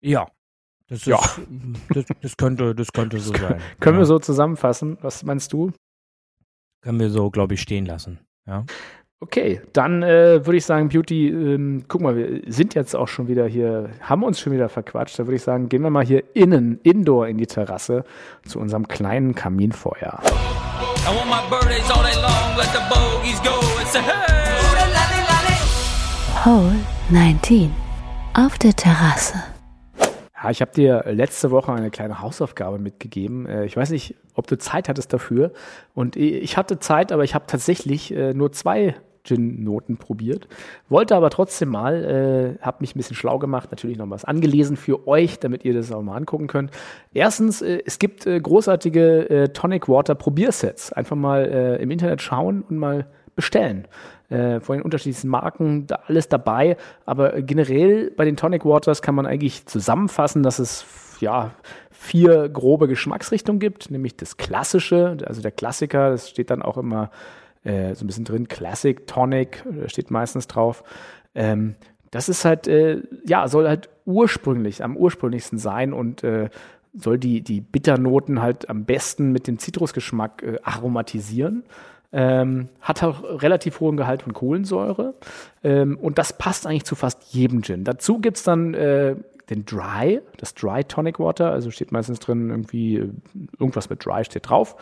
Ja, 0.00 0.28
das, 0.88 1.00
ist, 1.00 1.06
ja. 1.06 1.20
das, 1.94 2.06
das, 2.20 2.36
könnte, 2.36 2.74
das 2.74 2.92
könnte 2.92 3.18
so 3.20 3.32
sein. 3.32 3.60
Können 3.80 3.96
ja. 3.96 4.02
wir 4.02 4.06
so 4.06 4.18
zusammenfassen? 4.18 4.98
Was 5.00 5.22
meinst 5.22 5.52
du? 5.52 5.72
Können 6.82 7.00
wir 7.00 7.10
so, 7.10 7.30
glaube 7.30 7.54
ich, 7.54 7.62
stehen 7.62 7.86
lassen. 7.86 8.20
Ja. 8.46 8.64
Okay, 9.20 9.60
dann 9.72 10.04
äh, 10.04 10.46
würde 10.46 10.58
ich 10.58 10.64
sagen, 10.64 10.90
Beauty, 10.90 11.26
ähm, 11.28 11.86
guck 11.88 12.02
mal, 12.02 12.14
wir 12.14 12.40
sind 12.46 12.76
jetzt 12.76 12.94
auch 12.94 13.08
schon 13.08 13.26
wieder 13.26 13.46
hier, 13.46 13.90
haben 14.00 14.22
uns 14.22 14.38
schon 14.38 14.52
wieder 14.52 14.68
verquatscht. 14.68 15.18
Da 15.18 15.26
würde 15.26 15.34
ich 15.34 15.42
sagen, 15.42 15.68
gehen 15.68 15.82
wir 15.82 15.90
mal 15.90 16.04
hier 16.04 16.22
innen, 16.34 16.78
indoor 16.84 17.26
in 17.26 17.36
die 17.36 17.48
Terrasse 17.48 18.04
zu 18.46 18.60
unserem 18.60 18.86
kleinen 18.86 19.34
Kaminfeuer. 19.34 20.20
Hole 26.44 26.76
19 27.10 27.72
auf 28.34 28.56
der 28.58 28.72
Terrasse. 28.76 29.42
Ja, 30.40 30.50
ich 30.50 30.60
habe 30.60 30.70
dir 30.70 31.02
letzte 31.08 31.50
Woche 31.50 31.72
eine 31.72 31.90
kleine 31.90 32.20
Hausaufgabe 32.20 32.78
mitgegeben. 32.78 33.46
Äh, 33.46 33.64
ich 33.64 33.76
weiß 33.76 33.90
nicht, 33.90 34.14
ob 34.34 34.46
du 34.46 34.56
Zeit 34.58 34.88
hattest 34.88 35.12
dafür. 35.12 35.52
Und 35.94 36.14
ich 36.14 36.56
hatte 36.56 36.78
Zeit, 36.78 37.10
aber 37.10 37.24
ich 37.24 37.34
habe 37.34 37.46
tatsächlich 37.48 38.14
äh, 38.14 38.32
nur 38.32 38.52
zwei 38.52 38.94
Gin-Noten 39.28 39.96
probiert. 39.96 40.48
Wollte 40.88 41.14
aber 41.14 41.30
trotzdem 41.30 41.68
mal, 41.68 42.58
äh, 42.58 42.62
habe 42.64 42.78
mich 42.80 42.94
ein 42.94 42.98
bisschen 42.98 43.16
schlau 43.16 43.38
gemacht, 43.38 43.70
natürlich 43.70 43.98
noch 43.98 44.08
was 44.10 44.24
angelesen 44.24 44.76
für 44.76 45.06
euch, 45.06 45.38
damit 45.38 45.64
ihr 45.64 45.74
das 45.74 45.92
auch 45.92 46.02
mal 46.02 46.16
angucken 46.16 46.46
könnt. 46.46 46.70
Erstens, 47.12 47.62
äh, 47.62 47.82
es 47.84 47.98
gibt 47.98 48.26
äh, 48.26 48.40
großartige 48.40 49.30
äh, 49.30 49.48
Tonic 49.48 49.88
Water 49.88 50.14
Probiersets. 50.14 50.92
Einfach 50.92 51.16
mal 51.16 51.44
äh, 51.44 51.82
im 51.82 51.90
Internet 51.90 52.22
schauen 52.22 52.62
und 52.68 52.78
mal 52.78 53.06
bestellen. 53.36 53.86
Äh, 54.30 54.60
von 54.60 54.76
den 54.76 54.82
unterschiedlichsten 54.82 55.28
Marken, 55.28 55.86
da 55.86 56.00
alles 56.06 56.28
dabei. 56.28 56.76
Aber 57.06 57.40
generell 57.40 58.10
bei 58.10 58.24
den 58.24 58.36
Tonic 58.36 58.64
Waters 58.64 59.00
kann 59.00 59.14
man 59.14 59.26
eigentlich 59.26 59.66
zusammenfassen, 59.66 60.42
dass 60.42 60.58
es 60.58 60.84
ja 61.20 61.52
vier 61.90 62.48
grobe 62.48 62.88
Geschmacksrichtungen 62.88 63.58
gibt, 63.58 63.90
nämlich 63.90 64.16
das 64.16 64.36
Klassische, 64.36 65.16
also 65.26 65.42
der 65.42 65.50
Klassiker, 65.50 66.10
das 66.10 66.30
steht 66.30 66.50
dann 66.50 66.62
auch 66.62 66.76
immer 66.76 67.10
äh, 67.64 67.94
so 67.94 68.04
ein 68.04 68.06
bisschen 68.06 68.24
drin. 68.24 68.48
Classic 68.48 69.06
Tonic 69.06 69.64
äh, 69.66 69.88
steht 69.88 70.10
meistens 70.10 70.46
drauf. 70.46 70.84
Ähm, 71.34 71.74
das 72.10 72.28
ist 72.28 72.44
halt, 72.44 72.66
äh, 72.66 73.02
ja, 73.26 73.48
soll 73.48 73.68
halt 73.68 73.88
ursprünglich, 74.06 74.82
am 74.82 74.96
ursprünglichsten 74.96 75.58
sein 75.58 75.92
und 75.92 76.24
äh, 76.24 76.48
soll 76.94 77.18
die, 77.18 77.42
die 77.42 77.60
Bitternoten 77.60 78.40
halt 78.40 78.68
am 78.70 78.84
besten 78.84 79.32
mit 79.32 79.46
dem 79.46 79.58
Zitrusgeschmack 79.58 80.42
äh, 80.42 80.58
aromatisieren. 80.62 81.64
Ähm, 82.10 82.70
hat 82.80 83.02
auch 83.02 83.22
relativ 83.42 83.80
hohen 83.80 83.98
Gehalt 83.98 84.22
von 84.22 84.32
Kohlensäure. 84.32 85.14
Ähm, 85.62 85.98
und 85.98 86.16
das 86.16 86.32
passt 86.32 86.66
eigentlich 86.66 86.84
zu 86.84 86.94
fast 86.94 87.34
jedem 87.34 87.62
Gin. 87.62 87.84
Dazu 87.84 88.18
gibt 88.18 88.38
es 88.38 88.44
dann 88.44 88.72
äh, 88.72 89.16
den 89.50 89.66
Dry, 89.66 90.20
das 90.38 90.54
Dry 90.54 90.84
Tonic 90.84 91.18
Water, 91.18 91.50
also 91.50 91.70
steht 91.70 91.92
meistens 91.92 92.18
drin 92.20 92.48
irgendwie 92.48 92.96
äh, 92.96 93.10
irgendwas 93.58 93.90
mit 93.90 94.04
Dry 94.04 94.24
steht 94.24 94.48
drauf. 94.48 94.76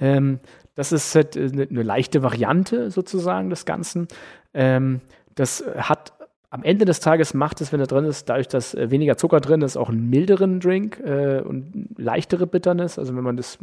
Ähm, 0.00 0.40
das 0.80 0.92
ist 0.92 1.14
halt 1.14 1.36
eine, 1.36 1.64
eine, 1.64 1.82
leichte 1.82 2.22
Variante 2.22 2.90
sozusagen 2.90 3.50
des 3.50 3.66
Ganzen. 3.66 4.08
Ähm, 4.54 5.02
das 5.34 5.62
hat 5.76 6.14
am 6.48 6.62
Ende 6.62 6.86
des 6.86 7.00
Tages 7.00 7.34
macht 7.34 7.60
es, 7.60 7.70
wenn 7.70 7.80
er 7.80 7.86
drin 7.86 8.06
ist, 8.06 8.30
dadurch, 8.30 8.48
dass 8.48 8.72
äh, 8.72 8.90
weniger 8.90 9.18
Zucker 9.18 9.40
drin 9.40 9.60
ist, 9.60 9.76
auch 9.76 9.90
einen 9.90 10.08
milderen 10.08 10.58
Drink 10.58 10.98
äh, 11.00 11.42
und 11.42 11.86
leichtere 11.98 12.46
Bitternis. 12.46 12.98
Also 12.98 13.14
wenn 13.14 13.22
man 13.22 13.36
das 13.36 13.58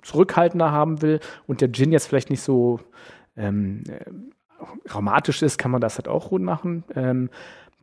zurückhaltender 0.00 0.72
haben 0.72 1.02
will 1.02 1.20
und 1.46 1.60
der 1.60 1.70
Gin 1.70 1.92
jetzt 1.92 2.06
vielleicht 2.06 2.30
nicht 2.30 2.40
so 2.40 2.80
ähm, 3.36 3.82
äh, 3.86 4.88
aromatisch 4.88 5.42
ist, 5.42 5.58
kann 5.58 5.70
man 5.70 5.82
das 5.82 5.98
halt 5.98 6.08
auch 6.08 6.30
gut 6.30 6.40
machen. 6.40 6.82
Ähm, 6.96 7.28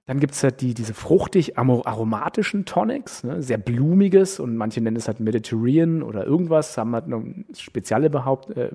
dann 0.07 0.19
gibt 0.19 0.33
es 0.33 0.43
halt 0.43 0.61
die, 0.61 0.73
diese 0.73 0.93
fruchtig 0.93 1.57
aromatischen 1.57 2.65
Tonics, 2.65 3.23
ne? 3.23 3.41
sehr 3.41 3.57
blumiges 3.57 4.39
und 4.39 4.57
manche 4.57 4.81
nennen 4.81 4.97
es 4.97 5.07
halt 5.07 5.19
Mediterranean 5.19 6.01
oder 6.01 6.25
irgendwas, 6.25 6.77
haben 6.77 6.93
halt 6.93 7.05
eine 7.05 7.45
spezielle 7.55 8.09
behaupt, 8.09 8.49
äh, 8.57 8.71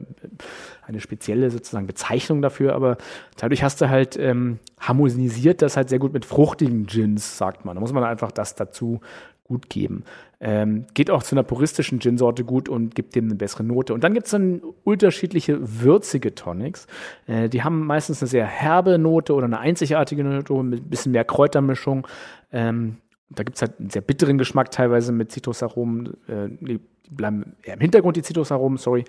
eine 0.87 1.01
spezielle 1.01 1.51
sozusagen 1.51 1.87
Bezeichnung 1.87 2.43
dafür, 2.43 2.75
aber 2.75 2.97
dadurch 3.37 3.65
hast 3.65 3.81
du 3.81 3.89
halt 3.89 4.17
ähm, 4.17 4.61
harmonisiert 4.79 5.63
das 5.63 5.77
halt 5.77 5.89
sehr 5.89 5.99
gut 5.99 6.13
mit 6.13 6.25
fruchtigen 6.25 6.87
Gins, 6.87 7.37
sagt 7.37 7.65
man. 7.65 7.75
Da 7.75 7.81
muss 7.81 7.93
man 7.93 8.05
einfach 8.05 8.31
das 8.31 8.55
dazu 8.55 9.01
gut 9.47 9.69
geben. 9.69 10.05
Ähm, 10.39 10.85
geht 10.93 11.11
auch 11.11 11.23
zu 11.23 11.35
einer 11.35 11.43
puristischen 11.43 11.99
Gin-Sorte 11.99 12.45
gut 12.45 12.69
und 12.69 12.95
gibt 12.95 13.15
dem 13.15 13.25
eine 13.25 13.37
bessere 13.37 13.65
Note. 13.65 13.95
Und 13.95 14.05
dann 14.05 14.13
gibt 14.13 14.27
es 14.27 14.33
dann 14.33 14.61
unterschiedliche 14.85 15.59
würzige 15.83 16.35
Tonics. 16.35 16.87
Äh, 17.27 17.49
die 17.49 17.63
haben 17.63 17.87
meistens 17.87 18.21
eine 18.23 18.29
sehr 18.29 18.47
herbe 18.47 18.99
Note 18.99 19.33
oder 19.33 19.47
eine 19.47 19.59
einzigartige 19.59 20.25
Note 20.25 20.53
mit 20.63 20.81
ein 20.83 20.91
bisschen 20.91 21.13
mehr 21.13 21.25
Kräutermischung. 21.25 22.07
Ähm, 22.53 22.99
da 23.31 23.43
gibt 23.43 23.57
es 23.57 23.63
halt 23.63 23.81
einen 23.81 23.91
sehr 23.91 24.03
bitteren 24.03 24.37
Geschmack 24.37 24.71
teilweise 24.71 25.11
mit 25.13 25.33
Zitrusaromen. 25.33 26.15
Äh, 26.29 26.49
die 26.61 26.81
bleiben 27.11 27.57
eher 27.63 27.75
im 27.75 27.81
Hintergrund, 27.81 28.17
die 28.17 28.23
Zitrusaromen, 28.23 28.79
sorry. 28.79 29.05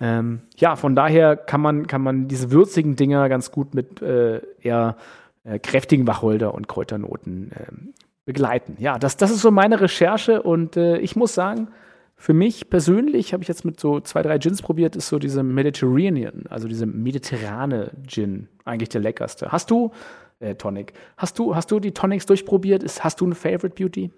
Ähm, 0.00 0.40
ja, 0.56 0.74
von 0.74 0.96
daher 0.96 1.36
kann 1.36 1.60
man, 1.60 1.86
kann 1.86 2.02
man 2.02 2.26
diese 2.26 2.50
würzigen 2.50 2.96
Dinger 2.96 3.28
ganz 3.28 3.52
gut 3.52 3.74
mit 3.74 4.02
äh, 4.02 4.40
eher 4.60 4.96
äh, 5.44 5.58
kräftigen 5.58 6.06
Wacholder 6.06 6.52
und 6.52 6.66
Kräuternoten 6.66 7.52
ähm, 7.54 7.94
begleiten. 8.24 8.76
Ja, 8.78 8.98
das, 8.98 9.16
das 9.16 9.30
ist 9.30 9.40
so 9.40 9.50
meine 9.50 9.80
Recherche 9.80 10.42
und 10.42 10.76
äh, 10.76 10.98
ich 10.98 11.16
muss 11.16 11.34
sagen, 11.34 11.68
für 12.16 12.32
mich 12.32 12.70
persönlich 12.70 13.32
habe 13.32 13.42
ich 13.42 13.48
jetzt 13.48 13.64
mit 13.64 13.78
so 13.80 14.00
zwei, 14.00 14.22
drei 14.22 14.38
Gins 14.38 14.62
probiert, 14.62 14.96
ist 14.96 15.08
so 15.08 15.18
diese 15.18 15.42
Mediterranean, 15.42 16.46
also 16.48 16.68
diese 16.68 16.86
mediterrane 16.86 17.92
Gin 18.06 18.48
eigentlich 18.64 18.88
der 18.88 19.00
leckerste. 19.00 19.52
Hast 19.52 19.70
du, 19.70 19.90
äh, 20.38 20.54
Tonic, 20.54 20.94
hast 21.16 21.38
du, 21.38 21.54
hast 21.54 21.70
du 21.70 21.80
die 21.80 21.92
Tonics 21.92 22.26
durchprobiert? 22.26 22.82
Ist, 22.82 23.04
hast 23.04 23.20
du 23.20 23.26
eine 23.26 23.34
Favorite 23.34 23.74
Beauty? 23.74 24.12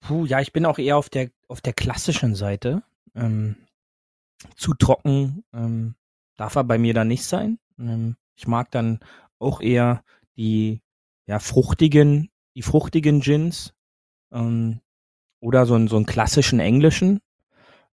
Puh, 0.00 0.26
ja, 0.26 0.40
ich 0.40 0.52
bin 0.52 0.66
auch 0.66 0.78
eher 0.78 0.96
auf 0.96 1.08
der, 1.08 1.30
auf 1.48 1.60
der 1.60 1.72
klassischen 1.72 2.34
Seite. 2.34 2.82
Ähm, 3.14 3.56
zu 4.54 4.74
trocken 4.74 5.42
ähm, 5.54 5.94
darf 6.36 6.54
er 6.54 6.64
bei 6.64 6.78
mir 6.78 6.94
dann 6.94 7.08
nicht 7.08 7.24
sein. 7.24 7.58
Ähm, 7.78 8.16
ich 8.36 8.46
mag 8.46 8.70
dann 8.70 9.00
auch 9.38 9.60
eher 9.60 10.04
die 10.36 10.82
ja, 11.26 11.38
fruchtigen, 11.38 12.30
die 12.54 12.62
fruchtigen 12.62 13.20
Gins 13.20 13.74
ähm, 14.32 14.80
oder 15.40 15.66
so, 15.66 15.74
einen 15.74 15.88
so 15.88 15.96
einen 15.96 16.06
klassischen 16.06 16.60
englischen. 16.60 17.20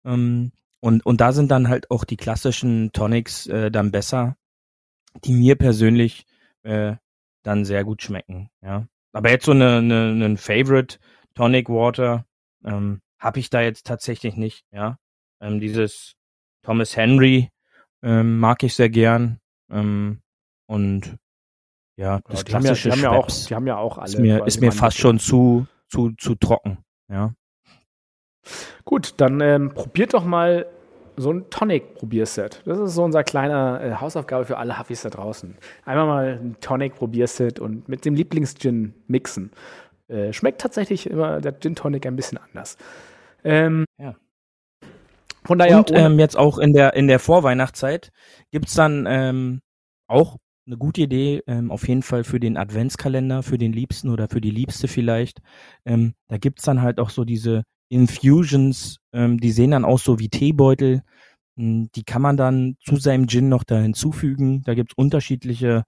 Ähm, 0.04 0.52
und, 0.80 1.04
und 1.04 1.20
da 1.20 1.32
sind 1.32 1.50
dann 1.50 1.68
halt 1.68 1.90
auch 1.90 2.04
die 2.04 2.16
klassischen 2.16 2.92
Tonics 2.92 3.46
äh, 3.46 3.70
dann 3.70 3.90
besser, 3.90 4.36
die 5.24 5.32
mir 5.32 5.56
persönlich 5.56 6.26
äh, 6.62 6.96
dann 7.42 7.64
sehr 7.64 7.84
gut 7.84 8.02
schmecken, 8.02 8.50
ja. 8.62 8.86
Aber 9.12 9.30
jetzt 9.30 9.46
so 9.46 9.52
eine, 9.52 9.78
eine, 9.78 10.36
Favorite 10.36 10.98
Tonic 11.34 11.68
Water 11.68 12.26
ähm, 12.64 13.00
habe 13.18 13.40
ich 13.40 13.50
da 13.50 13.60
jetzt 13.60 13.86
tatsächlich 13.86 14.36
nicht, 14.36 14.64
ja. 14.70 14.98
Ähm, 15.40 15.58
dieses 15.58 16.14
Thomas 16.62 16.96
Henry 16.96 17.50
ähm, 18.02 18.38
mag 18.38 18.62
ich 18.62 18.74
sehr 18.74 18.90
gern. 18.90 19.40
Ähm, 19.70 20.22
und 20.66 21.16
ja, 22.00 22.20
das 22.28 22.40
ja, 22.40 22.44
die 22.44 22.50
klassische 22.50 22.90
haben 22.92 23.00
ja, 23.00 23.04
die 23.04 23.08
haben 23.08 23.14
ja 23.14 23.18
auch, 23.18 23.28
die 23.28 23.54
haben 23.54 23.66
ja 23.66 23.76
auch 23.76 23.98
alle. 23.98 24.08
Ist 24.08 24.18
mir, 24.18 24.46
ist 24.46 24.60
mir 24.62 24.72
fast 24.72 24.96
schon 24.96 25.18
zu, 25.18 25.66
zu, 25.86 26.12
zu 26.18 26.34
trocken, 26.34 26.78
ja. 27.12 27.34
Gut, 28.86 29.14
dann 29.18 29.40
ähm, 29.42 29.74
probiert 29.74 30.14
doch 30.14 30.24
mal 30.24 30.64
so 31.18 31.30
ein 31.30 31.50
Tonic-Probierset. 31.50 32.62
Das 32.64 32.78
ist 32.78 32.94
so 32.94 33.04
unser 33.04 33.22
kleiner 33.22 33.82
äh, 33.82 33.94
Hausaufgabe 33.96 34.46
für 34.46 34.56
alle 34.56 34.78
Huffis 34.78 35.02
da 35.02 35.10
draußen. 35.10 35.58
Einmal 35.84 36.06
mal 36.06 36.38
ein 36.42 36.56
Tonic-Probierset 36.62 37.60
und 37.60 37.86
mit 37.90 38.06
dem 38.06 38.14
Lieblings-Gin 38.14 38.94
mixen. 39.06 39.50
Äh, 40.08 40.32
schmeckt 40.32 40.62
tatsächlich 40.62 41.06
immer 41.06 41.42
der 41.42 41.60
Gin 41.60 41.74
Tonic 41.74 42.06
ein 42.06 42.16
bisschen 42.16 42.38
anders. 42.38 42.78
Ähm, 43.44 43.84
ja. 43.98 44.16
Von 45.44 45.58
daher 45.58 45.78
und 45.78 45.90
ähm, 45.92 46.18
jetzt 46.18 46.38
auch 46.38 46.56
in 46.56 46.72
der 46.72 46.94
in 46.94 47.08
der 47.08 47.18
Vorweihnachtszeit 47.18 48.10
gibt's 48.50 48.74
dann 48.74 49.06
ähm, 49.06 49.60
auch 50.06 50.38
eine 50.70 50.78
gute 50.78 51.02
Idee, 51.02 51.42
ähm, 51.46 51.70
auf 51.70 51.88
jeden 51.88 52.02
Fall 52.02 52.24
für 52.24 52.40
den 52.40 52.56
Adventskalender, 52.56 53.42
für 53.42 53.58
den 53.58 53.72
Liebsten 53.72 54.08
oder 54.08 54.28
für 54.28 54.40
die 54.40 54.50
Liebste 54.52 54.88
vielleicht. 54.88 55.40
Ähm, 55.84 56.14
da 56.28 56.38
gibt's 56.38 56.62
dann 56.62 56.80
halt 56.82 57.00
auch 57.00 57.10
so 57.10 57.24
diese 57.24 57.64
Infusions, 57.88 58.98
ähm, 59.12 59.40
die 59.40 59.50
sehen 59.50 59.72
dann 59.72 59.84
aus 59.84 60.04
so 60.04 60.18
wie 60.20 60.28
Teebeutel. 60.28 61.02
Hm, 61.58 61.90
die 61.94 62.04
kann 62.04 62.22
man 62.22 62.36
dann 62.36 62.76
zu 62.84 62.96
seinem 62.96 63.26
Gin 63.28 63.48
noch 63.48 63.64
da 63.64 63.80
hinzufügen. 63.80 64.62
Da 64.62 64.74
gibt's 64.74 64.94
unterschiedliche, 64.96 65.84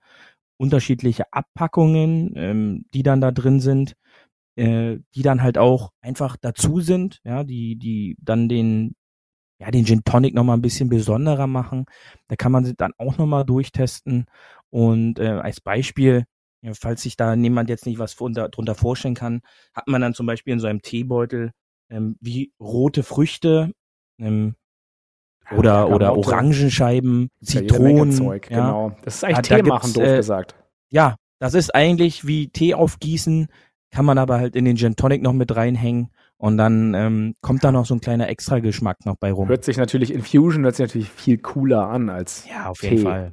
unterschiedliche 0.59 1.33
Abpackungen, 1.33 2.33
ähm, 2.37 2.87
die 2.95 3.05
dann 3.05 3.21
da 3.21 3.31
drin 3.31 3.61
sind, 3.61 3.95
äh, 4.57 4.99
die 5.15 5.23
dann 5.23 5.43
halt 5.43 5.59
auch 5.59 5.91
einfach 6.03 6.37
dazu 6.41 6.81
sind, 6.81 7.21
ja, 7.25 7.45
die, 7.45 7.77
die 7.77 8.17
dann 8.21 8.49
den, 8.49 8.95
ja, 9.63 9.71
den 9.71 9.87
Gin 9.87 10.03
Tonic 10.03 10.35
nochmal 10.35 10.57
ein 10.57 10.63
bisschen 10.63 10.89
besonderer 10.89 11.47
machen. 11.47 11.87
Da 12.27 12.35
kann 12.35 12.51
man 12.51 12.65
sie 12.65 12.75
dann 12.75 12.93
auch 12.99 13.17
nochmal 13.17 13.45
durchtesten. 13.45 14.27
Und 14.71 15.21
äh, 15.21 15.29
als 15.29 15.61
Beispiel, 15.61 16.25
ja, 16.63 16.73
falls 16.75 17.03
sich 17.03 17.17
da 17.17 17.37
niemand 17.37 17.69
jetzt 17.69 17.87
nicht 17.87 18.01
was 18.01 18.17
drunter 18.17 18.75
vorstellen 18.75 19.15
kann, 19.15 19.43
hat 19.73 19.87
man 19.87 20.01
dann 20.01 20.15
zum 20.15 20.27
Beispiel 20.27 20.53
in 20.53 20.59
so 20.59 20.67
einem 20.67 20.83
Teebeutel 20.83 21.53
ähm, 21.91 22.17
wie 22.21 22.53
rote 22.59 23.05
Früchte 23.05 23.71
ähm, 24.19 24.57
oder, 25.57 25.75
ja, 25.75 25.85
oder 25.87 26.17
Orangenscheiben, 26.17 27.29
Zitronen. 27.41 28.11
Zeug, 28.11 28.51
ja. 28.51 28.57
Genau. 28.57 28.97
Das 29.05 29.17
ist 29.17 29.25
eigentlich 29.25 29.49
ja, 29.49 29.57
Tee 29.59 29.63
machen, 29.63 29.93
doof 29.93 30.03
äh, 30.03 30.17
gesagt. 30.17 30.57
Ja, 30.91 31.15
das 31.39 31.55
ist 31.55 31.73
eigentlich 31.73 32.27
wie 32.27 32.49
Tee 32.49 32.75
aufgießen, 32.75 33.47
kann 33.93 34.05
man 34.05 34.19
aber 34.19 34.39
halt 34.39 34.57
in 34.57 34.65
den 34.65 34.77
Gin 34.77 34.97
Tonic 34.97 35.23
noch 35.23 35.35
mit 35.35 35.55
reinhängen 35.55 36.11
und 36.43 36.57
dann 36.57 36.93
ähm, 36.95 37.35
kommt 37.41 37.63
da 37.63 37.71
noch 37.71 37.87
so 37.87 37.95
ein 37.95 38.01
kleiner 38.01 38.29
Extra-Geschmack 38.29 39.07
noch 39.07 39.15
bei 39.15 39.31
rum. 39.31 39.49
Hört 39.49 39.63
sich 39.63 39.77
natürlich 39.77 40.13
Infusion 40.13 40.65
hört 40.65 40.75
sich 40.75 40.89
natürlich 40.89 41.09
viel 41.09 41.39
cooler 41.39 41.89
an 41.89 42.11
als 42.11 42.49
Ja, 42.51 42.69
auf 42.69 42.81
Tee. 42.81 42.89
jeden 42.89 43.03
Fall. 43.05 43.33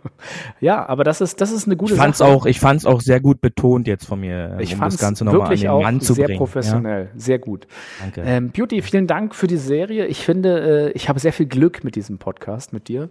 ja, 0.60 0.88
aber 0.88 1.04
das 1.04 1.20
ist 1.20 1.42
das 1.42 1.52
ist 1.52 1.66
eine 1.66 1.76
gute 1.76 1.92
ich 1.92 2.00
fand's 2.00 2.16
Sache. 2.16 2.30
Auch, 2.30 2.46
ich 2.46 2.58
fand's 2.58 2.86
auch 2.86 3.02
sehr 3.02 3.20
gut 3.20 3.42
betont 3.42 3.86
jetzt 3.86 4.06
von 4.06 4.20
mir, 4.20 4.56
ich 4.60 4.72
um 4.72 4.80
das 4.80 4.96
Ganze 4.96 5.26
nochmal 5.26 5.52
an 5.52 5.58
den 5.58 5.68
auch 5.68 5.82
Mann 5.82 6.00
zu 6.00 6.14
sehr 6.14 6.24
bringen. 6.24 6.38
professionell, 6.38 7.10
ja? 7.12 7.20
sehr 7.20 7.38
gut. 7.38 7.66
Danke. 8.00 8.22
Ähm, 8.22 8.50
Beauty, 8.50 8.80
vielen 8.80 9.06
Dank 9.06 9.34
für 9.34 9.46
die 9.46 9.58
Serie. 9.58 10.06
Ich 10.06 10.24
finde, 10.24 10.88
äh, 10.88 10.92
ich 10.92 11.10
habe 11.10 11.20
sehr 11.20 11.34
viel 11.34 11.46
Glück 11.46 11.84
mit 11.84 11.96
diesem 11.96 12.16
Podcast 12.16 12.72
mit 12.72 12.88
dir. 12.88 13.10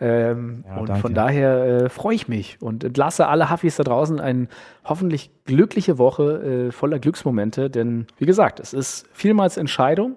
Ähm, 0.00 0.64
ja, 0.66 0.76
und 0.76 0.88
danke. 0.88 1.00
von 1.00 1.14
daher 1.14 1.64
äh, 1.64 1.88
freue 1.88 2.14
ich 2.14 2.28
mich 2.28 2.58
und 2.60 2.84
entlasse 2.84 3.28
alle 3.28 3.50
Huffis 3.50 3.76
da 3.76 3.82
draußen 3.84 4.20
eine 4.20 4.48
hoffentlich 4.84 5.30
glückliche 5.44 5.98
Woche 5.98 6.68
äh, 6.68 6.72
voller 6.72 6.98
Glücksmomente, 6.98 7.70
denn 7.70 8.06
wie 8.18 8.26
gesagt, 8.26 8.60
es 8.60 8.74
ist 8.74 9.06
vielmals 9.12 9.56
Entscheidung, 9.56 10.16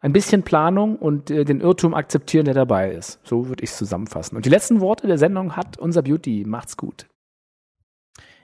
ein 0.00 0.12
bisschen 0.12 0.42
Planung 0.42 0.96
und 0.96 1.30
äh, 1.30 1.44
den 1.44 1.60
Irrtum 1.60 1.94
akzeptieren, 1.94 2.46
der 2.46 2.54
dabei 2.54 2.90
ist. 2.90 3.20
So 3.22 3.48
würde 3.48 3.62
ich 3.62 3.70
es 3.70 3.76
zusammenfassen. 3.76 4.36
Und 4.36 4.46
die 4.46 4.50
letzten 4.50 4.80
Worte 4.80 5.06
der 5.06 5.18
Sendung 5.18 5.56
hat 5.56 5.78
unser 5.78 6.02
Beauty. 6.02 6.44
Macht's 6.46 6.76
gut. 6.76 7.06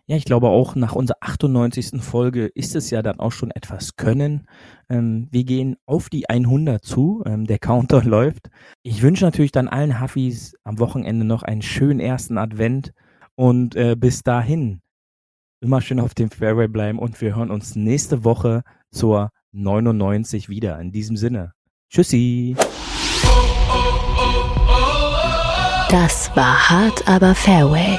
Ja, 0.09 0.17
ich 0.17 0.25
glaube 0.25 0.49
auch 0.49 0.77
nach 0.77 0.95
unserer 0.95 1.19
98. 1.21 2.01
Folge 2.01 2.47
ist 2.47 2.77
es 2.77 2.91
ja 2.91 3.03
dann 3.03 3.19
auch 3.19 3.33
schon 3.33 3.51
etwas 3.51 3.97
können. 3.97 4.47
Ähm, 4.89 5.27
wir 5.33 5.43
gehen 5.43 5.77
auf 5.85 6.09
die 6.09 6.31
100 6.31 6.85
zu. 6.85 7.25
Ähm, 7.27 7.45
der 7.47 7.59
Counter 7.59 8.05
läuft. 8.05 8.51
Ich 8.85 9.03
wünsche 9.03 9.25
natürlich 9.25 9.51
dann 9.51 9.67
allen 9.67 10.01
Huffis 10.01 10.55
am 10.63 10.79
Wochenende 10.79 11.27
noch 11.27 11.43
einen 11.43 11.63
schönen 11.63 11.99
ersten 11.99 12.39
Advent 12.39 12.93
und 13.35 13.75
äh, 13.75 13.97
bis 13.97 14.23
dahin 14.23 14.81
immer 15.61 15.81
schön 15.81 15.99
auf 15.99 16.15
dem 16.15 16.31
Fairway 16.31 16.69
bleiben 16.69 17.01
und 17.01 17.21
wir 17.21 17.35
hören 17.35 17.51
uns 17.51 17.75
nächste 17.75 18.23
Woche 18.23 18.63
zur 18.93 19.31
99 19.51 20.49
wieder. 20.49 20.79
In 20.79 20.93
diesem 20.93 21.17
Sinne. 21.17 21.53
Tschüssi. 21.91 22.55
Das 25.91 26.31
war 26.37 26.69
hart, 26.69 27.09
aber 27.09 27.35
Fairway. 27.35 27.99